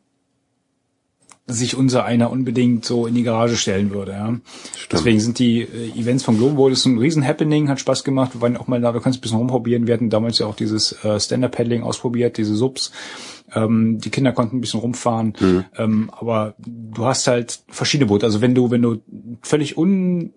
[1.47, 4.13] sich unser einer unbedingt so in die Garage stellen würde.
[4.13, 4.37] Ja.
[4.91, 8.35] Deswegen sind die äh, Events von Global ist ein riesen Happening, hat Spaß gemacht.
[8.35, 9.87] Wir waren auch mal da, du kannst ein bisschen rumprobieren.
[9.87, 12.93] Wir hatten damals ja auch dieses äh, Stand-Up-Paddling ausprobiert, diese Subs.
[13.55, 15.35] Ähm, die Kinder konnten ein bisschen rumfahren.
[15.39, 15.65] Mhm.
[15.77, 18.25] Ähm, aber du hast halt verschiedene Boote.
[18.25, 19.03] Also wenn du, wenn du
[19.43, 20.33] völlig un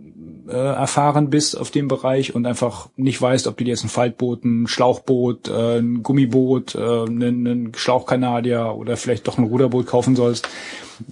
[0.48, 3.90] äh, erfahren bist auf dem Bereich und einfach nicht weißt, ob du dir jetzt ein
[3.90, 9.88] Faltboot, ein Schlauchboot, äh, ein Gummiboot, äh, einen, einen Schlauchkanadier oder vielleicht doch ein Ruderboot
[9.88, 10.48] kaufen sollst,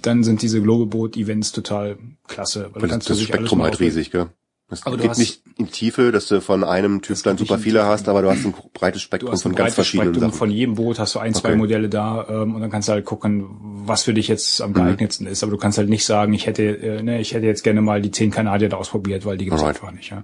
[0.01, 2.69] dann sind diese Globeboot-Events total klasse.
[2.73, 4.29] Weil, weil das, das Spektrum halt riesig, gell?
[4.70, 8.09] Es aber geht nicht in Tiefe, dass du von einem Typ dann super viele hast,
[8.09, 10.39] aber du hast ein breites Spektrum von ganz verschiedenen Spektrum Sachen.
[10.39, 11.57] Von jedem Boot hast du ein, zwei okay.
[11.57, 13.45] Modelle da ähm, und dann kannst du halt gucken,
[13.86, 14.76] was für dich jetzt am mhm.
[14.76, 15.34] geeignetsten mhm.
[15.34, 15.43] ist.
[15.43, 18.01] Aber du kannst halt nicht sagen, ich hätte, äh, ne, ich hätte jetzt gerne mal
[18.01, 19.78] die zehn Kanadier da ausprobiert, weil die gibt's Alright.
[19.78, 20.09] einfach nicht.
[20.09, 20.24] Ja.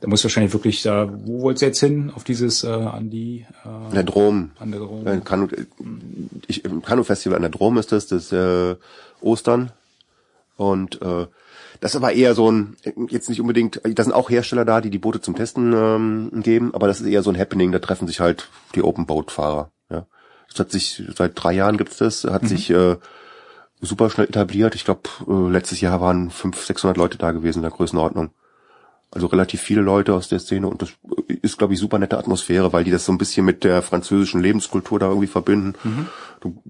[0.00, 2.10] Da muss wahrscheinlich wirklich da, wo wollt's jetzt hin?
[2.14, 4.50] Auf dieses, äh, an die äh, der Drom.
[4.58, 5.06] An der Drom.
[5.06, 5.48] Äh, Kanu,
[6.46, 8.76] ich, im Kanu-Festival an der Drom ist das, das äh,
[9.20, 9.72] Ostern.
[10.56, 11.26] Und äh,
[11.80, 12.76] das war eher so ein,
[13.08, 16.74] jetzt nicht unbedingt, da sind auch Hersteller da, die die Boote zum Testen ähm, geben,
[16.74, 19.70] aber das ist eher so ein Happening, da treffen sich halt die Open Boat Fahrer.
[19.90, 20.06] Ja.
[20.48, 22.48] Das hat sich, seit drei Jahren gibt's das, hat mhm.
[22.48, 22.96] sich äh,
[23.80, 24.74] super schnell etabliert.
[24.74, 28.30] Ich glaube, äh, letztes Jahr waren 500, 600 Leute da gewesen in der Größenordnung.
[29.10, 30.90] Also relativ viele Leute aus der Szene und das
[31.42, 34.42] ist, glaube ich, super nette Atmosphäre, weil die das so ein bisschen mit der französischen
[34.42, 35.74] Lebenskultur da irgendwie verbinden.
[35.84, 36.06] Mhm.
[36.40, 36.62] Du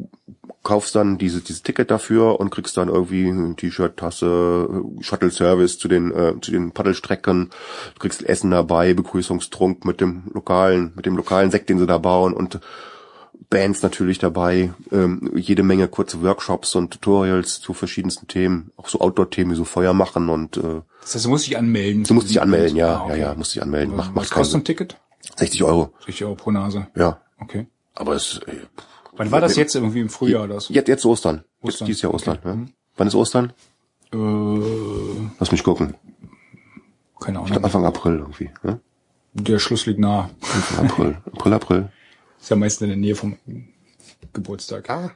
[0.67, 4.69] kaufst dann diese, dieses Ticket dafür und kriegst dann irgendwie ein T-Shirt, Tasse,
[5.01, 7.51] Shuttle Service zu den, äh, zu den Paddelstrecken.
[7.95, 11.99] Du kriegst Essen dabei, Begrüßungstrunk mit dem lokalen, mit dem lokalen Sekt, den sie da
[11.99, 12.59] bauen und
[13.49, 18.99] Bands natürlich dabei, ähm, jede Menge kurze Workshops und Tutorials zu verschiedensten Themen, auch so
[19.01, 22.03] Outdoor-Themen wie so Feuer machen und äh, Das heißt, du musst dich anmelden.
[22.03, 23.21] du musst dich anmelden, ja, Ah, okay.
[23.21, 23.95] ja, ja, musst dich anmelden.
[23.95, 24.64] Mach, Was kostet ein.
[24.64, 24.97] Ticket?
[25.37, 26.89] 60 Euro, 60 Euro pro Nase.
[26.97, 27.21] ja.
[27.39, 27.67] Okay.
[27.95, 28.53] Aber es äh,
[29.17, 30.73] Wann war das jetzt irgendwie im Frühjahr oder so?
[30.75, 31.45] jetzt, jetzt Ostern.
[31.62, 32.39] Jetzt Ostern, dieses Jahr Ostern.
[32.39, 32.49] okay.
[32.49, 32.67] Ja.
[32.97, 33.53] Wann ist Ostern?
[34.12, 34.17] Äh,
[35.39, 35.95] Lass mich gucken.
[37.21, 37.64] keine Ahnung.
[37.64, 38.51] Anfang April irgendwie.
[38.62, 38.81] Ne?
[39.35, 40.31] Der Schluss liegt nah.
[40.41, 41.17] Anfang April.
[41.33, 41.93] April, April.
[42.41, 43.37] Ist ja meistens in der Nähe vom
[44.33, 44.89] Geburtstag.
[44.91, 45.11] Ah.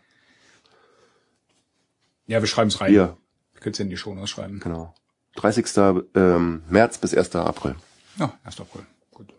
[2.26, 2.90] Ja, wir schreiben es rein.
[2.90, 3.16] Hier,
[3.54, 4.60] Wir können es ja in die Show schreiben.
[4.60, 4.94] genau.
[5.36, 5.66] 30.
[6.14, 7.34] Ähm, März bis 1.
[7.36, 7.76] April.
[8.18, 8.60] Ja, 1.
[8.60, 8.82] April.
[9.12, 9.32] Gut.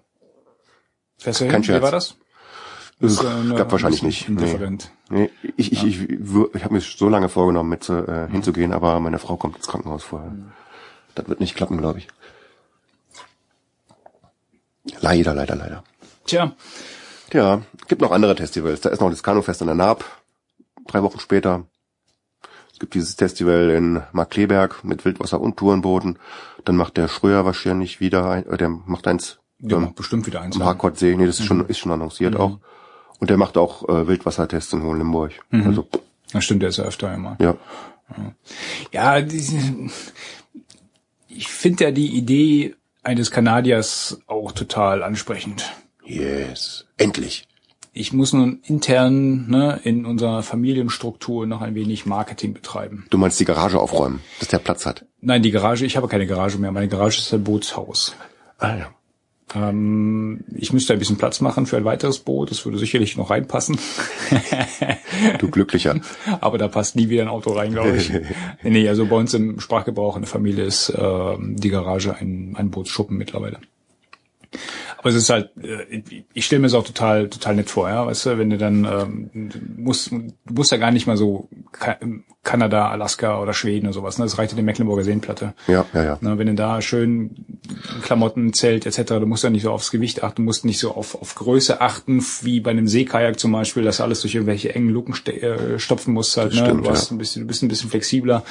[1.18, 1.64] Fährst du Kein hin?
[1.64, 1.82] Wie Scherz.
[1.84, 2.16] war das?
[3.02, 4.28] Ist, äh, Gab wahrscheinlich ein nicht.
[4.30, 4.91] Indifferent.
[5.10, 8.99] Nee, ich, ich, ich, wür- ich habe mir so lange vorgenommen, mit äh, hinzugehen, aber
[8.99, 10.32] meine Frau kommt ins Krankenhaus vorher.
[11.16, 12.08] Das wird nicht klappen, glaube ich.
[14.99, 15.84] Leider, leider, leider.
[16.26, 16.54] Tja,
[17.34, 18.82] Ja, gibt noch andere Festivals.
[18.82, 20.04] Da ist noch das Kanufest an der Naab.
[20.88, 21.66] Drei Wochen später.
[22.74, 26.18] Es gibt dieses Festival in Markleberg mit Wildwasser und Tourenbooten.
[26.66, 30.41] Dann macht der Schröer wahrscheinlich wieder ein, äh, der macht eins der ähm, bestimmt wieder
[30.41, 30.56] eins.
[30.60, 30.78] am.
[31.18, 32.60] Nee, das ist schon, ist schon annonciert auch.
[33.22, 35.32] Und der macht auch äh, Wildwassertests in Hohenlimburg.
[35.51, 35.88] Also,
[36.34, 37.38] Das stimmt, der ist ja öfter immer.
[37.39, 37.55] ja.
[38.91, 39.57] Ja, diese,
[41.30, 45.72] ich finde ja die Idee eines Kanadiers auch total ansprechend.
[46.03, 46.86] Yes.
[46.97, 47.47] Endlich.
[47.93, 53.05] Ich muss nun intern ne, in unserer Familienstruktur noch ein wenig Marketing betreiben.
[53.09, 55.05] Du meinst die Garage aufräumen, dass der Platz hat.
[55.22, 56.72] Nein, die Garage, ich habe keine Garage mehr.
[56.72, 58.15] Meine Garage ist ein Bootshaus.
[58.57, 58.91] Ah, ja.
[59.56, 62.52] Ähm, ich müsste ein bisschen Platz machen für ein weiteres Boot.
[62.52, 63.78] Das würde sicherlich noch reinpassen.
[65.39, 65.99] Du Glücklicher.
[66.41, 68.12] Aber da passt nie wieder ein Auto rein, glaube ich.
[68.64, 72.72] nee, also bei uns im Sprachgebrauch in der Familie ist ähm, die Garage ein, ein
[72.72, 73.60] Bootsschuppen mittlerweile.
[74.97, 76.02] Aber es ist halt, äh,
[76.34, 78.86] ich stelle mir es auch total, total nett vor, ja, weißt du, wenn du dann
[78.86, 81.49] ähm, du musst, du musst ja gar nicht mal so
[82.44, 84.26] Kanada, Alaska oder Schweden oder sowas, ne?
[84.26, 85.54] Das reicht ja die Mecklenburger Seenplatte.
[85.68, 86.18] Ja, ja, ja.
[86.22, 87.36] Ne, wenn du da schön
[88.02, 90.92] Klamotten, Zelt etc., du musst ja nicht so aufs Gewicht achten, du musst nicht so
[90.96, 94.74] auf, auf Größe achten, wie bei einem Seekajak zum Beispiel, dass du alles durch irgendwelche
[94.74, 96.54] engen Luken äh, stopfen musst halt.
[96.54, 96.60] Ne?
[96.66, 97.16] stimmt, du, hast ja.
[97.16, 98.44] ein bisschen, du bist ein bisschen flexibler.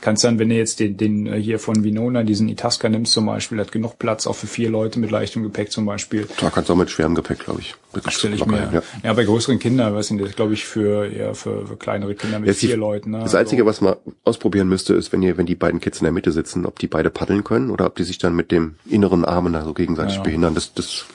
[0.00, 3.26] Kannst dann, wenn du jetzt den, den äh, hier von Vinona, diesen Itasca nimmst zum
[3.26, 6.28] Beispiel, hat genug Platz auch für vier Leute mit leichtem Gepäck zum Beispiel.
[6.40, 7.74] Da kannst du auch mit schwerem Gepäck, glaube ich.
[7.92, 8.70] Das stelle ich mir.
[8.72, 8.82] Ja.
[9.02, 9.12] Ja.
[9.12, 12.48] bei größeren Kindern, weiß nicht, das glaube ich für eher für, für kleinere Kinder mit
[12.48, 13.10] Jetzt die- vier Leuten.
[13.10, 13.31] Ne?
[13.32, 16.12] Das Einzige, was man ausprobieren müsste, ist, wenn ihr, wenn die beiden Kids in der
[16.12, 19.24] Mitte sitzen, ob die beide paddeln können oder ob die sich dann mit dem inneren
[19.24, 20.22] Armen da so gegenseitig Ja.
[20.22, 20.54] behindern.
[20.54, 21.06] Das, das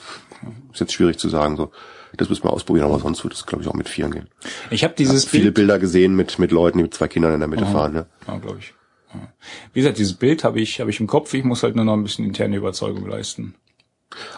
[0.72, 1.56] ist jetzt schwierig zu sagen.
[1.56, 1.70] So,
[2.16, 4.28] das müssen wir ausprobieren, aber sonst wird es, glaube ich, auch mit Vieren gehen.
[4.70, 7.40] ich habe dieses Viele Bild Bilder gesehen mit mit Leuten, die mit zwei Kindern in
[7.40, 7.92] der Mitte fahren.
[7.92, 8.06] Ne?
[8.26, 8.74] Ja, glaube ich.
[9.14, 9.32] Ja.
[9.72, 11.32] Wie gesagt, dieses Bild habe ich, habe ich im Kopf.
[11.34, 13.54] Ich muss halt nur noch ein bisschen interne Überzeugung leisten.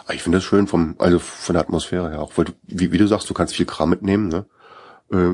[0.03, 2.91] Aber ich finde das schön vom, also von der Atmosphäre her auch, weil du, wie,
[2.91, 4.27] wie du sagst, du kannst viel Kram mitnehmen.
[4.27, 4.45] Ne?
[5.11, 5.33] Äh,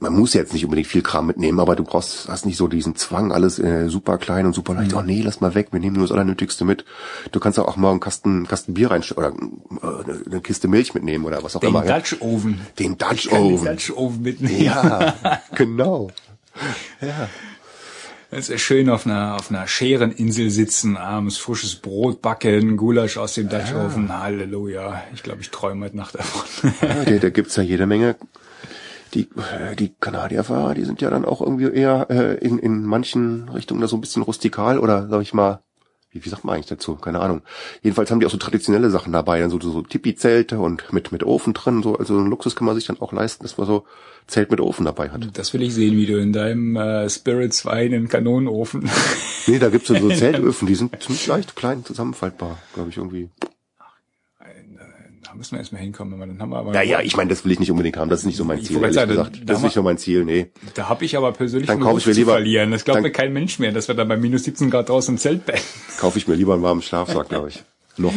[0.00, 2.94] man muss jetzt nicht unbedingt viel Kram mitnehmen, aber du brauchst, hast nicht so diesen
[2.96, 4.94] Zwang, alles äh, super klein und super leicht.
[4.94, 6.84] Oh nee, lass mal weg, wir nehmen nur das Allernötigste mit.
[7.32, 11.24] Du kannst auch mal einen Kasten, Kasten Bier reinstellen oder äh, eine Kiste Milch mitnehmen
[11.24, 11.84] oder was auch Den immer.
[11.84, 11.96] ja.
[11.98, 12.60] Dutch Oven.
[12.78, 13.66] Den Dutch kann den Oven.
[13.66, 14.62] Dutch Oven mitnehmen.
[14.62, 15.14] Ja,
[15.54, 16.10] genau.
[18.30, 23.34] Es ist schön auf einer, auf einer Schereninsel sitzen, abends frisches Brot backen, Gulasch aus
[23.34, 24.16] dem Dutch Oven.
[24.16, 25.02] Halleluja.
[25.14, 26.72] Ich glaube, ich träume heute Nacht davon.
[26.80, 28.16] Ja, da, da gibt's ja jede Menge.
[29.14, 33.48] Die, äh, die Kanadierfahrer, die sind ja dann auch irgendwie eher äh, in, in manchen
[33.50, 35.60] Richtungen da so ein bisschen rustikal oder sag ich mal,
[36.12, 36.96] wie, wie sagt man eigentlich dazu?
[36.96, 37.42] Keine Ahnung.
[37.82, 41.24] Jedenfalls haben die auch so traditionelle Sachen dabei, dann so, so Tipi-Zelte und mit, mit
[41.24, 43.66] Ofen drin, so, also so einen Luxus kann man sich dann auch leisten, dass man
[43.66, 43.84] so
[44.26, 45.28] Zelt mit Ofen dabei hat.
[45.36, 48.88] Das will ich sehen, wie du in deinem äh, Spirits Wein einen Kanonenofen.
[49.46, 53.30] Nee, da gibt's so, so Zeltöfen, die sind ziemlich leicht, klein, zusammenfaltbar, glaube ich, irgendwie.
[55.32, 56.74] Da müssen wir erstmal hinkommen, wenn wir dann haben wir aber.
[56.74, 58.62] Ja, ja, ich meine, das will ich nicht unbedingt haben, das ist nicht so mein
[58.62, 59.36] Ziel, ehrlich sagen, gesagt.
[59.40, 60.50] da Das ist nicht so mein Ziel, nee.
[60.74, 62.70] Da habe ich aber persönlich Dann einen kauf ich mir zu lieber- verlieren.
[62.70, 65.14] Das glaubt dann- mir kein Mensch mehr, dass wir da bei minus 17 Grad draußen
[65.14, 65.62] im Zelt bleiben.
[65.98, 67.62] kaufe ich mir lieber einen warmen Schlafsack, glaube ich.
[67.96, 68.12] Noch.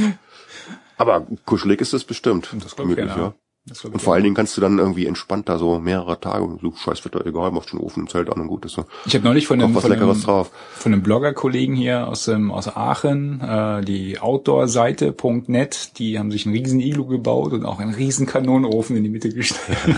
[0.97, 2.49] Aber kuschelig ist es bestimmt.
[2.61, 3.33] Das glaub ich Gemütlich, gerne, ja.
[3.67, 7.25] Und vor allen Dingen kannst du dann irgendwie entspannt da so mehrere Tage, so Scheißwetter,
[7.25, 8.85] egal, machst den Ofen im Zelt an und gut ist so.
[9.07, 10.45] Ich habe neulich von einem, von einem, von
[10.85, 16.79] einem Blogger-Kollegen hier aus, ähm, aus Aachen, äh, die Outdoorseite.net, die haben sich einen riesen
[16.79, 19.79] Iglu gebaut und auch einen riesen Kanonenofen in die Mitte gestellt.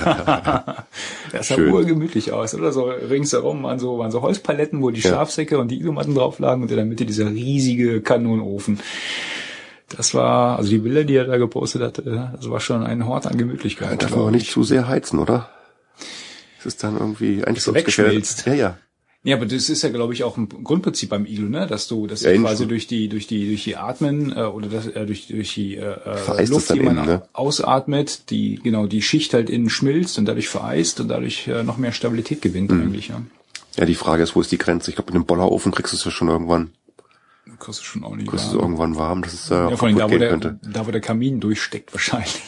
[1.33, 1.73] das sah Schön.
[1.73, 2.71] urgemütlich aus, oder?
[2.71, 5.09] So ringsherum waren so, waren so Holzpaletten, wo die Ja.
[5.09, 8.79] Schlafsäcke und die Iglamatten drauf lagen und in der Mitte dieser riesige Kanonenofen.
[9.95, 12.01] Das war, also die Bilder, die er da gepostet hatte,
[12.35, 14.01] das war schon ein Hort an Gemütlichkeit.
[14.01, 14.43] Darf glaub aber ich.
[14.43, 15.49] nicht zu sehr heizen, oder?
[16.67, 18.45] ist dann irgendwie einsturzgefährdet.
[18.45, 18.77] Ja, ja.
[19.23, 21.67] Ja, aber das ist ja, glaube ich, auch ein Grundprinzip beim Iglu, ne?
[21.67, 24.67] Dass du, dass ja, du quasi durch die, durch die, durch die Atmen äh, oder
[24.67, 27.23] das, äh, durch, durch die äh, Luft, die man innen, ne?
[27.33, 31.77] ausatmet, die genau die Schicht halt innen schmilzt und dadurch vereist und dadurch äh, noch
[31.77, 32.83] mehr Stabilität gewinnt mhm.
[32.83, 33.09] eigentlich.
[33.09, 33.21] Ja.
[33.75, 34.91] ja, die Frage ist, wo ist die Grenze?
[34.91, 36.69] Ich glaube, in einem Bollerofen kriegst du es ja schon irgendwann.
[37.59, 38.31] Du schon auch nicht.
[38.31, 40.59] Du es irgendwann warm, dass es äh, ja, vor allem da, wo der, könnte.
[40.63, 42.41] da, wo der Kamin durchsteckt wahrscheinlich.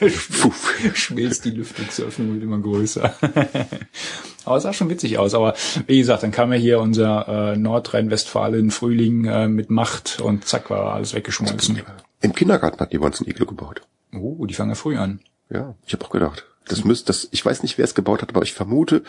[0.94, 3.14] schmilzt die Lüftungsöffnung wird immer größer.
[4.44, 5.34] aber es sah schon witzig aus.
[5.34, 5.54] Aber
[5.86, 10.70] wie gesagt, dann kam ja hier unser äh, Nordrhein-Westfalen Frühling äh, mit Macht und zack
[10.70, 11.82] war alles weggeschmolzen.
[12.20, 13.82] Im Kindergarten hat jemand ein Iglo gebaut.
[14.14, 15.20] Oh, die fangen ja früh an.
[15.50, 16.46] Ja, ich habe auch gedacht.
[16.68, 19.02] Das müsste, das, ich weiß nicht, wer es gebaut hat, aber ich vermute,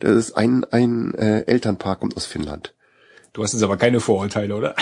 [0.00, 2.74] dass es ein, ein äh, Elternpaar kommt aus Finnland.
[3.38, 4.74] Du hast jetzt aber keine Vorurteile, oder?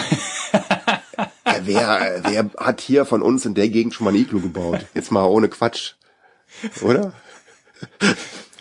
[1.61, 4.87] wer, wer hat hier von uns in der Gegend schon mal ein Iglu gebaut?
[4.95, 5.93] Jetzt mal ohne Quatsch.
[6.81, 7.13] Oder?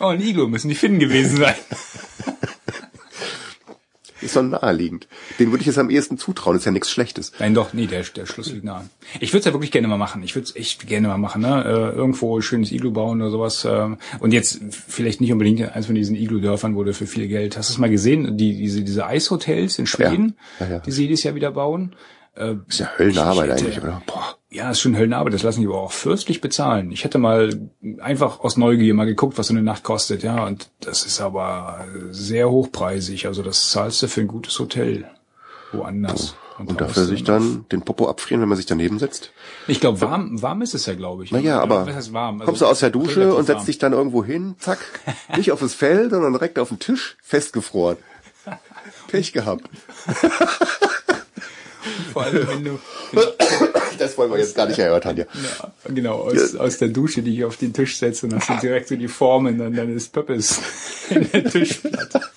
[0.02, 1.56] Oh, ein Iglu müssen die Finnen gewesen sein.
[4.26, 5.08] Ist doch naheliegend.
[5.40, 7.32] Den würde ich jetzt am ehesten zutrauen, ist ja nichts Schlechtes.
[7.40, 8.90] Nein, doch, nee, der, der Schluss liegt nahe.
[9.20, 10.24] Ich würde es ja wirklich gerne mal machen.
[10.24, 11.64] Ich würde es echt gerne mal machen, ne?
[11.64, 13.64] Äh, irgendwo schönes Iglu bauen oder sowas.
[13.66, 17.58] Äh, und jetzt vielleicht nicht unbedingt eins von diesen Iglu-Dörfern wurde für viel Geld.
[17.58, 18.38] Hast du es mal gesehen?
[18.38, 20.80] Die, diese, diese Eishotels in Schweden, ja, ja, ja.
[20.80, 21.96] die sie jedes Jahr wieder bauen.
[22.36, 24.02] Äh, ist ja Höllenarbeit eigentlich, oder?
[24.06, 24.35] Boah.
[24.56, 26.90] Ja, ist schon Höllenarbeit, das lassen die aber auch fürstlich bezahlen.
[26.92, 30.70] Ich hätte mal einfach aus Neugier mal geguckt, was so eine Nacht kostet, ja, und
[30.80, 33.28] das ist aber sehr hochpreisig.
[33.28, 35.04] Also das zahlst du für ein gutes Hotel
[35.74, 36.36] woanders.
[36.58, 39.32] Und, und dafür sich dann den Popo abfrieren, wenn man sich daneben setzt?
[39.68, 41.32] Ich glaube, warm, warm ist es ja, glaube ich.
[41.34, 42.36] Naja, aber was heißt warm?
[42.36, 43.66] Also kommst du aus der Dusche und setzt warm.
[43.66, 44.80] dich dann irgendwo hin, zack,
[45.36, 47.98] nicht auf das Fell, sondern direkt auf den Tisch, festgefroren.
[49.10, 49.70] Pech gehabt.
[52.16, 52.80] Vor allem, wenn du.
[53.98, 55.24] Das wollen wir jetzt gar nicht erörtern, ja.
[55.24, 56.60] ja genau, aus, ja.
[56.60, 59.08] aus der Dusche, die ich auf den Tisch setze und hast du direkt so die
[59.08, 60.60] Formen dann deines Pöppes
[61.10, 62.22] in der Tischplatte.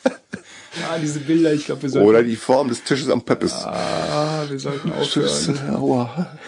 [0.89, 2.09] Ah, diese Bilder, ich glaube, wir sollten.
[2.09, 3.53] Oder die Form des Tisches am Pöppes.
[3.53, 5.75] Ah, wir sollten aufhören.
[5.75, 6.39] Aua.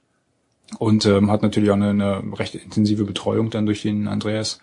[0.79, 4.59] und ähm, hat natürlich auch eine, eine recht intensive Betreuung dann durch den Andreas.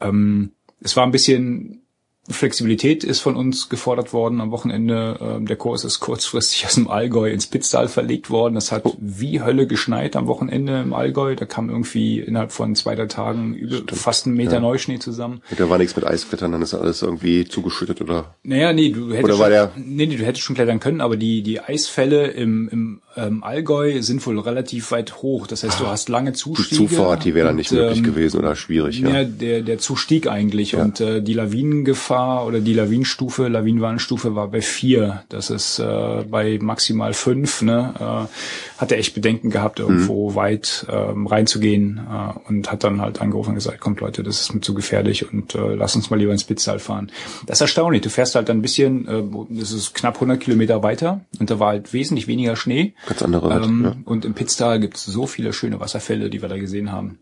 [0.00, 1.85] Ähm, es war ein bisschen
[2.28, 5.18] Flexibilität ist von uns gefordert worden am Wochenende.
[5.20, 8.54] Ähm, der Kurs ist kurzfristig aus dem Allgäu ins Pitztal verlegt worden.
[8.54, 11.36] Das hat wie Hölle geschneit am Wochenende im Allgäu.
[11.36, 13.92] Da kam irgendwie innerhalb von zwei, drei Tagen über Stimmt.
[13.92, 14.60] fast einen Meter ja.
[14.60, 15.42] Neuschnee zusammen.
[15.56, 18.34] Da war nichts mit Eisklettern, dann ist alles irgendwie zugeschüttet oder?
[18.42, 21.42] Naja, nee, du hättest, war der nee, nee, du hättest schon klettern können, aber die,
[21.42, 25.46] die Eisfälle im, im ähm, Allgäu sind wohl relativ weit hoch.
[25.46, 26.68] Das heißt, du hast lange Zustiege.
[26.68, 29.00] Die Zufahrt, die wäre dann nicht möglich ähm, gewesen oder schwierig.
[29.00, 30.72] Ja, ja der, der Zustieg eigentlich.
[30.72, 30.82] Ja.
[30.82, 35.22] Und äh, die Lawinengefahr oder die Lawinenstufe, Lawinenwarnstufe war bei vier.
[35.28, 37.62] Das ist äh, bei maximal fünf.
[37.62, 37.94] Ne?
[37.98, 40.34] Äh, hat er echt Bedenken gehabt, irgendwo mhm.
[40.34, 44.54] weit ähm, reinzugehen äh, und hat dann halt angerufen und gesagt, kommt Leute, das ist
[44.54, 47.10] mir zu gefährlich und äh, lass uns mal lieber ins Spitztal fahren.
[47.46, 48.02] Das ist erstaunlich.
[48.02, 51.68] Du fährst halt ein bisschen, äh, das ist knapp 100 Kilometer weiter und da war
[51.68, 52.94] halt wesentlich weniger Schnee.
[53.06, 53.96] Ganz andere ähm, ja.
[54.04, 57.18] Und im Pitztal gibt es so viele schöne Wasserfälle, die wir da gesehen haben.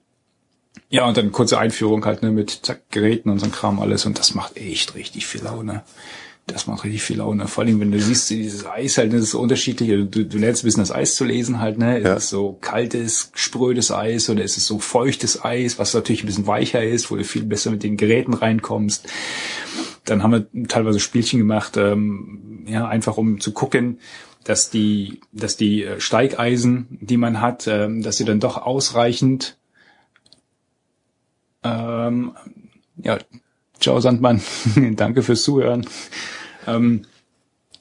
[0.88, 4.18] Ja, und dann kurze Einführung halt ne, mit zack, Geräten und so Kram alles und
[4.18, 5.82] das macht echt richtig viel Laune.
[6.46, 7.48] Das macht richtig viel Laune.
[7.48, 9.88] Vor allem, wenn du siehst, dieses Eis halt, das ist so unterschiedlich.
[10.10, 12.02] Du, du lernst ein bisschen das Eis zu lesen halt, ne?
[12.02, 12.14] Ja.
[12.14, 16.26] Ist es so kaltes, sprödes Eis oder ist es so feuchtes Eis, was natürlich ein
[16.26, 19.08] bisschen weicher ist, wo du viel besser mit den Geräten reinkommst.
[20.04, 23.98] Dann haben wir teilweise Spielchen gemacht, ähm, ja, einfach um zu gucken,
[24.44, 29.56] dass die, dass die äh, Steigeisen, die man hat, ähm, dass sie dann doch ausreichend,
[31.62, 32.32] ähm,
[32.96, 33.18] ja,
[33.84, 34.40] ciao Sandmann,
[34.96, 35.86] danke fürs Zuhören.
[36.66, 37.02] Ähm,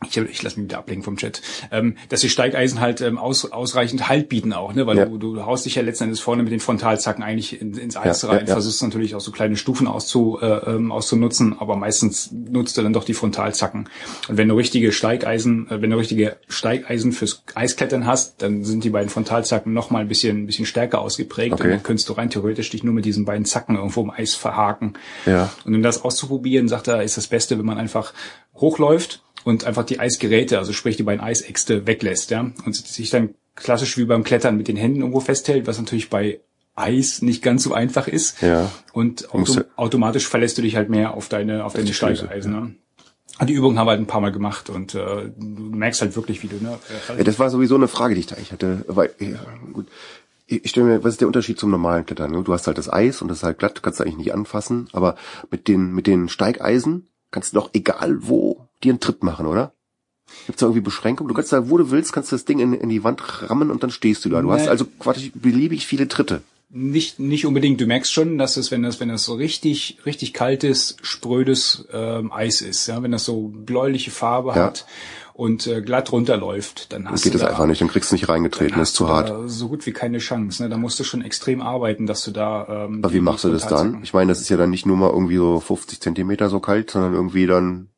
[0.09, 3.51] ich, ich lasse mich wieder ablenken vom Chat, ähm, dass die Steigeisen halt ähm, aus,
[3.51, 4.85] ausreichend Halt bieten auch, ne?
[4.87, 5.05] Weil ja.
[5.05, 8.21] du, du haust dich ja letzten Endes vorne mit den Frontalzacken eigentlich in, ins Eis
[8.21, 12.31] ja, rein, ja, versuchst natürlich auch so kleine Stufen auszu, äh, ähm, auszunutzen, aber meistens
[12.31, 13.89] nutzt du dann doch die Frontalzacken.
[14.27, 18.83] Und wenn du richtige Steigeisen, äh, wenn du richtige Steigeisen fürs Eisklettern hast, dann sind
[18.83, 21.63] die beiden Frontalzacken noch mal ein bisschen, ein bisschen stärker ausgeprägt okay.
[21.63, 24.35] und dann könntest du rein theoretisch dich nur mit diesen beiden Zacken irgendwo im Eis
[24.35, 24.93] verhaken.
[25.25, 25.51] Ja.
[25.65, 28.13] Und um das auszuprobieren, sagt er, ist das Beste, wenn man einfach
[28.55, 33.35] hochläuft und einfach die Eisgeräte, also sprich die beiden Eisäxte weglässt, ja, und sich dann
[33.55, 36.39] klassisch wie beim Klettern mit den Händen irgendwo festhält, was natürlich bei
[36.75, 38.41] Eis nicht ganz so einfach ist.
[38.41, 38.71] Ja.
[38.93, 42.53] Und auto automatisch verlässt du dich halt mehr auf deine auf deine Steigeisen.
[42.53, 42.59] Ja.
[42.61, 42.75] Ne?
[43.45, 46.43] Die Übung haben wir halt ein paar Mal gemacht und äh, du merkst halt wirklich,
[46.43, 46.57] wie du.
[46.57, 46.77] Ne,
[47.09, 48.85] äh, ja, das war sowieso eine Frage, die ich da eigentlich hatte.
[48.87, 49.39] Weil, ja,
[49.71, 49.87] gut.
[50.45, 52.31] Ich stelle mir, was ist der Unterschied zum normalen Klettern?
[52.31, 52.43] Ne?
[52.43, 54.87] Du hast halt das Eis und das ist halt glatt, kannst du eigentlich nicht anfassen.
[54.91, 55.15] Aber
[55.49, 59.73] mit den mit den Steigeisen kannst du doch egal wo dir einen Tritt machen, oder?
[60.45, 61.27] Gibt's da irgendwie Beschränkungen?
[61.27, 63.71] Du kannst da, wo du willst, kannst du das Ding in, in die Wand rammen
[63.71, 64.41] und dann stehst du da.
[64.41, 64.53] Du nee.
[64.53, 66.41] hast also quasi beliebig viele Tritte.
[66.75, 67.79] Nicht, nicht unbedingt.
[67.79, 72.31] Du merkst schon, dass es, wenn das, wenn das so richtig, richtig kaltes, sprödes ähm,
[72.31, 74.55] Eis ist, ja, wenn das so bläuliche Farbe ja.
[74.55, 74.87] hat
[75.33, 78.27] und äh, glatt runterläuft, dann hast geht du das einfach nicht, dann kriegst du nicht
[78.27, 79.31] reingetreten, ist zu hart.
[79.51, 80.63] So gut wie keine Chance.
[80.63, 80.69] Ne?
[80.69, 82.85] Da musst du schon extrem arbeiten, dass du da.
[82.85, 84.01] Ähm, Aber wie machst du das dann?
[84.01, 86.89] Ich meine, das ist ja dann nicht nur mal irgendwie so 50 Zentimeter so kalt,
[86.89, 87.89] sondern irgendwie dann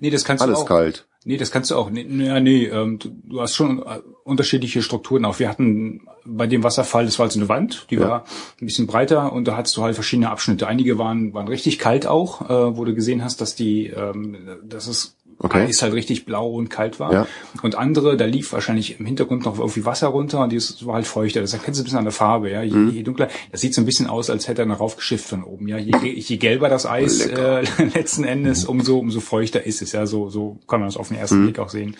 [0.00, 0.68] Nee, das kannst Alles du auch.
[0.68, 1.06] kalt.
[1.24, 1.90] Nee, das kannst du auch.
[1.90, 5.38] Nee, ja, nee, ähm, du, du hast schon äh, unterschiedliche Strukturen auch.
[5.38, 8.08] Wir hatten bei dem Wasserfall, das war halt so eine Wand, die ja.
[8.08, 8.24] war
[8.60, 10.66] ein bisschen breiter und da hattest du halt verschiedene Abschnitte.
[10.66, 14.88] Einige waren, waren richtig kalt auch, äh, wo du gesehen hast, dass die, ähm, dass
[14.88, 15.66] es okay.
[15.66, 17.12] Eis halt richtig blau und kalt war.
[17.12, 17.26] Ja.
[17.62, 21.06] Und andere, da lief wahrscheinlich im Hintergrund noch irgendwie Wasser runter und das war halt
[21.06, 21.40] feuchter.
[21.40, 22.62] Das erkennst du ein bisschen an der Farbe, ja.
[22.62, 22.90] Je, mhm.
[22.90, 25.68] je dunkler, das sieht so ein bisschen aus, als hätte er noch raufgeschifft von oben,
[25.68, 25.78] ja.
[25.78, 27.62] Je, je gelber das Eis äh,
[27.94, 30.06] letzten Endes, umso, umso feuchter ist es, ja.
[30.06, 31.44] So, so kann man das auf den ersten mhm.
[31.44, 31.96] Blick auch sehen.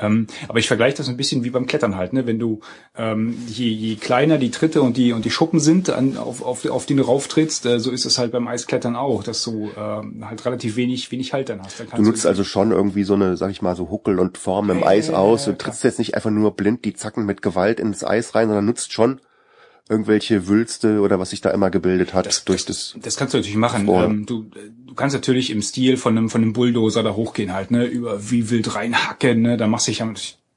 [0.00, 2.26] Ähm, aber ich vergleiche das ein bisschen wie beim Klettern halt, ne?
[2.26, 2.60] Wenn du
[2.96, 6.64] ähm, je, je kleiner die Tritte und die und die Schuppen sind, an, auf, auf,
[6.66, 10.24] auf die du rauftrittst, äh, so ist es halt beim Eisklettern auch, dass du ähm,
[10.28, 11.80] halt relativ wenig wenig Halt dann hast.
[11.80, 14.38] Dann du nutzt du also schon irgendwie so eine, sag ich mal, so Huckel und
[14.38, 15.44] Form im äh, Eis aus.
[15.44, 18.64] Du trittst jetzt nicht einfach nur blind die Zacken mit Gewalt ins Eis rein, sondern
[18.64, 19.20] nutzt schon
[19.90, 22.94] irgendwelche Wülste oder was sich da immer gebildet hat das, durch das.
[23.02, 23.88] Das kannst du natürlich machen.
[23.88, 24.44] Ähm, du,
[24.86, 28.30] du kannst natürlich im Stil von einem von einem Bulldozer da hochgehen halt, ne, über
[28.30, 30.06] wie wild reinhacken, ne, da machst du dich ja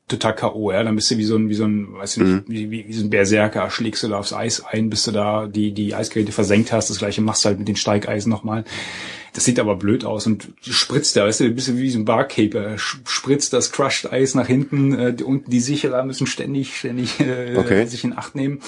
[0.08, 2.48] total K.O., ja, dann bist du wie so ein, wie so ein, weiß ich nicht,
[2.48, 2.54] mhm.
[2.54, 5.48] wie, wie, wie so ein Berserker, schlägst du da aufs Eis ein, bis du da
[5.48, 8.66] die, die Eisgeräte versenkt hast, das gleiche machst du halt mit den Steigeisen nochmal.
[9.34, 12.06] Das sieht aber blöd aus und spritzt da, weißt du, ein bisschen wie so ein
[12.06, 17.56] Barkeeper, spritzt das Crushed Eis nach hinten, äh, unten die Sicherer müssen ständig, ständig äh,
[17.58, 17.86] okay.
[17.88, 18.60] sich in Acht nehmen.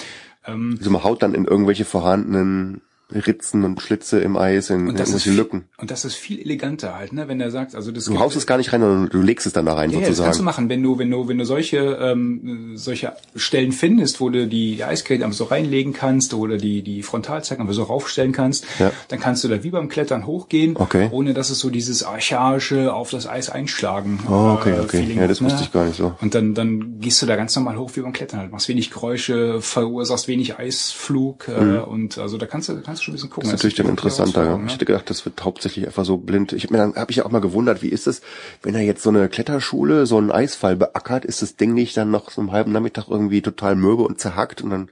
[0.48, 5.00] Ähm, also man haut dann in irgendwelche vorhandenen Ritzen und Schlitze im Eis, in und
[5.00, 5.66] irgendwelche Lücken.
[5.78, 8.48] Und das ist viel eleganter halt, ne, wenn er sagt, also das Du haust es
[8.48, 10.14] gar nicht rein, sondern du legst es dann da rein ja, sozusagen.
[10.14, 13.72] Ja, das kannst du machen, wenn du wenn du wenn du solche ähm, solche Stellen
[13.72, 17.84] findest, wo du die, Eisgeräte einfach so reinlegen kannst oder die die Frontalzacken einfach so
[17.84, 18.92] raufstellen kannst, ja.
[19.10, 21.10] dann kannst du da wie beim Klettern hochgehen, okay.
[21.12, 24.20] ohne dass es so dieses archaische auf das Eis einschlagen.
[24.28, 24.98] Oh, okay, äh, okay.
[24.98, 25.66] Feeling ja, das hat, wusste ne?
[25.66, 26.16] ich gar nicht so.
[26.22, 28.90] Und dann dann gehst du da ganz normal hoch wie beim Klettern halt, machst wenig
[28.90, 31.84] Geräusche, verursachst wenig Eisflug äh, mhm.
[31.84, 34.46] und also da kannst du kannst du schon ein bisschen gucken natürlich dann interessanter.
[34.46, 34.64] Ja.
[34.66, 36.54] Ich hätte gedacht, das wird hauptsächlich einfach so blind.
[36.54, 38.22] Ich habe mir dann habe ich auch mal gewundert, wie ist es,
[38.62, 42.12] wenn er jetzt so eine Kletterschule, so einen Eisfall beackert, ist das Ding nicht dann
[42.12, 44.90] noch so einen halben Nachmittag irgendwie total mürbe und zerhackt und dann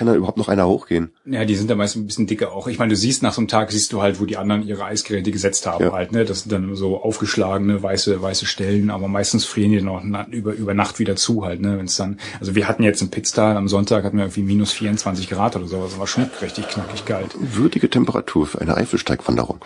[0.00, 1.10] kann da überhaupt noch einer hochgehen?
[1.26, 2.68] Ja, die sind da meist ein bisschen dicker auch.
[2.68, 4.86] Ich meine, du siehst nach so einem Tag, siehst du halt, wo die anderen ihre
[4.86, 5.92] Eisgeräte gesetzt haben ja.
[5.92, 6.24] halt, ne?
[6.24, 10.72] Das sind dann so aufgeschlagene weiße, weiße Stellen, aber meistens frieren die noch über, über
[10.72, 11.76] Nacht wieder zu halt, ne?
[11.76, 14.72] Wenn es dann, also wir hatten jetzt in Pitztal am Sonntag hatten wir irgendwie minus
[14.72, 17.36] 24 Grad oder so, das war schon richtig knackig kalt.
[17.38, 19.58] Würdige Temperatur für eine Eifelsteigwanderung.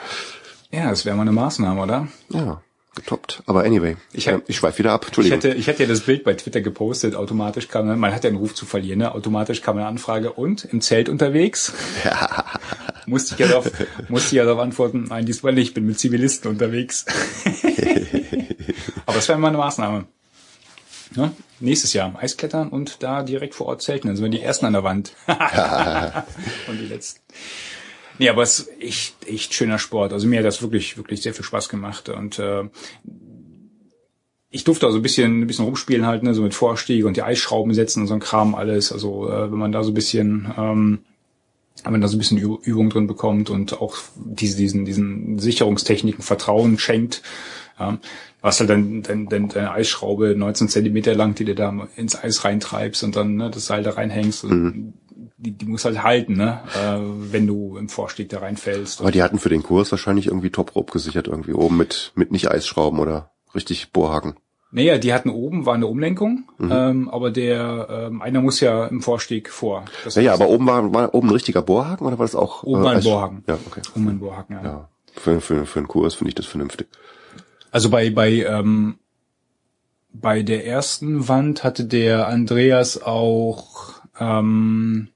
[0.73, 2.09] Ja, das wäre mal eine Maßnahme, oder?
[2.31, 2.61] Ja
[2.95, 3.43] getoppt.
[3.47, 5.05] Aber anyway, ich, hab, ich schweife wieder ab.
[5.07, 5.39] Entschuldigung.
[5.39, 7.15] Ich hätte, ich hätte ja das Bild bei Twitter gepostet.
[7.15, 9.01] Automatisch kam, man hat ja einen Ruf zu verlieren.
[9.01, 9.15] Ne?
[9.15, 11.73] Automatisch kam eine Anfrage und im Zelt unterwegs.
[12.05, 12.45] Ja.
[13.07, 13.71] musste ich ja darauf,
[14.09, 15.07] musste ich ja darauf antworten.
[15.09, 15.69] Nein, diesmal nicht.
[15.69, 17.05] Ich bin mit Zivilisten unterwegs.
[19.07, 20.07] Aber das wäre mal eine Maßnahme.
[21.17, 21.33] Ne?
[21.61, 24.09] Nächstes Jahr Eisklettern und da direkt vor Ort zelten.
[24.09, 25.15] Dann sind wir die ersten an der Wand.
[25.27, 27.21] und die letzten.
[28.19, 30.13] Nee, aber es ist echt, echt schöner Sport.
[30.13, 32.09] Also mir hat das wirklich, wirklich sehr viel Spaß gemacht.
[32.09, 32.65] Und äh,
[34.51, 37.23] ich durfte also ein bisschen, ein bisschen rumspielen halt, ne, so mit Vorstieg und die
[37.23, 38.93] Eisschrauben setzen und so ein Kram alles.
[38.93, 40.99] Also äh, wenn man da so ein bisschen, ähm,
[41.83, 46.23] wenn man da so ein bisschen Übung drin bekommt und auch diese, diesen, diesen Sicherungstechniken
[46.23, 47.23] Vertrauen schenkt,
[47.81, 47.99] ja,
[48.43, 52.45] hast halt dann, dann, dann deine Eisschraube 19 Zentimeter lang, die du da ins Eis
[52.45, 54.45] reintreibst und dann ne, das Seil da reinhängst.
[54.45, 54.93] Mhm
[55.45, 56.61] die, die muss halt halten, ne?
[56.75, 56.99] Äh,
[57.33, 59.01] wenn du im Vorstieg da reinfällst.
[59.01, 62.51] Aber die hatten für den Kurs wahrscheinlich irgendwie Top-Rope gesichert, irgendwie oben mit, mit nicht
[62.51, 64.35] Eisschrauben oder richtig Bohrhaken.
[64.73, 66.73] Naja, die hatten oben, war eine Umlenkung, mhm.
[66.73, 69.85] ähm, aber der ähm, einer muss ja im Vorstieg vor.
[70.03, 72.65] Das ja, aber oben war, war oben ein richtiger Bohrhaken oder war das auch?
[72.65, 73.45] Oben äh, ein Bohrhaken.
[73.47, 73.83] Ja, okay.
[73.95, 74.65] Oben ein Bohrhaken, ja.
[74.65, 74.89] ja.
[75.13, 76.89] Für, für, für einen Kurs finde ich das vernünftig.
[77.71, 78.99] Also bei, bei, ähm,
[80.13, 85.09] bei der ersten Wand hatte der Andreas auch ähm,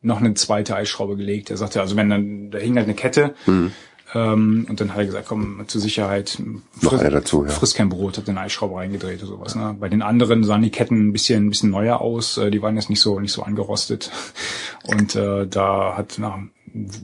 [0.00, 1.50] noch eine zweite Eisschraube gelegt.
[1.50, 3.72] Er sagte, also wenn dann, da hing halt eine Kette, mhm.
[4.14, 6.40] ähm, und dann hat er gesagt, komm, zur Sicherheit,
[6.80, 7.50] friss, dazu, ja.
[7.50, 9.54] friss kein Brot, hat eine Eisschraube reingedreht oder sowas.
[9.54, 9.76] Ne?
[9.78, 12.76] Bei den anderen sahen die Ketten ein bisschen, ein bisschen neuer aus, äh, die waren
[12.76, 14.10] jetzt nicht so, nicht so angerostet.
[14.84, 16.38] Und äh, da hat nach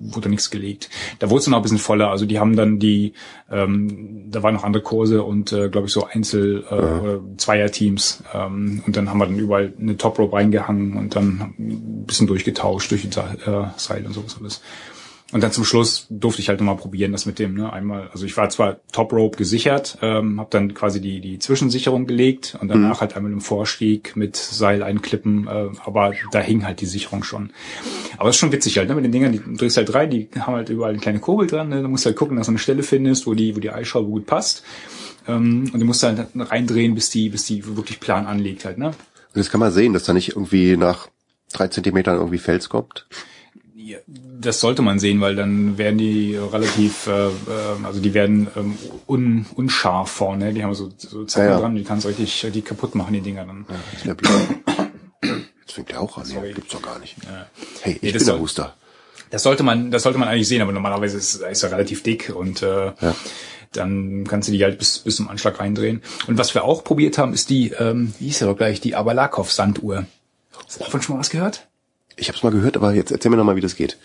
[0.00, 0.90] wurde nichts gelegt.
[1.18, 2.10] Da wurde es dann auch ein bisschen voller.
[2.10, 3.12] Also die haben dann die,
[3.50, 7.00] ähm, da waren noch andere Kurse und äh, glaube ich so Einzel- äh, ja.
[7.00, 8.22] oder Zweierteams.
[8.32, 12.26] Ähm, und dann haben wir dann überall eine Top Rope reingehangen und dann ein bisschen
[12.26, 14.60] durchgetauscht durch die äh, Seil und sowas alles.
[15.34, 18.24] Und dann zum Schluss durfte ich halt nochmal probieren, das mit dem, ne, einmal, also
[18.24, 22.68] ich war zwar Top Rope gesichert, ähm, habe dann quasi die, die Zwischensicherung gelegt und
[22.68, 23.00] danach mhm.
[23.00, 27.50] halt einmal im Vorstieg mit Seil einklippen, äh, aber da hing halt die Sicherung schon.
[28.16, 30.28] Aber es ist schon witzig halt, ne, mit den Dingern, die drehst halt drei, die
[30.38, 32.60] haben halt überall eine kleine Kurbel dran, ne, du musst halt gucken, dass du eine
[32.60, 34.62] Stelle findest, wo die, wo die Eisschraube gut passt.
[35.26, 38.86] Ähm, und du musst halt reindrehen, bis die, bis die wirklich plan anlegt halt, ne.
[38.86, 38.94] Und
[39.34, 41.08] das kann man sehen, dass da nicht irgendwie nach
[41.52, 43.08] drei Zentimetern irgendwie Fels kommt.
[43.84, 43.98] Ja,
[44.40, 47.30] das sollte man sehen, weil dann werden die relativ, äh, äh,
[47.82, 50.54] also die werden ähm, un, unscharf vorne.
[50.54, 51.60] Die haben so, so Zacken ja, ja.
[51.60, 53.66] dran, die kannst richtig die kaputt machen, die Dinger dann.
[53.68, 55.42] Ja, das ist blöd.
[55.60, 57.16] Jetzt fängt der auch an, ja, gibt's doch gar nicht.
[57.82, 58.74] Hey, ich bin der Booster.
[59.28, 62.32] Das sollte man, das sollte man eigentlich sehen, aber normalerweise ist, ist er relativ dick
[62.34, 62.92] und äh,
[63.72, 66.00] dann kannst du die halt bis, bis zum Anschlag reindrehen.
[66.26, 68.94] Und was wir auch probiert haben, ist die, ähm, wie hieß ja doch gleich, die
[68.94, 70.06] Abalakov-Sanduhr.
[70.64, 71.66] Hast du davon schon mal was gehört?
[72.16, 73.98] Ich habe es mal gehört, aber jetzt erzähl mir noch mal, wie das geht.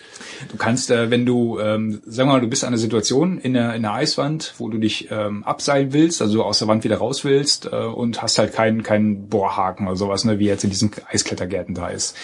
[0.49, 3.53] Du kannst, äh, wenn du, ähm, sagen wir mal, du bist an einer Situation in
[3.53, 6.97] der, in der Eiswand, wo du dich ähm, abseilen willst, also aus der Wand wieder
[6.97, 10.71] raus willst äh, und hast halt keinen keinen Bohrhaken oder sowas, ne, wie jetzt in
[10.71, 12.15] diesen Eisklettergärten da ist.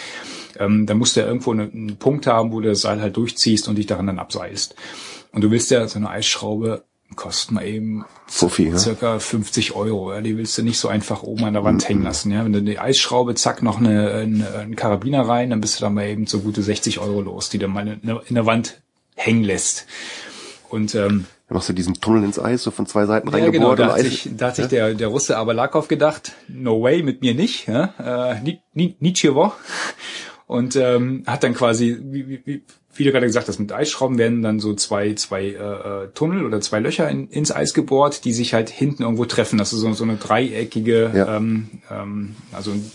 [0.58, 3.16] Ähm, dann musst du ja irgendwo eine, einen Punkt haben, wo du das Seil halt
[3.16, 4.74] durchziehst und dich daran dann abseilst.
[5.32, 6.84] Und du willst ja so eine Eisschraube
[7.14, 8.78] kostet mal eben Fuffi, ne?
[8.78, 10.12] circa 50 Euro.
[10.12, 11.86] Ja, die willst du nicht so einfach oben an der Wand mhm.
[11.86, 12.32] hängen lassen.
[12.32, 15.84] Ja, wenn du die Eisschraube, zack, noch eine, eine, einen Karabiner rein, dann bist du
[15.84, 18.80] da mal eben so gute 60 Euro los, die du mal in, in der Wand
[19.14, 19.86] hängen lässt.
[20.68, 23.76] Und ähm, dann machst du diesen Tunnel ins Eis, so von zwei Seiten ja, reingebohrt.
[23.76, 27.22] Genau, da hat, sich, da hat sich der, der Russe Abalakov gedacht, no way, mit
[27.22, 27.68] mir nicht.
[27.68, 28.34] Ja?
[28.34, 29.34] Äh, Nietzsche
[30.46, 32.62] Und ähm, hat dann quasi, wie, wie,
[32.94, 36.44] wie du gerade gesagt hast, mit Eisschrauben werden dann so zwei, zwei äh, äh, Tunnel
[36.44, 39.58] oder zwei Löcher in, ins Eis gebohrt, die sich halt hinten irgendwo treffen.
[39.58, 41.36] Das ist so, so eine dreieckige, ja.
[41.36, 42.90] ähm, ähm, also ein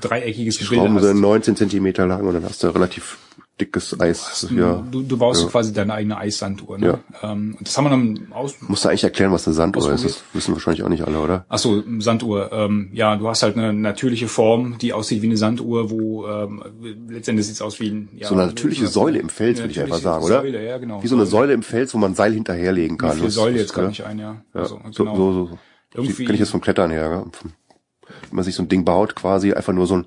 [0.00, 3.18] dreieckiges die Schrauben sind 19 Zentimeter lang und dann hast du relativ
[3.60, 4.46] dickes Eis.
[4.54, 4.84] Ja.
[4.90, 5.48] Du, du baust ja.
[5.48, 6.78] quasi deine eigene Eissanduhr.
[6.78, 7.00] Ne?
[7.22, 7.32] Ja.
[7.32, 8.54] Ähm, das haben wir dann aus.
[8.60, 10.04] Musst du eigentlich erklären, was eine Sanduhr ist?
[10.04, 11.46] Das wissen wahrscheinlich auch nicht alle, oder?
[11.48, 12.52] Ach so, Sanduhr.
[12.52, 16.62] Ähm, ja, du hast halt eine natürliche Form, die aussieht wie eine Sanduhr, wo ähm,
[17.08, 19.80] letztendlich sieht's aus wie ein ja, so eine natürliche eine, Säule im Fels, würde ich
[19.80, 20.42] einfach sagen, oder?
[20.42, 21.02] Säule, ja, genau.
[21.02, 23.22] Wie so eine Säule im Fels, wo man Seil hinterherlegen kann.
[23.22, 24.42] Wie Säule jetzt gar nicht ein, ja.
[24.54, 24.60] ja.
[24.60, 25.16] Also, genau.
[25.16, 25.58] So, so, so.
[25.94, 27.24] Irgendwie kann ich jetzt vom Klettern her, ja.
[27.24, 30.06] wenn man sich so ein Ding baut, quasi einfach nur so ein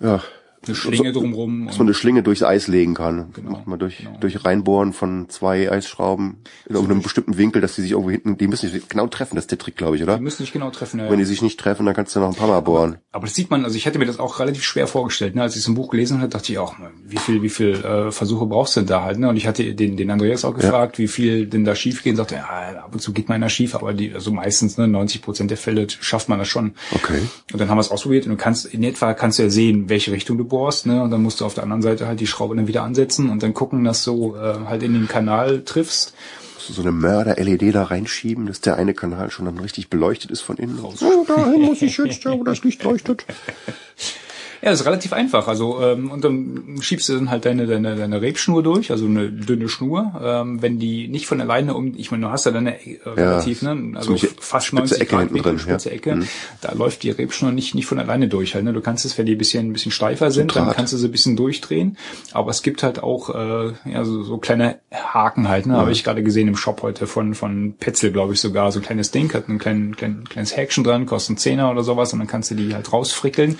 [0.00, 0.20] ja,
[0.66, 1.66] eine Schlinge drumrum.
[1.66, 3.32] Dass man eine Schlinge durchs Eis legen kann.
[3.34, 4.16] Genau, Macht man durch, genau.
[4.20, 8.46] durch Reinbohren von zwei Eisschrauben in irgendeinem bestimmten Winkel, dass die sich irgendwo hinten, die
[8.46, 10.16] müssen sich genau treffen, das ist der Trick, glaube ich, oder?
[10.16, 11.00] Die müssen nicht genau treffen.
[11.00, 12.98] Ja, Wenn die sich nicht treffen, dann kannst du noch ein paar Mal bohren.
[13.10, 15.34] Aber das sieht man, also ich hätte mir das auch relativ schwer vorgestellt.
[15.34, 15.42] Ne?
[15.42, 16.74] Als ich so ein Buch gelesen habe, dachte ich auch,
[17.04, 19.18] wie viel, wie viel äh, Versuche brauchst du denn da halt?
[19.18, 19.28] Ne?
[19.28, 22.16] Und ich hatte den, den Andreas auch gefragt, wie viel denn da schief gehen.
[22.16, 25.22] Sagte, ja, ab und zu geht man da schief, aber die, also meistens, ne, 90
[25.22, 26.74] Prozent der Fälle schafft man das schon.
[26.92, 27.20] Okay.
[27.52, 29.88] Und dann haben wir es ausprobiert und du kannst, in etwa kannst du ja sehen,
[29.88, 31.02] welche Richtung du bohrst, ne?
[31.02, 33.42] Und dann musst du auf der anderen Seite halt die Schraube dann wieder ansetzen und
[33.42, 36.14] dann gucken, dass du äh, halt in den Kanal triffst.
[36.54, 40.30] Musst du so eine Mörder-LED da reinschieben, dass der eine Kanal schon dann richtig beleuchtet
[40.30, 40.78] ist von innen.
[40.82, 43.24] Oh, dahin muss ich jetzt, da wo das Licht leuchtet.
[44.62, 45.48] Ja, das ist relativ einfach.
[45.48, 49.28] Also ähm, und dann schiebst du dann halt deine deine deine Rebschnur durch, also eine
[49.28, 50.12] dünne Schnur.
[50.22, 53.00] Ähm, wenn die nicht von alleine um, ich meine, du hast ja dann eine äh,
[53.04, 55.58] relativ, ne, also fast spitze 90 Ecke Grad Winkel, drin, ja.
[55.58, 56.14] spitze Ecke.
[56.14, 56.28] Mhm.
[56.60, 58.54] Da läuft die Rebschnur nicht nicht von alleine durch.
[58.54, 58.72] Halt, ne?
[58.72, 60.76] Du kannst es, wenn die ein bisschen ein bisschen steifer sind, dann Draht.
[60.76, 61.96] kannst du sie ein bisschen durchdrehen.
[62.30, 65.66] Aber es gibt halt auch äh, ja so, so kleine Haken halt.
[65.66, 68.70] Ne, habe ich gerade gesehen im Shop heute von von Petzel, glaube ich sogar.
[68.70, 71.82] So ein kleines Ding hat ein klein, klein, kleines Häkchen dran, kostet einen Zehner oder
[71.82, 73.58] sowas und dann kannst du die halt rausfrickeln.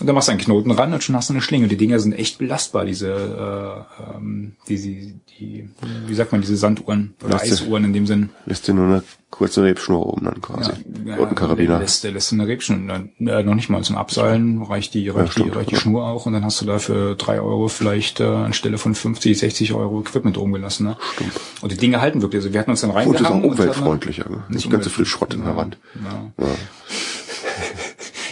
[0.00, 1.66] Und dann machst du einen Knoten ran und schon hast du eine Schlinge.
[1.68, 5.68] Die Dinger sind echt belastbar, diese, äh, ähm, die, die, die,
[6.06, 8.30] wie sagt man, diese Sanduhren oder Lässt Eisuhren in dem Sinn.
[8.46, 10.70] Lässt dir nur eine kurze Rebschnur oben dann quasi.
[10.70, 11.78] Und ein Der Karabiner.
[11.80, 12.78] lässt, lässt eine Rebschnur,
[13.18, 15.56] äh, noch nicht mal zum Abseilen, reicht die, reicht, die, stimmt.
[15.56, 18.78] reicht die Schnur auch und dann hast du da für drei Euro vielleicht äh, anstelle
[18.78, 20.86] von 50, 60 Euro Equipment rumgelassen.
[20.86, 20.96] Ne?
[21.14, 21.32] Stimmt.
[21.60, 22.40] Und die Dinge halten wirklich.
[22.40, 23.44] Also wir hatten uns dann Und ist auch reingehangen.
[23.44, 24.30] und umweltfreundlicher.
[24.30, 24.44] Ne?
[24.48, 25.76] Nicht ganz so viel Schrott in der Wand.
[26.04, 26.46] Ja.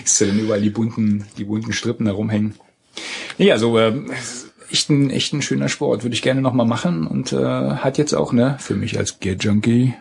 [0.07, 2.55] Ist ja dann überall die bunten, die bunten Strippen da rumhängen.
[3.39, 4.12] Nee, also ähm,
[4.70, 6.05] echt ein, echt ein schöner Sport.
[6.05, 9.35] Würde ich gerne nochmal machen und äh, hat jetzt auch, ne, für mich als Gear
[9.35, 9.95] Junkie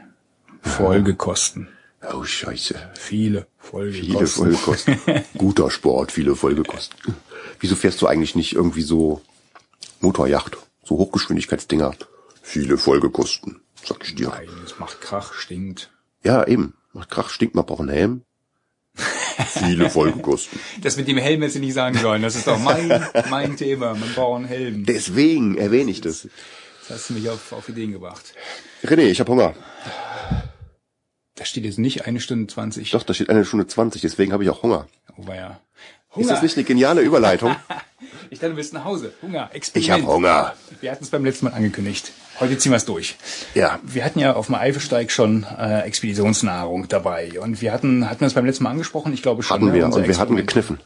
[0.61, 1.69] Folgekosten.
[2.13, 2.75] Oh, scheiße.
[2.93, 4.13] Viele Folgekosten.
[4.13, 4.97] Viele Folgekosten.
[5.39, 7.15] Guter Sport, viele Folgekosten.
[7.59, 9.21] Wieso fährst du eigentlich nicht irgendwie so
[10.01, 11.95] Motorjacht, so Hochgeschwindigkeitsdinger?
[12.43, 14.29] Viele Folgekosten, sag ich dir.
[14.29, 15.89] Nein, es macht Krach, stinkt.
[16.23, 16.75] Ja, eben.
[16.93, 18.21] Macht Krach, stinkt, man braucht einen Helm.
[19.47, 20.59] Viele Folgekosten.
[20.81, 22.21] Das mit dem Helm hätte ich nicht sagen sollen.
[22.21, 23.93] Das ist doch mein, mein Thema.
[23.93, 24.85] Man braucht einen Helm.
[24.85, 26.27] Deswegen erwähne ich das.
[26.87, 28.33] Das hast du mich auf, auf Ideen gebracht.
[28.83, 29.55] René, ich habe Hunger.
[31.35, 32.91] Da steht jetzt nicht eine Stunde zwanzig.
[32.91, 34.87] Doch, da steht eine Stunde zwanzig, deswegen habe ich auch Hunger.
[35.17, 35.59] Oh, ja.
[36.15, 37.55] Ist das nicht eine geniale Überleitung?
[38.31, 39.13] Ich dachte, du bist nach Hause.
[39.21, 39.85] Hunger, Experiment.
[39.85, 40.55] Ich habe Hunger.
[40.81, 42.11] Wir hatten es beim letzten Mal angekündigt.
[42.39, 43.15] Heute ziehen wir es durch.
[43.53, 43.79] Ja.
[43.83, 47.39] Wir hatten ja auf dem Eifelsteig schon äh, Expeditionsnahrung dabei.
[47.39, 49.13] Und wir hatten, hatten wir es beim letzten Mal angesprochen?
[49.13, 49.55] Ich glaube schon.
[49.55, 49.73] Hatten ne?
[49.73, 49.85] wir.
[49.85, 50.79] Und wir hatten gekniffen.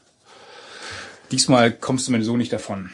[1.32, 2.92] Diesmal kommst du mir so nicht davon.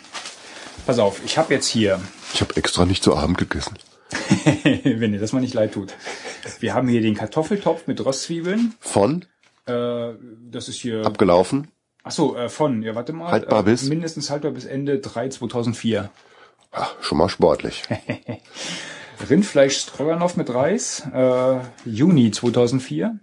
[0.86, 2.00] Pass auf, ich habe jetzt hier,
[2.34, 3.78] Ich habe extra nicht zu Abend gegessen.
[4.84, 5.94] wenn dir das mal nicht leid tut,
[6.60, 8.76] wir haben hier den Kartoffeltopf mit Röstzwiebeln.
[8.80, 9.26] Von,
[9.68, 10.14] Äh,
[10.52, 11.70] das ist hier, abgelaufen.
[12.04, 13.32] ach so, äh, von, ja warte mal.
[13.32, 13.84] Haltbar äh, bis?
[13.84, 16.12] Mindestens haltbar bis Ende 3 2004.
[16.76, 17.84] Ah, schon mal sportlich.
[19.30, 23.18] Rindfleisch Stroganoff mit Reis, äh, Juni 2004.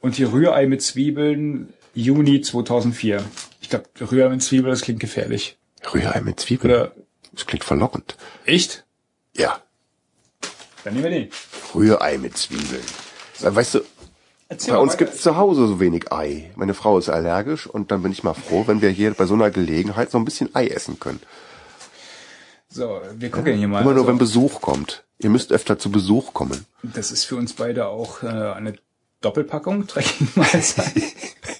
[0.00, 3.24] Und hier Rührei mit Zwiebeln, Juni 2004.
[3.62, 5.56] Ich glaube, Rührei mit Zwiebeln, das klingt gefährlich.
[5.92, 6.74] Rührei mit Zwiebeln.
[6.74, 6.92] Oder,
[7.32, 8.16] Das klingt verlockend.
[8.44, 8.84] echt?
[9.34, 9.58] Ja.
[10.84, 11.28] Dann nehmen wir den.
[11.74, 12.82] Rührei mit Zwiebeln.
[13.40, 13.80] Weißt du,
[14.50, 16.50] Erzähl bei uns gibt's zu Hause so wenig Ei.
[16.56, 19.32] Meine Frau ist allergisch und dann bin ich mal froh, wenn wir hier bei so
[19.32, 21.20] einer Gelegenheit so ein bisschen Ei essen können.
[22.74, 23.82] So, wir gucken hier mal.
[23.82, 25.04] Immer nur, Also, wenn Besuch kommt.
[25.18, 26.66] Ihr müsst öfter zu Besuch kommen.
[26.82, 28.74] das ist für uns beide auch äh, eine
[29.20, 30.92] Doppelpackung, Trekkingmahlzeit.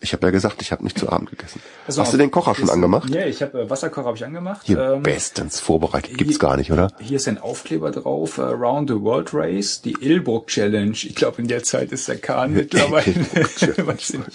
[0.00, 1.60] Ich habe ja gesagt, ich habe nicht zu Abend gegessen.
[1.86, 3.10] Also Hast du den Kocher schon angemacht?
[3.10, 4.60] Ja, ich habe äh, Wasserkocher habe ich angemacht.
[4.64, 6.16] Hier Ähm, bestens vorbereitet.
[6.16, 6.92] Gibt's hier- gar nicht, oder?
[7.00, 10.92] Hier ist ein Aufkleber drauf, äh, Round the World Race, die Ilbrook Challenge.
[10.92, 13.12] Ich glaube, in der Zeit ist der Kahn mittlerweile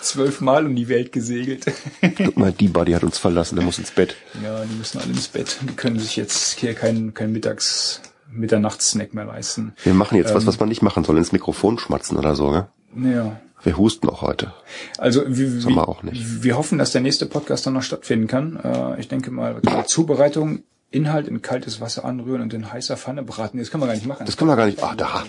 [0.00, 1.66] zwölfmal um die Welt gesegelt.
[2.16, 4.16] Guck mal, die Buddy hat uns verlassen, der muss ins Bett.
[4.42, 5.58] ja, die müssen alle ins Bett.
[5.62, 8.00] Die können sich jetzt hier keinen kein Mittags
[8.32, 9.72] Mitternachtssnack mehr leisten.
[9.82, 10.36] Wir machen jetzt Ähm.
[10.36, 12.68] was, was man nicht machen soll, ins Mikrofon schmatzen oder so, ne?
[12.94, 13.40] Ja.
[13.62, 14.54] Wir husten auch heute.
[14.96, 16.42] Also wir, man auch nicht.
[16.42, 18.58] wir hoffen, dass der nächste Podcast dann noch stattfinden kann.
[18.62, 20.60] Äh, ich denke mal, Zubereitung,
[20.90, 23.58] Inhalt in kaltes Wasser anrühren und in heißer Pfanne braten.
[23.58, 24.24] Das kann man gar nicht machen.
[24.26, 24.82] Das können wir gar nicht.
[24.82, 25.24] Ah, da.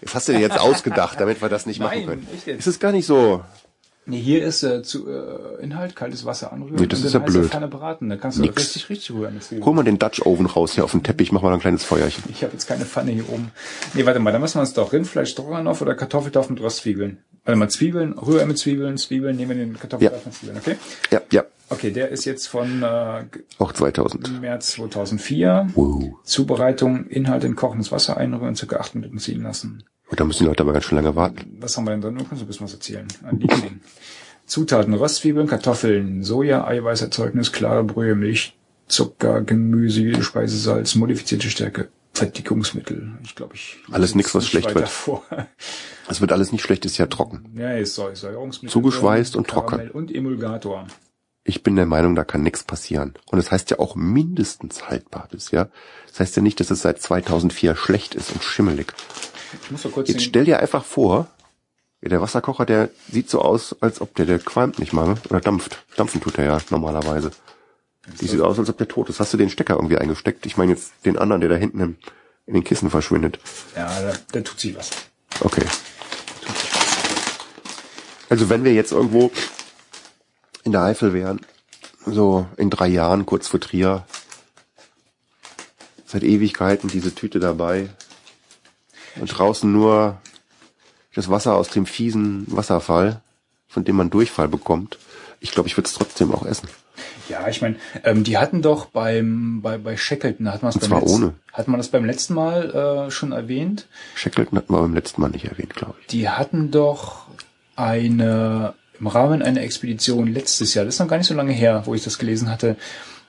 [0.00, 2.28] Jetzt hast du dir jetzt ausgedacht, damit wir das nicht machen Nein, können.
[2.34, 2.60] echt jetzt?
[2.60, 3.42] Ist es gar nicht so.
[4.08, 7.18] Nee, hier ist äh, zu, äh, Inhalt, kaltes Wasser anrühren Nee, das und ist ja
[7.18, 7.50] blöd.
[7.50, 8.08] Pfanne braten.
[8.08, 8.56] Da kannst du Nix.
[8.56, 9.40] richtig, richtig rühren.
[9.64, 12.22] Hol mal den Dutch Oven raus hier auf den Teppich, mach mal ein kleines Feuerchen.
[12.30, 13.50] Ich habe jetzt keine Pfanne hier oben.
[13.94, 17.18] Nee, warte mal, da müssen wir uns doch Rindfleisch, Stroganoff oder Kartoffeltopf mit Röstzwiebeln.
[17.44, 20.76] Warte mal, Zwiebeln, Rührei mit Zwiebeln, Zwiebeln, nehmen wir den Kartoffeltopf mit Zwiebeln, okay?
[21.10, 21.44] Ja, ja.
[21.68, 23.24] Okay, der ist jetzt von äh,
[23.58, 24.40] Auch 2000.
[24.40, 25.70] März 2004.
[25.74, 26.14] Wow.
[26.22, 29.82] Zubereitung, Inhalt in kochendes Wasser einrühren, circa acht Minuten ziehen lassen.
[30.08, 31.56] Und da müssen die Leute aber ganz schön lange warten.
[31.60, 32.16] Was haben wir denn drin?
[32.18, 33.06] Du kannst ein bisschen was erzählen.
[33.24, 33.80] Ein Liebling.
[34.46, 38.56] Zutaten Röstzwiebeln, Kartoffeln, Soja, Eiweißerzeugnis, klare Brühe, Milch,
[38.86, 43.18] Zucker, Gemüse, Speisesalz, modifizierte Stärke, Verdickungsmittel.
[43.24, 44.88] Ich glaube, ich Alles nix, was schlecht wird.
[44.88, 45.24] Vor.
[46.08, 47.44] Es wird alles nicht schlecht, ist ja trocken.
[47.56, 48.70] Ja, ist Säu- Säuerungsmittel.
[48.72, 49.90] Zugeschweißt und trocken.
[49.90, 50.86] Und Emulgator.
[51.42, 53.14] Ich bin der Meinung, da kann nichts passieren.
[53.26, 55.68] Und es das heißt ja auch mindestens haltbar ist, ja.
[56.08, 58.92] Das heißt ja nicht, dass es seit 2004 schlecht ist und schimmelig.
[59.62, 61.28] Ich muss kurz Jetzt stell dir einfach vor,
[62.02, 65.16] der Wasserkocher, der sieht so aus, als ob der, der qualmt nicht mal, ne?
[65.28, 65.84] oder dampft.
[65.96, 67.30] Dampfen tut er ja normalerweise.
[68.20, 69.18] Die sieht aus, als ob der tot ist.
[69.18, 70.46] Hast du den Stecker irgendwie eingesteckt?
[70.46, 71.96] Ich meine jetzt den anderen, der da hinten im,
[72.46, 73.40] in den Kissen verschwindet.
[73.74, 74.90] ja, da, da tut sich was.
[75.40, 75.64] Okay.
[78.28, 79.30] Also wenn wir jetzt irgendwo
[80.62, 81.40] in der Eifel wären,
[82.04, 84.04] so in drei Jahren, kurz vor Trier,
[86.06, 87.90] seit Ewigkeiten diese Tüte dabei
[89.20, 90.18] und draußen nur
[91.14, 93.20] das Wasser aus dem fiesen Wasserfall,
[93.68, 94.98] von dem man Durchfall bekommt.
[95.40, 96.68] Ich glaube, ich würde es trotzdem auch essen.
[97.28, 100.98] Ja, ich meine, ähm, die hatten doch beim bei bei Shackleton hat man es beim
[100.98, 101.34] letzten, ohne.
[101.52, 103.86] hat man das beim letzten Mal äh, schon erwähnt.
[104.14, 106.06] Shackleton hatten wir beim letzten Mal nicht erwähnt, glaube ich.
[106.06, 107.26] Die hatten doch
[107.74, 111.82] eine im Rahmen einer Expedition letztes Jahr, das ist noch gar nicht so lange her,
[111.84, 112.76] wo ich das gelesen hatte,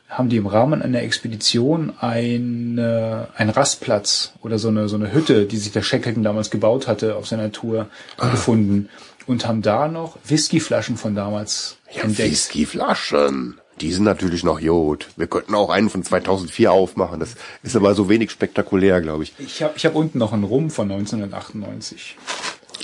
[0.10, 5.46] haben die im Rahmen einer Expedition eine, einen Rastplatz oder so eine, so eine Hütte,
[5.46, 8.30] die sich der Shackleton damals gebaut hatte auf seiner Tour, Ah.
[8.30, 8.90] gefunden
[9.26, 12.32] und haben da noch Whiskyflaschen von damals entdeckt.
[12.32, 13.60] Whiskyflaschen.
[13.82, 15.08] Die sind natürlich noch Jod.
[15.18, 17.20] Wir könnten auch einen von 2004 aufmachen.
[17.20, 19.34] Das ist aber so wenig spektakulär, glaube ich.
[19.38, 22.18] Ich habe ich hab unten noch einen Rum von 1998.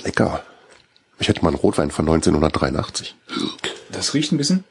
[0.04, 0.44] Lecker.
[1.18, 3.16] Ich hätte mal einen Rotwein von 1983.
[3.90, 4.62] Das riecht ein bisschen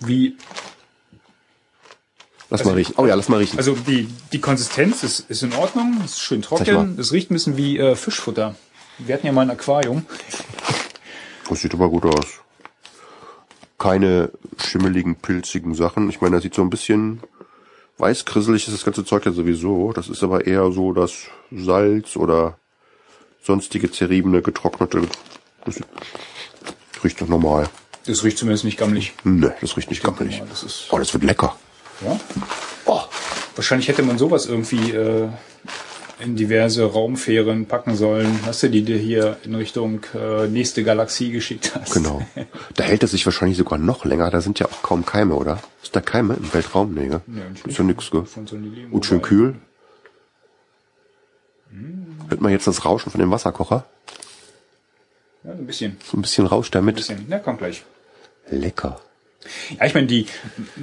[0.00, 0.36] wie,
[2.50, 2.94] Lass mal riechen.
[2.96, 3.58] Oh ja, lass mal riechen.
[3.58, 7.56] also die, die Konsistenz ist, ist in Ordnung, ist schön trocken, es riecht ein bisschen
[7.58, 8.54] wie äh, Fischfutter.
[8.98, 10.06] Wir hatten ja mal ein Aquarium.
[11.48, 12.26] Das sieht aber gut aus.
[13.78, 16.08] Keine schimmeligen, pilzigen Sachen.
[16.10, 17.20] Ich meine, das sieht so ein bisschen
[17.98, 19.92] weißkrisselig ist das ganze Zeug ja sowieso.
[19.92, 21.12] Das ist aber eher so das
[21.52, 22.58] Salz oder
[23.42, 25.02] sonstige zerriebene, getrocknete.
[25.64, 25.80] Das
[27.04, 27.68] riecht doch normal.
[28.06, 29.12] Das riecht zumindest nicht gammelig.
[29.22, 30.40] Ne, das riecht nicht gammelig.
[30.40, 31.56] mal, das ist- Oh, das wird lecker.
[32.04, 32.18] Ja?
[32.86, 33.02] Oh,
[33.58, 35.28] Wahrscheinlich hätte man sowas irgendwie äh,
[36.20, 38.38] in diverse Raumfähren packen sollen.
[38.46, 41.92] Hast du die dir hier in Richtung äh, nächste Galaxie geschickt hast?
[41.92, 42.22] genau.
[42.74, 44.30] Da hält es sich wahrscheinlich sogar noch länger.
[44.30, 45.58] Da sind ja auch kaum Keime, oder?
[45.82, 46.94] Ist da Keime im Weltraum?
[46.94, 47.08] Nee?
[47.08, 47.66] Ja, natürlich.
[47.66, 48.24] ist ja nix, gell?
[48.26, 48.56] So
[48.92, 49.56] Und schön kühl.
[52.28, 53.86] Hört man jetzt das Rauschen von dem Wasserkocher?
[55.42, 55.96] Ja, ein bisschen.
[56.04, 57.26] So ein bisschen rauscht der Ein bisschen.
[57.28, 57.82] Na, kommt gleich.
[58.50, 59.00] Lecker.
[59.78, 60.26] Ja, ich meine, die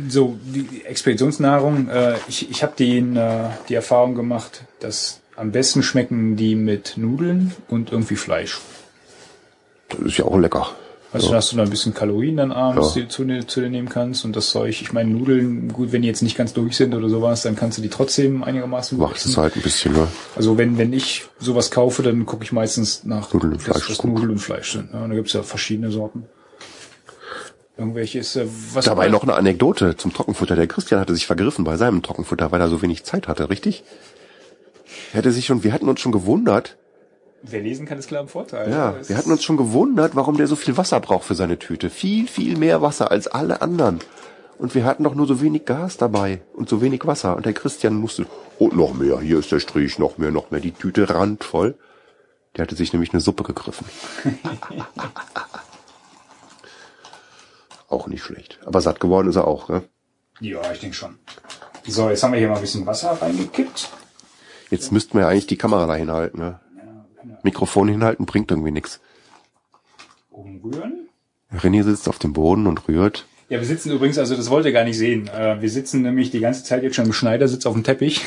[0.09, 5.83] so die Expeditionsnahrung, äh, ich, ich habe den äh, die Erfahrung gemacht, dass am besten
[5.83, 8.59] schmecken die mit Nudeln und irgendwie Fleisch.
[9.89, 10.69] Das ist ja auch lecker.
[11.13, 11.37] Also Ja.
[11.37, 12.93] hast du da ein bisschen Kalorien dann abends, Ja.
[12.95, 14.81] die du zu, dir- zu dir nehmen kannst und das Zeug.
[14.81, 17.77] Ich meine, Nudeln, gut, wenn die jetzt nicht ganz durch sind oder sowas, dann kannst
[17.77, 20.07] du die trotzdem einigermaßen gut Macht es halt ein bisschen, ne?
[20.35, 24.03] Also wenn, wenn ich sowas kaufe, dann gucke ich meistens nach Nudeln und Fleisch gut.
[24.11, 24.89] Nudeln und Fleisch sind.
[24.91, 26.23] Ja, und da gibt's ja verschiedene Sorten.
[27.77, 30.55] Irgendwelches, äh, was Dabei noch eine Anekdote zum Trockenfutter.
[30.55, 33.83] Der Christian hatte sich vergriffen bei seinem Trockenfutter, weil er so wenig Zeit hatte, richtig?
[35.11, 36.77] Er hatte sich schon, wir hatten uns schon gewundert,
[37.47, 38.71] Wer lesen kann, ist klar im Vorteil.
[38.71, 41.91] ja, wir hatten uns schon gewundert, warum der so viel Wasser braucht für seine Tüte.
[41.91, 43.99] Viel, viel mehr Wasser als alle anderen.
[44.57, 47.35] Und wir hatten doch nur so wenig Gas dabei und so wenig Wasser.
[47.35, 48.25] Und der Christian musste,
[48.57, 50.61] oh, noch mehr, hier ist der Strich, noch mehr, noch mehr.
[50.61, 51.75] Die Tüte randvoll.
[52.55, 53.85] Der hatte sich nämlich eine Suppe gegriffen.
[57.89, 58.59] auch nicht schlecht.
[58.65, 59.83] Aber satt geworden ist er auch, ne?
[60.39, 61.17] Ja, ich denke schon.
[61.87, 63.89] So, jetzt haben wir hier mal ein bisschen Wasser reingekippt.
[64.71, 66.59] Jetzt müssten wir ja eigentlich die Kamera da hinhalten, ne?
[67.43, 68.99] Mikrofon hinhalten bringt irgendwie nichts.
[70.29, 71.09] Umrühren.
[71.53, 73.25] René sitzt auf dem Boden und rührt.
[73.49, 75.27] Ja, wir sitzen übrigens, also das wollt ihr gar nicht sehen.
[75.27, 78.25] Äh, Wir sitzen nämlich die ganze Zeit jetzt schon im Schneidersitz auf dem Teppich,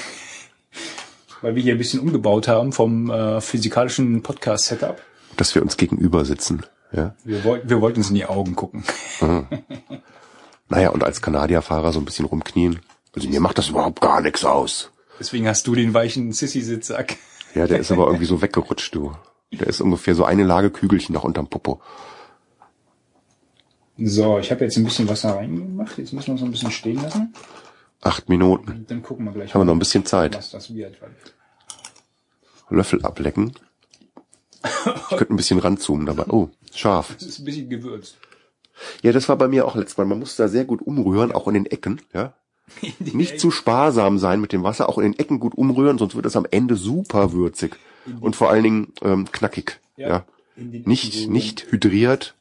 [1.42, 5.02] weil wir hier ein bisschen umgebaut haben vom äh, physikalischen Podcast-Setup.
[5.36, 6.62] dass wir uns gegenüber sitzen.
[6.92, 7.14] Ja.
[7.24, 8.82] Wir, wollten, wir wollten uns in die Augen gucken.
[10.68, 12.80] Naja, und als Kanadierfahrer so ein bisschen rumknien.
[13.14, 14.90] Also mir macht das überhaupt gar nichts aus.
[15.18, 17.16] Deswegen hast du den weichen Sissy-Sitzsack.
[17.54, 19.12] Ja, der ist aber irgendwie so weggerutscht, du.
[19.50, 21.80] Der ist ungefähr so eine Lage Kügelchen noch unterm Popo.
[23.96, 25.98] So, ich habe jetzt ein bisschen Wasser reingemacht.
[25.98, 27.34] Jetzt müssen wir es noch ein bisschen stehen lassen.
[28.00, 28.84] Acht Minuten.
[28.88, 30.36] Dann gucken wir gleich Haben wir noch ein bisschen Zeit.
[30.36, 30.98] was das wird.
[32.70, 33.54] Löffel ablecken.
[34.64, 36.24] Ich könnte ein bisschen ranzoomen dabei.
[36.28, 37.14] Oh, scharf.
[37.14, 38.18] Das ist ein bisschen gewürzt.
[39.02, 40.04] Ja, das war bei mir auch letztes Mal.
[40.04, 42.34] Man muss da sehr gut umrühren, auch in den Ecken, ja.
[42.98, 46.26] Nicht zu sparsam sein mit dem Wasser, auch in den Ecken gut umrühren, sonst wird
[46.26, 47.76] es am Ende super würzig.
[48.20, 49.80] Und vor allen Dingen ähm, knackig.
[49.96, 50.24] Ja, Ja.
[50.56, 52.34] Nicht, Ecken nicht hydriert,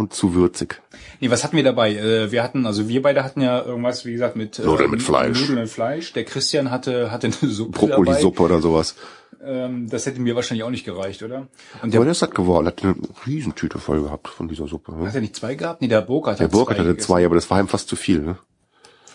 [0.00, 0.80] und zu würzig.
[1.20, 1.94] Nee, was hatten wir dabei?
[1.94, 5.02] Äh, wir hatten, also wir beide hatten ja irgendwas, wie gesagt, mit äh, Nudeln mit
[5.02, 5.38] Fleisch.
[5.40, 6.12] Nudeln mit Fleisch.
[6.12, 8.94] Der Christian hatte hatte eine Suppe Brokkolisuppe oder sowas.
[9.42, 11.38] Ähm, das hätte mir wahrscheinlich auch nicht gereicht, oder?
[11.40, 11.48] Und
[11.82, 12.94] Aber der der ist satt geworden, hat eine
[13.26, 14.92] Riesentüte voll gehabt von dieser Suppe.
[14.94, 15.06] Ne?
[15.06, 15.80] hat er nicht zwei gehabt?
[15.80, 17.06] Nee, der Burkhardt Der hat Burkhardt zwei hatte gegessen.
[17.06, 18.20] zwei, aber das war ihm fast zu viel.
[18.20, 18.38] Ne?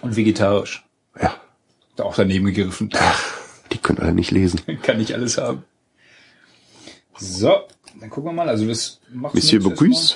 [0.02, 0.86] Und vegetarisch.
[1.22, 1.36] Ja,
[1.96, 2.90] Da auch daneben gegriffen.
[3.72, 4.62] die können alle nicht lesen.
[4.82, 5.64] Kann nicht alles haben.
[7.18, 7.52] So,
[8.00, 8.50] dann gucken wir mal.
[8.50, 10.16] Also das macht Monsieur Bocuse.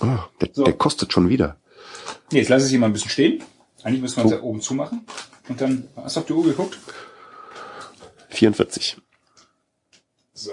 [0.00, 0.64] Ah, der, So.
[0.64, 1.56] der kostet schon wieder.
[2.32, 3.42] Nee, jetzt lasse ich ihn mal ein bisschen stehen.
[3.82, 5.04] Eigentlich müssen wir uns da oben zumachen.
[5.48, 6.78] Und dann, hast du auf die Uhr geguckt?
[8.30, 8.96] 44.
[10.32, 10.50] So.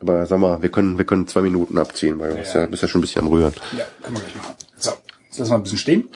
[0.00, 2.60] Aber sag mal, wir können, wir können zwei Minuten abziehen, weil du bist Ja.
[2.62, 3.54] ja, bist ja schon ein bisschen am Rühren.
[3.76, 4.54] Ja, können wir gleich machen.
[4.76, 4.90] So,
[5.26, 6.08] jetzt lassen wir ein bisschen stehen.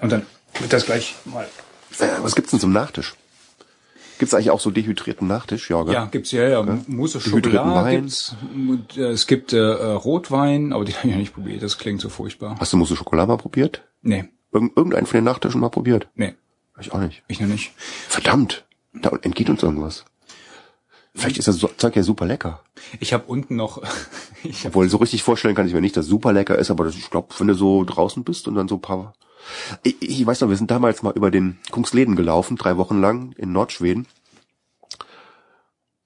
[0.00, 0.26] Und dann
[0.60, 1.44] wird das gleich mal.
[1.98, 3.14] Äh, was gibt's denn zum Nachtisch?
[4.18, 5.70] Gibt's eigentlich auch so dehydrierten Nachtisch?
[5.70, 5.94] Ja, gell?
[5.94, 6.62] Ja, gibt's ja, ja.
[6.86, 8.00] Mousse Dehydrierten Chocolat Wein.
[8.02, 8.34] gibt's.
[8.54, 11.62] Und, äh, es gibt äh, äh, Rotwein, aber den habe ich noch nicht probiert.
[11.62, 12.56] Das klingt so furchtbar.
[12.60, 13.82] Hast du Mousse Schokolade mal probiert?
[14.02, 16.06] Nee, Irgend, irgendeinen von den Nachtischen mal probiert?
[16.14, 16.34] nee,
[16.78, 17.24] Ich auch nicht.
[17.26, 17.72] ich noch nicht.
[18.08, 18.64] Verdammt,
[18.94, 20.04] da entgeht uns irgendwas.
[21.14, 22.64] Vielleicht ist das Zeug ja super lecker.
[22.98, 23.82] Ich habe unten noch,
[24.42, 26.70] ich hab, Obwohl, so richtig vorstellen kann ich mir nicht, dass es super lecker ist,
[26.70, 29.14] aber das, ich glaube, wenn du so draußen bist und dann so ein paar...
[29.82, 33.32] Ich, ich weiß noch, wir sind damals mal über den Kungsläden gelaufen, drei Wochen lang
[33.32, 34.06] in Nordschweden.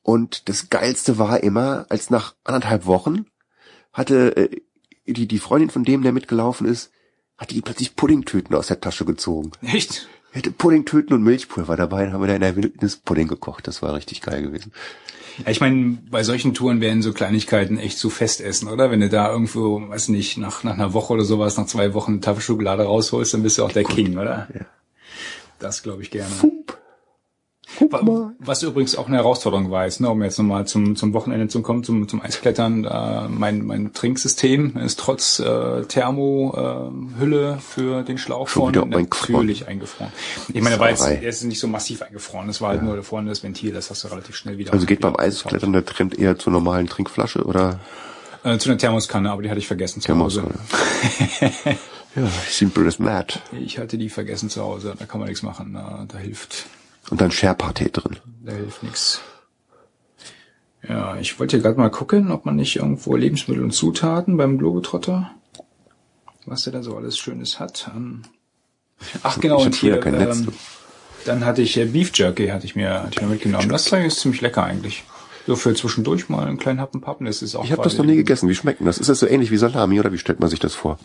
[0.03, 3.27] Und das Geilste war immer, als nach anderthalb Wochen
[3.93, 4.61] hatte äh,
[5.07, 6.91] die, die Freundin von dem, der mitgelaufen ist,
[7.39, 9.53] hatte die plötzlich Puddingtüten aus der Tasche gezogen.
[9.63, 10.09] echt?
[10.39, 13.67] Hatte Puddingtüten und Milchpulver dabei, dann haben wir da in der Wildnis Pudding gekocht.
[13.67, 14.73] Das war richtig geil gewesen.
[15.39, 18.91] Ja, ich meine, bei solchen Touren werden so Kleinigkeiten echt zu Festessen, oder?
[18.91, 22.13] Wenn du da irgendwo, weiß nicht, nach, nach einer Woche oder sowas, nach zwei Wochen
[22.13, 24.49] eine Tafel Schokolade rausholst, dann bist du auch der King, oder?
[24.55, 24.67] Ja.
[25.59, 26.33] Das glaube ich gerne.
[26.41, 26.79] Pup.
[28.41, 31.63] Was übrigens auch eine Herausforderung war, ist, ne, um jetzt nochmal zum, zum Wochenende zu
[31.63, 32.85] kommen, zum, zum Eisklettern.
[32.85, 40.13] Äh, mein, mein Trinksystem ist trotz äh, Thermohülle äh, für den Schlauch Schon natürlich eingefroren.
[40.53, 41.21] Ich meine, jetzt, Sauerei.
[41.23, 42.47] er ist nicht so massiv eingefroren.
[42.47, 44.73] Das war halt nur da vorne das Ventil, das hast du relativ schnell wieder.
[44.73, 47.81] Also geht beim Eisklettern der Trend eher zur normalen Trinkflasche oder
[48.45, 50.43] Äh, zu einer Thermoskanne, aber die hatte ich vergessen zu Hause.
[50.43, 51.77] Thermoskanne?
[52.17, 53.41] ja, simple as that.
[53.53, 54.95] Ich hatte die vergessen zu Hause.
[54.99, 55.75] Da kann man nichts machen.
[55.75, 56.67] Da, da hilft,
[57.11, 58.17] Und dann Sherpa-Tee drin.
[58.45, 59.21] da hilft nichts.
[60.87, 64.59] Ja, ich wollte hier gerade mal gucken, ob man nicht irgendwo Lebensmittel und Zutaten beim
[64.59, 65.31] Globetrotter,
[66.47, 67.91] was der da so alles Schönes hat.
[67.95, 68.23] Ähm,
[69.23, 70.39] Ach genau, Ich und hier, kein Netz.
[70.39, 70.49] ähm,
[71.25, 73.69] dann hatte ich Beef Jerky, hatte ich mir, hatte ich mir mitgenommen.
[73.69, 75.05] Das Zeug ist ziemlich lecker eigentlich.
[75.47, 78.05] So für zwischendurch mal einen kleinen Happen pappen, das ist auch Ich habe das noch
[78.05, 78.49] nie gegessen.
[78.49, 78.99] Wie schmeckt denn das?
[78.99, 80.99] Ist das so ähnlich wie Salami oder wie stellt man sich das vor?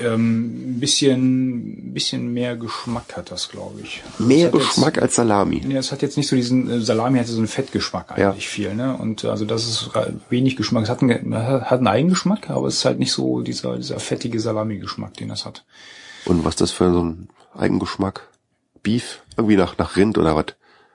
[0.00, 4.02] Ähm, ein bisschen, bisschen mehr Geschmack hat das, glaube ich.
[4.18, 5.56] Mehr Geschmack als Salami.
[5.56, 8.30] Jetzt, ja, es hat jetzt nicht so diesen, äh, Salami hatte so einen Fettgeschmack Ja.
[8.30, 8.96] eigentlich viel, ne?
[8.96, 9.90] Und äh, also das ist
[10.30, 10.84] wenig Geschmack.
[10.84, 14.40] Es hat einen, hat einen Eigengeschmack, aber es ist halt nicht so dieser, dieser fettige
[14.40, 15.64] Salami-Geschmack, den das hat.
[16.24, 18.28] Und was ist das für so ein Eigengeschmack?
[18.82, 19.22] Beef?
[19.36, 20.46] Irgendwie nach, nach Rind oder was?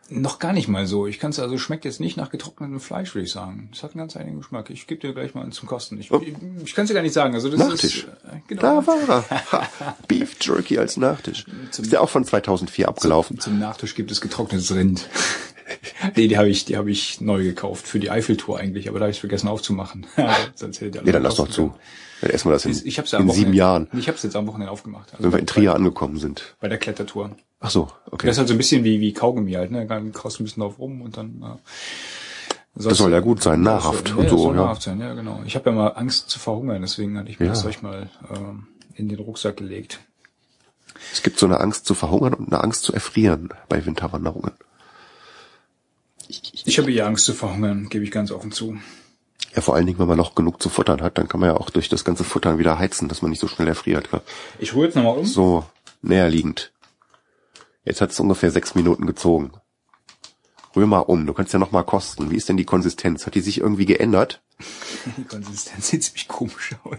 [0.10, 1.06] Noch gar nicht mal so.
[1.06, 3.70] Ich kann es also schmeckt jetzt nicht nach getrocknetem Fleisch, würde ich sagen.
[3.74, 4.70] Es hat einen ganz eigenen Geschmack.
[4.70, 6.00] Ich gebe dir gleich mal einen zum Kosten.
[6.00, 7.34] Ich, ich, ich kann es dir gar nicht sagen.
[7.34, 8.04] Also das Nachtisch.
[8.04, 8.62] ist äh, genau.
[8.62, 9.68] Da war er.
[10.08, 11.46] Beef Jerky als Nachtisch.
[11.72, 13.40] Ist der auch von 2004 abgelaufen?
[13.40, 15.10] Zum Nachtisch gibt es getrocknetes Rind.
[16.16, 19.06] nee, die habe ich, die habe ich neu gekauft für die Eiffeltour eigentlich, aber da
[19.06, 20.06] habe ich vergessen aufzumachen.
[20.56, 21.74] Sonst hätte der Nee, dann lass doch zu.
[22.22, 24.35] Dann essen wir das in, Ich habe ja in sieben Jahren, Ich habe es jetzt
[24.35, 25.11] am Wochenende aufgemacht.
[25.14, 26.56] Also wenn wir in Trier angekommen sind.
[26.60, 27.31] bei der Klettertour.
[27.60, 28.27] Ach so, okay.
[28.27, 29.85] Das ist halt so ein bisschen wie wie Kaugummi halt, ne?
[29.85, 31.41] Dann kaust du ein bisschen drauf rum und dann.
[31.41, 34.61] Äh, Das soll ja gut sein, nahrhaft ja, und das so, soll ja.
[34.61, 35.41] nahrhaft sein, ja genau.
[35.45, 37.52] Ich habe ja mal Angst zu verhungern, deswegen hatte ich mir Ja.
[37.53, 39.99] das Zeug mal ähm, in den Rucksack gelegt.
[41.14, 44.52] Es gibt so eine Angst zu verhungern und eine Angst zu erfrieren bei Winterwanderungen.
[46.27, 48.77] Ich habe eher Angst zu verhungern, gebe ich ganz offen zu.
[49.56, 51.57] Ja, vor allen Dingen, wenn man noch genug zu futtern hat, dann kann man ja
[51.57, 54.10] auch durch das ganze Futtern wieder heizen, dass man nicht so schnell erfriert.
[54.10, 54.22] Klar.
[54.60, 55.26] Ich rühre jetzt nochmal um.
[55.26, 55.65] So,
[56.02, 56.72] näher liegend.
[57.84, 59.52] Jetzt hat es ungefähr sechs Minuten gezogen.
[60.76, 62.30] Rühr mal um, du kannst ja noch mal kosten.
[62.30, 63.26] Wie ist denn die Konsistenz?
[63.26, 64.41] Hat die sich irgendwie geändert?
[65.18, 66.98] Die Konsistenz sieht ziemlich komisch aus.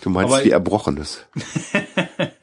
[0.00, 1.24] Du meinst Aber- wie Erbrochenes.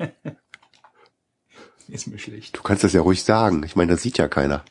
[1.87, 2.55] Ist mir schlecht.
[2.55, 3.63] Du kannst das ja ruhig sagen.
[3.63, 4.63] Ich meine, das sieht ja keiner.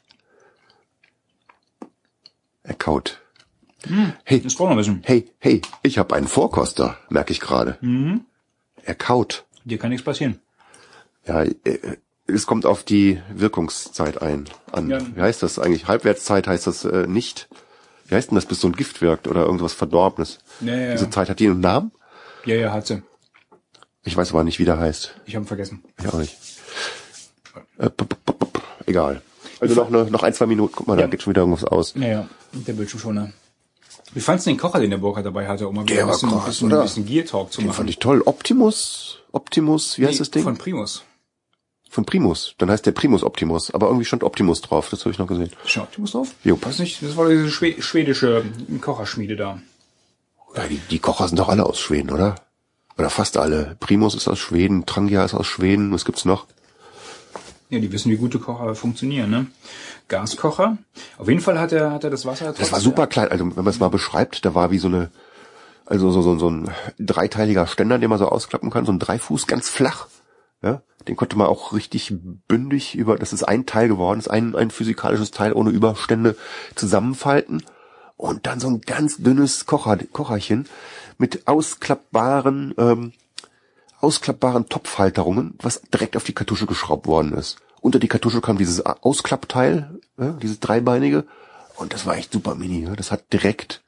[2.63, 3.18] Er kaut.
[4.25, 5.03] Hey, Das noch ein bisschen.
[5.05, 7.79] hey, hey, ich habe einen Vorkoster, merke ich gerade.
[8.85, 9.45] Er kaut.
[9.65, 10.41] Dir kann nichts passieren.
[11.27, 11.53] Ja, äh,
[12.27, 14.89] es kommt auf die Wirkungszeit ein an.
[14.91, 14.99] Ja.
[15.15, 15.87] Wie heißt das eigentlich?
[15.89, 17.49] Halbwertszeit heißt das äh, nicht.
[18.07, 20.39] Wie heißt denn das, bis so ein Gift wirkt oder irgendwas Verdorbenes?
[20.61, 21.11] Ja, ja, Diese.
[21.11, 21.93] Zeit hat die einen Namen?
[22.47, 23.03] Ja, ja, hat sie.
[24.05, 25.15] Ich weiß aber nicht, wie der heißt.
[25.27, 25.85] Ich habe ihn vergessen.
[26.01, 26.37] Ich auch nicht.
[27.79, 29.21] Äh, p- p- p- p- egal.
[29.61, 30.73] Also noch, eine, noch ein, zwei Minuten.
[30.77, 31.95] Guck mal, da geht schon wieder irgendwas aus.
[31.97, 32.29] Ja, ja.
[32.53, 33.33] Der Bildschirmschoner.
[34.15, 36.13] Wie fandst du den Kocher, den der Burkhardt dabei hatte, um mal Der ein war
[36.15, 36.83] bisschen, krass, bisschen, oder?
[36.83, 37.77] bisschen Gear Talk zu Den machen?
[37.77, 38.23] fand ich toll.
[38.25, 40.43] Optimus, Optimus, wie heißt Nee, das Ding?
[40.43, 41.03] Von Primus.
[41.91, 42.55] Von Primus.
[42.59, 43.71] Dann heißt der Primus Optimus.
[43.73, 44.89] Aber irgendwie stand Optimus drauf.
[44.91, 45.51] Das habe ich noch gesehen.
[45.65, 46.35] Ist schon Optimus drauf?
[46.45, 46.59] Jo.
[46.61, 48.45] Weiß nicht, das war diese Schwe schwedische
[48.81, 49.61] Kocherschmiede da.
[50.57, 52.37] Ja, die, die Kocher sind doch alle aus Schweden, oder?
[52.99, 53.77] Oder fast alle.
[53.81, 55.93] Primus ist aus Schweden, Trangia ist aus Schweden.
[55.93, 56.47] Was gibt's noch?
[57.71, 59.47] Ja, die wissen, wie gute Kocher funktionieren, ne?
[60.09, 60.79] Gaskocher.
[61.19, 62.55] Auf jeden Fall hat er, hat er das Wasser.
[62.57, 63.29] Das war super klein.
[63.29, 65.11] Also wenn man es mal beschreibt, da war wie so eine,
[65.85, 69.47] also so, so, so ein dreiteiliger Ständer, den man so ausklappen kann, so ein Dreifuß,
[69.47, 70.09] ganz flach.
[70.63, 72.13] Ja, den konnte man auch richtig
[72.49, 76.37] bündig über, das ist ein Teil geworden, ist ein, ein physikalisches Teil ohne Überstände
[76.75, 77.63] zusammenfalten.
[78.17, 80.67] Und dann so ein ganz dünnes Kocher, Kocherchen
[81.19, 83.13] mit ausklappbaren, ähm,
[84.01, 87.57] ausklappbaren Topfhalterungen, was direkt auf die Kartusche geschraubt worden ist.
[87.81, 91.25] Unter die Kartusche kam dieses Ausklappteil, ja, dieses dreibeinige,
[91.77, 92.85] und das war echt super mini.
[92.85, 92.97] Ja.
[92.97, 93.83] Das hat direkt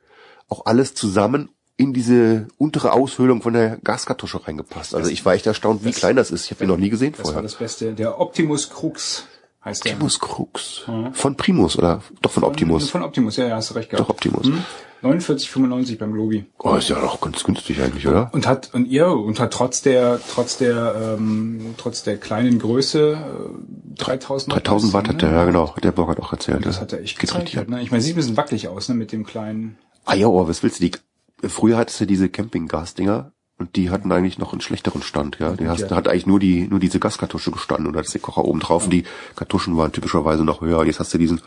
[0.49, 4.95] auch alles zusammen in diese untere Aushöhlung von der Gaskartusche reingepasst.
[4.95, 6.45] Also ich war echt erstaunt, wie klein das ist.
[6.45, 7.43] Ich habe ihn noch nie gesehen Das war vorher.
[7.43, 7.95] das Beste.
[7.95, 9.25] Der Optimus Crux
[9.65, 9.93] heißt der.
[9.93, 10.83] Optimus Crux.
[11.13, 12.91] Von Primus oder doch von Optimus.
[12.91, 14.09] Von Optimus, ja, ja, hast du recht gehabt.
[14.09, 14.47] Doch Optimus.
[14.47, 14.63] Hm?
[15.03, 16.45] 49,95 beim Globi.
[16.59, 18.31] Oh, ist ja doch ganz günstig eigentlich, oder?
[18.33, 23.13] Und hat und ihr und hat trotz der trotz der ähm, trotz der kleinen Größe
[23.13, 25.37] äh, 3000 Watt 3000 Watt hat der, ne?
[25.37, 26.67] ja genau, hat der Burger auch erzählt.
[26.67, 27.21] Das hat er echt.
[27.33, 27.83] Halt, ne?
[27.83, 29.79] Ich meine, sieht ein bisschen wackelig aus, ne, mit dem kleinen.
[30.05, 30.89] Ah ja, oh, was willst du?
[30.91, 35.53] Die, früher hattest du diese Campinggasdinger und die hatten eigentlich noch einen schlechteren Stand, ja.
[35.55, 35.89] Die hast, Ja.
[35.89, 38.61] da hat eigentlich nur die, nur diese Gaskartusche gestanden und da ist der Kocher oben
[38.61, 39.05] drauf und die
[39.37, 40.85] Kartuschen waren typischerweise noch höher.
[40.85, 41.41] Jetzt hast du diesen,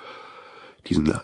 [0.87, 1.17] diesen äh,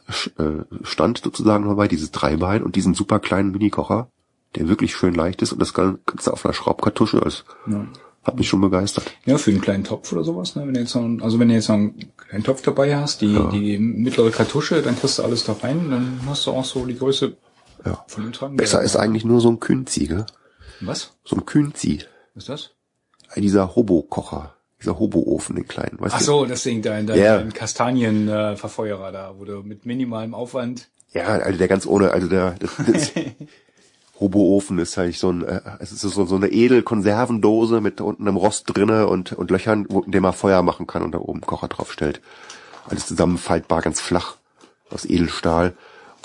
[0.83, 4.09] Stand sozusagen dabei, dieses Dreibein und diesen super kleinen Minikocher,
[4.55, 7.45] der wirklich schön leicht ist und das Ganze auf einer Schraubkartusche ist.
[7.67, 7.85] Ja.
[8.23, 9.05] Hat mich schon begeistert.
[9.25, 10.65] Ja, für einen kleinen Topf oder sowas, ne?
[10.67, 13.21] Wenn du jetzt noch, einen- also wenn du jetzt noch einen kleinen Topf dabei hast,
[13.21, 16.85] die, die mittlere Kartusche, dann kriegst du alles da rein, dann hast du auch so
[16.85, 17.37] die Größe
[17.85, 18.03] Ja.
[18.07, 18.57] von dem Tragen.
[18.57, 20.25] Besser ist eigentlich nur so ein Künzi, gell?
[20.81, 21.13] Was?
[21.23, 22.01] So ein Künzi.
[22.35, 22.69] Was ist das?
[23.37, 24.53] Dieser Hobo-Kocher.
[24.81, 26.25] Dieser Hobo-Ofen, den kleinen, weißt Ach du?
[26.25, 27.43] so, das Ding da in deinem yeah.
[27.53, 30.87] Kastanienverfeuerer äh, da, wo du mit minimalem Aufwand.
[31.11, 33.11] Ja, also der ganz ohne, also der das, das
[34.19, 38.37] Hobo-Ofen ist halt so ein, äh, es ist so, so eine Edelkonservendose mit unten einem
[38.37, 41.41] Rost drinne und, und Löchern, wo, in dem man Feuer machen kann und da oben
[41.41, 42.21] Kocher drauf stellt.
[42.87, 44.35] Alles zusammenfaltbar, ganz flach,
[44.89, 45.75] aus Edelstahl.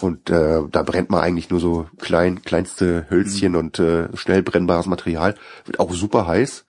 [0.00, 4.86] Und äh, da brennt man eigentlich nur so klein, kleinste Hölzchen und äh, schnell brennbares
[4.86, 5.36] Material.
[5.64, 6.64] Wird auch super heiß.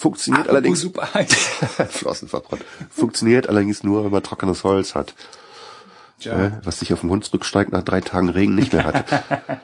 [0.00, 1.34] Funktioniert allerdings super heiß.
[1.90, 2.64] Flossen verbrannt.
[2.88, 5.12] Funktioniert allerdings nur, wenn man trockenes Holz hat.
[6.20, 6.38] Tja.
[6.46, 9.04] Äh, was sich auf dem Hunsrücksteig nach drei Tagen Regen nicht mehr hat.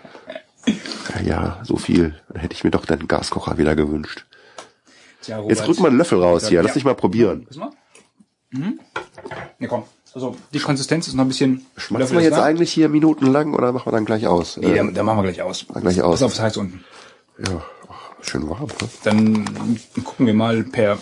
[0.67, 2.21] ja, ja, so viel.
[2.31, 4.27] Dann hätte ich mir doch den Gaskocher wieder gewünscht.
[5.23, 5.69] Tja, Jetzt Robert.
[5.69, 6.63] rück mal einen Löffel raus hier.
[6.63, 6.75] Lass Ja.
[6.75, 7.45] dich mal probieren.
[7.49, 7.71] Lass mal.
[8.51, 8.81] Mhm.
[9.61, 9.85] Ja, komm.
[10.15, 11.65] Also, die Konsistenz ist noch ein bisschen...
[11.77, 12.45] Schmatzen wir jetzt da.
[12.45, 14.57] eigentlich hier minutenlang oder machen wir dann gleich aus?
[14.57, 15.65] Nee, Äh, da, da machen wir gleich aus.
[15.81, 16.15] gleich aus.
[16.21, 16.85] Pass auf, das heißt unten.
[17.39, 17.63] ja,
[18.25, 18.67] schön warm.
[18.67, 18.89] Ne?
[19.05, 20.99] Dann gucken wir mal per,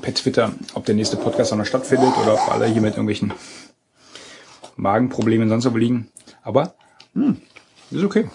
[0.00, 3.32] per Twitter, ob der nächste Podcast auch noch stattfindet oder ob alle hier mit irgendwelchen
[4.76, 6.08] Magenproblemen sonst wo liegen.
[6.42, 6.74] Aber,
[7.14, 7.40] hm,
[7.90, 8.28] ist okay.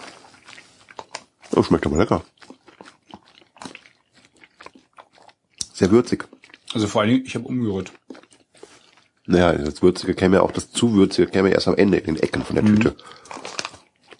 [1.54, 2.22] Oh, schmeckt aber lecker.
[5.72, 6.28] Sehr würzig.
[6.72, 7.92] Also vor allen Dingen, ich habe umgerührt.
[9.26, 12.14] Naja, das Würzige käme ja auch, das zu Würzige käme ja erst am Ende in
[12.14, 12.96] den Ecken von der Tüte.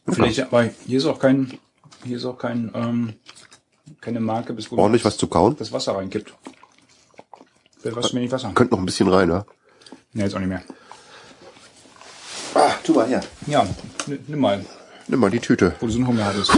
[0.08, 1.58] Vielleicht, aber hier ist auch kein,
[2.04, 3.14] hier ist auch kein, ähm,
[4.00, 5.56] keine Marke, bis wo Ordentlich was zu kauen.
[5.58, 6.32] das Wasser reinkippt.
[7.80, 8.52] Vielleicht was mir nicht Wasser.
[8.54, 9.44] Könnte noch ein bisschen rein, ja?
[10.12, 10.62] Nee, jetzt auch nicht mehr.
[12.54, 13.22] Ah, tu mal her.
[13.46, 13.66] Ja,
[14.06, 14.64] n- nimm mal,
[15.08, 15.74] Nimm mal die Tüte.
[15.80, 16.50] wo du so einen Hunger hattest.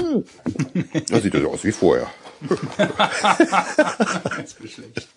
[1.10, 2.06] Da sieht das aus wie vorher.
[4.36, 5.09] Das ist schlecht.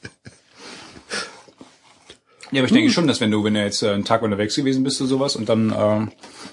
[2.52, 4.56] Ja, aber ich denke schon, dass wenn du, wenn du jetzt äh, einen Tag unterwegs
[4.56, 6.08] gewesen bist oder sowas und dann, äh,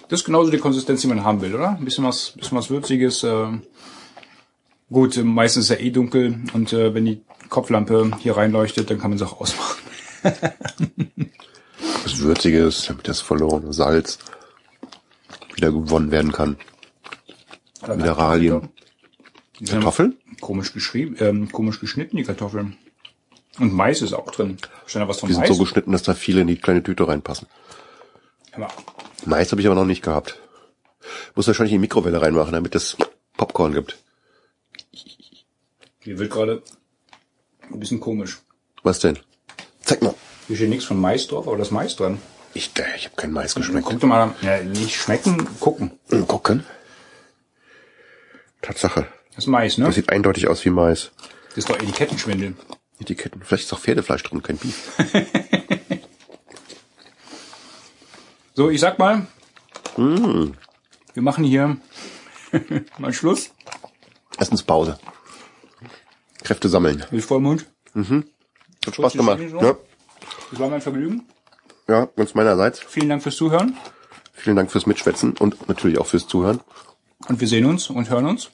[0.09, 1.77] das ist genauso die Konsistenz, die man haben will, oder?
[1.77, 3.47] Ein bisschen was, bisschen was Würziges, äh,
[4.93, 9.11] gut, meistens ist ja eh dunkel und äh, wenn die Kopflampe hier reinleuchtet, dann kann
[9.11, 9.83] man es auch ausmachen.
[12.05, 14.19] Was Würziges, damit das verlorene Salz
[15.55, 16.57] wieder gewonnen werden kann.
[17.87, 18.69] Mineralien.
[19.59, 20.17] Die sind Kartoffeln?
[20.41, 22.77] Komisch geschrieben, ähm, komisch geschnitten, die Kartoffeln.
[23.59, 24.57] Und Mais ist auch drin.
[24.87, 25.57] Stand da was von Die sind Mais?
[25.57, 27.49] so geschnitten, dass da viele in die kleine Tüte reinpassen.
[28.53, 28.69] Aber
[29.27, 30.39] Mais habe ich aber noch nicht gehabt.
[31.35, 32.97] Muss wahrscheinlich in die Mikrowelle reinmachen, damit es
[33.37, 34.02] Popcorn gibt.
[36.03, 36.63] Hier wird gerade
[37.71, 38.39] ein bisschen komisch.
[38.83, 39.19] Was denn?
[39.81, 40.15] Zeig mal.
[40.49, 42.21] Hier steht nichts von Mais drauf, aber das Mais dran.
[42.55, 43.87] Ich, äh, ich habe keinen Mais geschmeckt.
[43.87, 45.93] Guck doch mal, ja, nicht schmecken, gucken.
[46.11, 46.67] Hm, Gucken.
[48.61, 49.07] Tatsache.
[49.35, 49.87] Das ist Mais, ne?
[49.87, 51.11] Das sieht eindeutig aus wie Mais.
[51.49, 52.55] Das ist doch Etikettenschwindel.
[53.01, 53.43] Etiketten.
[53.43, 54.93] Vielleicht ist auch Pferdefleisch drin, kein Beef.
[58.55, 59.27] So, ich sag mal,
[59.97, 60.53] Wir
[61.23, 61.79] machen hier
[62.99, 63.51] mal Schluss.
[64.39, 64.99] Essenspause.
[66.43, 67.05] Kräfte sammeln.
[67.11, 67.67] Mit Vollmond.
[67.95, 69.41] Hat Spaß gemacht.
[69.61, 69.77] Ja,
[70.51, 71.23] Das war mein Vergnügen.
[71.89, 72.81] ja, ganz meinerseits.
[72.81, 73.77] Vielen Dank fürs Zuhören.
[74.33, 76.61] Vielen Dank fürs Mitschwätzen und natürlich auch fürs Zuhören.
[77.29, 78.51] Und wir sehen uns und hören uns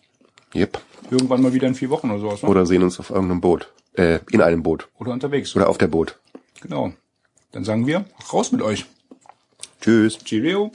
[0.54, 0.78] Yep.
[1.10, 2.42] irgendwann mal wieder in vier Wochen oder sowas.
[2.42, 2.48] Ne?
[2.48, 3.72] Oder sehen uns auf irgendeinem Boot.
[3.94, 4.88] Äh, in einem Boot.
[4.98, 5.54] Oder unterwegs.
[5.56, 6.18] Oder auf der Boot.
[6.60, 6.92] Genau.
[7.52, 8.84] Dann sagen wir, raus mit euch.
[9.80, 10.18] Tschüss.
[10.18, 10.70] Cheerio.